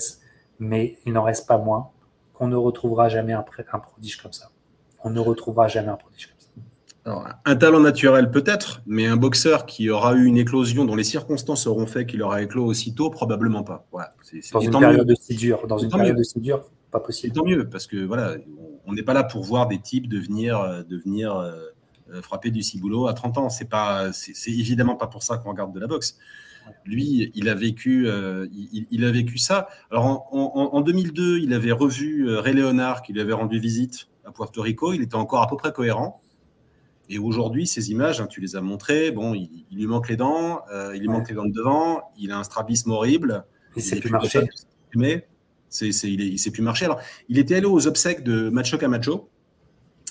[0.59, 1.89] Mais il n'en reste pas moins
[2.33, 4.49] qu'on ne retrouvera jamais un, un prodige comme ça.
[5.05, 7.39] On ne retrouvera jamais un prodige comme ça.
[7.45, 11.65] un talent naturel peut-être, mais un boxeur qui aura eu une éclosion dont les circonstances
[11.65, 13.87] auront fait qu'il aura éclos aussitôt, probablement pas.
[13.93, 14.11] Voilà.
[14.51, 17.33] dans, une période de si dure, dans une période de si dure, pas possible.
[17.33, 18.35] Tant mieux, parce que voilà,
[18.78, 21.51] on n'est pas là pour voir des types devenir, euh, devenir euh,
[22.11, 23.49] euh, frapper du ciboulot à 30 ans.
[23.49, 26.17] C'est pas, c'est évidemment pas pour ça qu'on regarde de la boxe.
[26.85, 29.69] Lui, il a vécu, il, a vécu ça.
[29.89, 34.61] Alors en, 2002, il avait revu Ray Leonard qui lui avait rendu visite à Puerto
[34.61, 34.93] Rico.
[34.93, 36.21] Il était encore à peu près cohérent.
[37.09, 40.61] Et aujourd'hui, ces images, hein, tu les as montrées, bon, il, lui manque les dents,
[40.93, 43.45] il lui manque les dents de devant, il a un strabisme horrible.
[43.75, 44.47] Il ne sait plus marcher.
[44.95, 45.27] Mais
[45.69, 46.85] c'est, il ne sait plus marcher.
[46.85, 49.29] Alors, il était allé aux obsèques de Macho Camacho,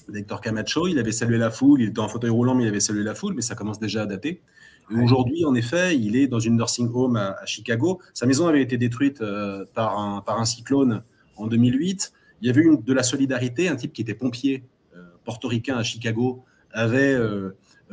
[0.09, 0.87] d'Hector Camacho.
[0.89, 3.15] Il avait salué la foule, il était en fauteuil roulant, mais il avait salué la
[3.15, 4.43] foule, mais ça commence déjà à dater.
[4.91, 8.01] Aujourd'hui, en effet, il est dans une nursing home à, Chicago.
[8.15, 11.03] Sa maison avait été détruite euh, par, un, par un cyclone
[11.37, 12.13] en 2008.
[12.41, 13.69] Il y avait eu de la solidarité.
[13.69, 14.65] Un type qui était pompier
[14.97, 17.51] euh, portoricain à Chicago avait euh,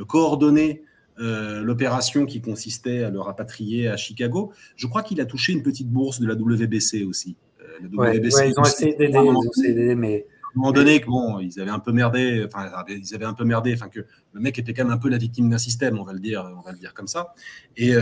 [0.08, 0.84] coordonné
[1.20, 4.52] euh, l'opération qui consistait à le rapatrier à Chicago.
[4.76, 7.38] Je crois qu'il a touché une petite bourse de la WBC aussi.
[7.84, 11.80] Euh, WBC ils ont essayé d'aider, mais à un moment donné, bon, ils avaient un
[11.80, 14.00] peu merdé, enfin, ils avaient un peu merdé, enfin, que
[14.34, 16.50] le mec était quand même un peu la victime d'un système, on va le dire,
[16.58, 17.34] on va le dire comme ça.
[17.76, 17.94] Et,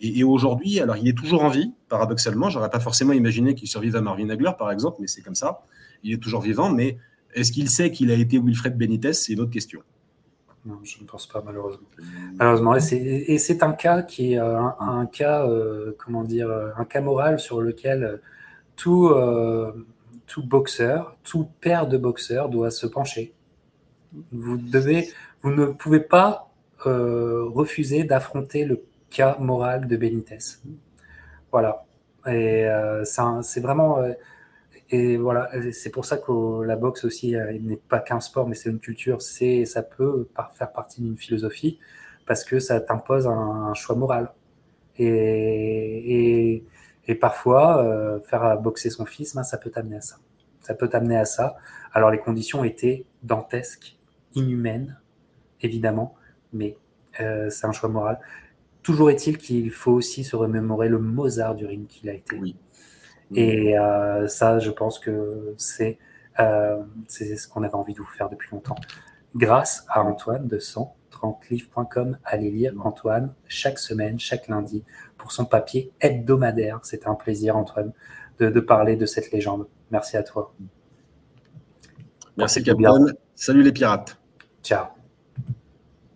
[0.00, 2.50] et, aujourd'hui, alors, il est toujours en vie, paradoxalement.
[2.50, 5.62] J'aurais pas forcément imaginé qu'il survive à Marvin Hagler, par exemple, mais c'est comme ça.
[6.02, 6.98] Il est toujours vivant, mais
[7.34, 9.14] est-ce qu'il sait qu'il a été Wilfred Benitez?
[9.14, 9.80] C'est une autre question.
[10.64, 11.88] Non, je ne pense pas, malheureusement.
[12.34, 16.84] Malheureusement, et c'est un cas qui est euh, un, cas, euh, comment dire, euh, un
[16.84, 18.20] cas moral sur lequel
[18.76, 19.14] tout,
[20.26, 23.32] tout boxeur, tout père de boxeur doit se pencher.
[24.32, 25.08] Vous devez,
[25.42, 26.50] vous ne pouvez pas
[26.84, 30.38] refuser d'affronter le cas moral de Benitez.
[31.50, 31.84] Voilà.
[32.26, 32.66] Et
[33.04, 34.02] c'est vraiment
[34.92, 38.54] et voilà, c'est pour ça que la boxe aussi euh, n'est pas qu'un sport, mais
[38.54, 39.22] c'est une culture.
[39.22, 41.78] C'est, ça peut faire partie d'une philosophie
[42.26, 44.30] parce que ça t'impose un, choix moral.
[44.98, 46.62] Et,
[47.14, 50.16] parfois, euh, faire boxer son fils, ben, ça peut t'amener à ça.
[50.60, 51.56] Ça peut t'amener à ça.
[51.92, 53.96] Alors les conditions étaient dantesques,
[54.34, 54.98] inhumaines,
[55.60, 56.14] évidemment,
[56.52, 56.76] mais
[57.20, 58.20] euh, c'est un choix moral.
[58.82, 62.36] Toujours est-il qu'il faut aussi se remémorer le Mozart du ring qu'il a été.
[62.38, 62.56] Oui.
[63.34, 65.98] Et euh, ça, je pense que c'est
[66.36, 68.76] ce qu'on avait envie de vous faire depuis longtemps.
[69.34, 70.58] Grâce à Antoine de
[71.22, 74.84] 130livres.com, allez lire Antoine chaque semaine, chaque lundi,
[75.16, 76.80] pour son papier hebdomadaire.
[76.82, 77.92] C'était un plaisir, Antoine,
[78.38, 79.68] de, de, parler de cette légende.
[79.90, 80.54] Merci à toi.
[82.36, 83.14] Merci, Capitaine.
[83.34, 84.18] Salut les pirates.
[84.62, 85.01] Ciao.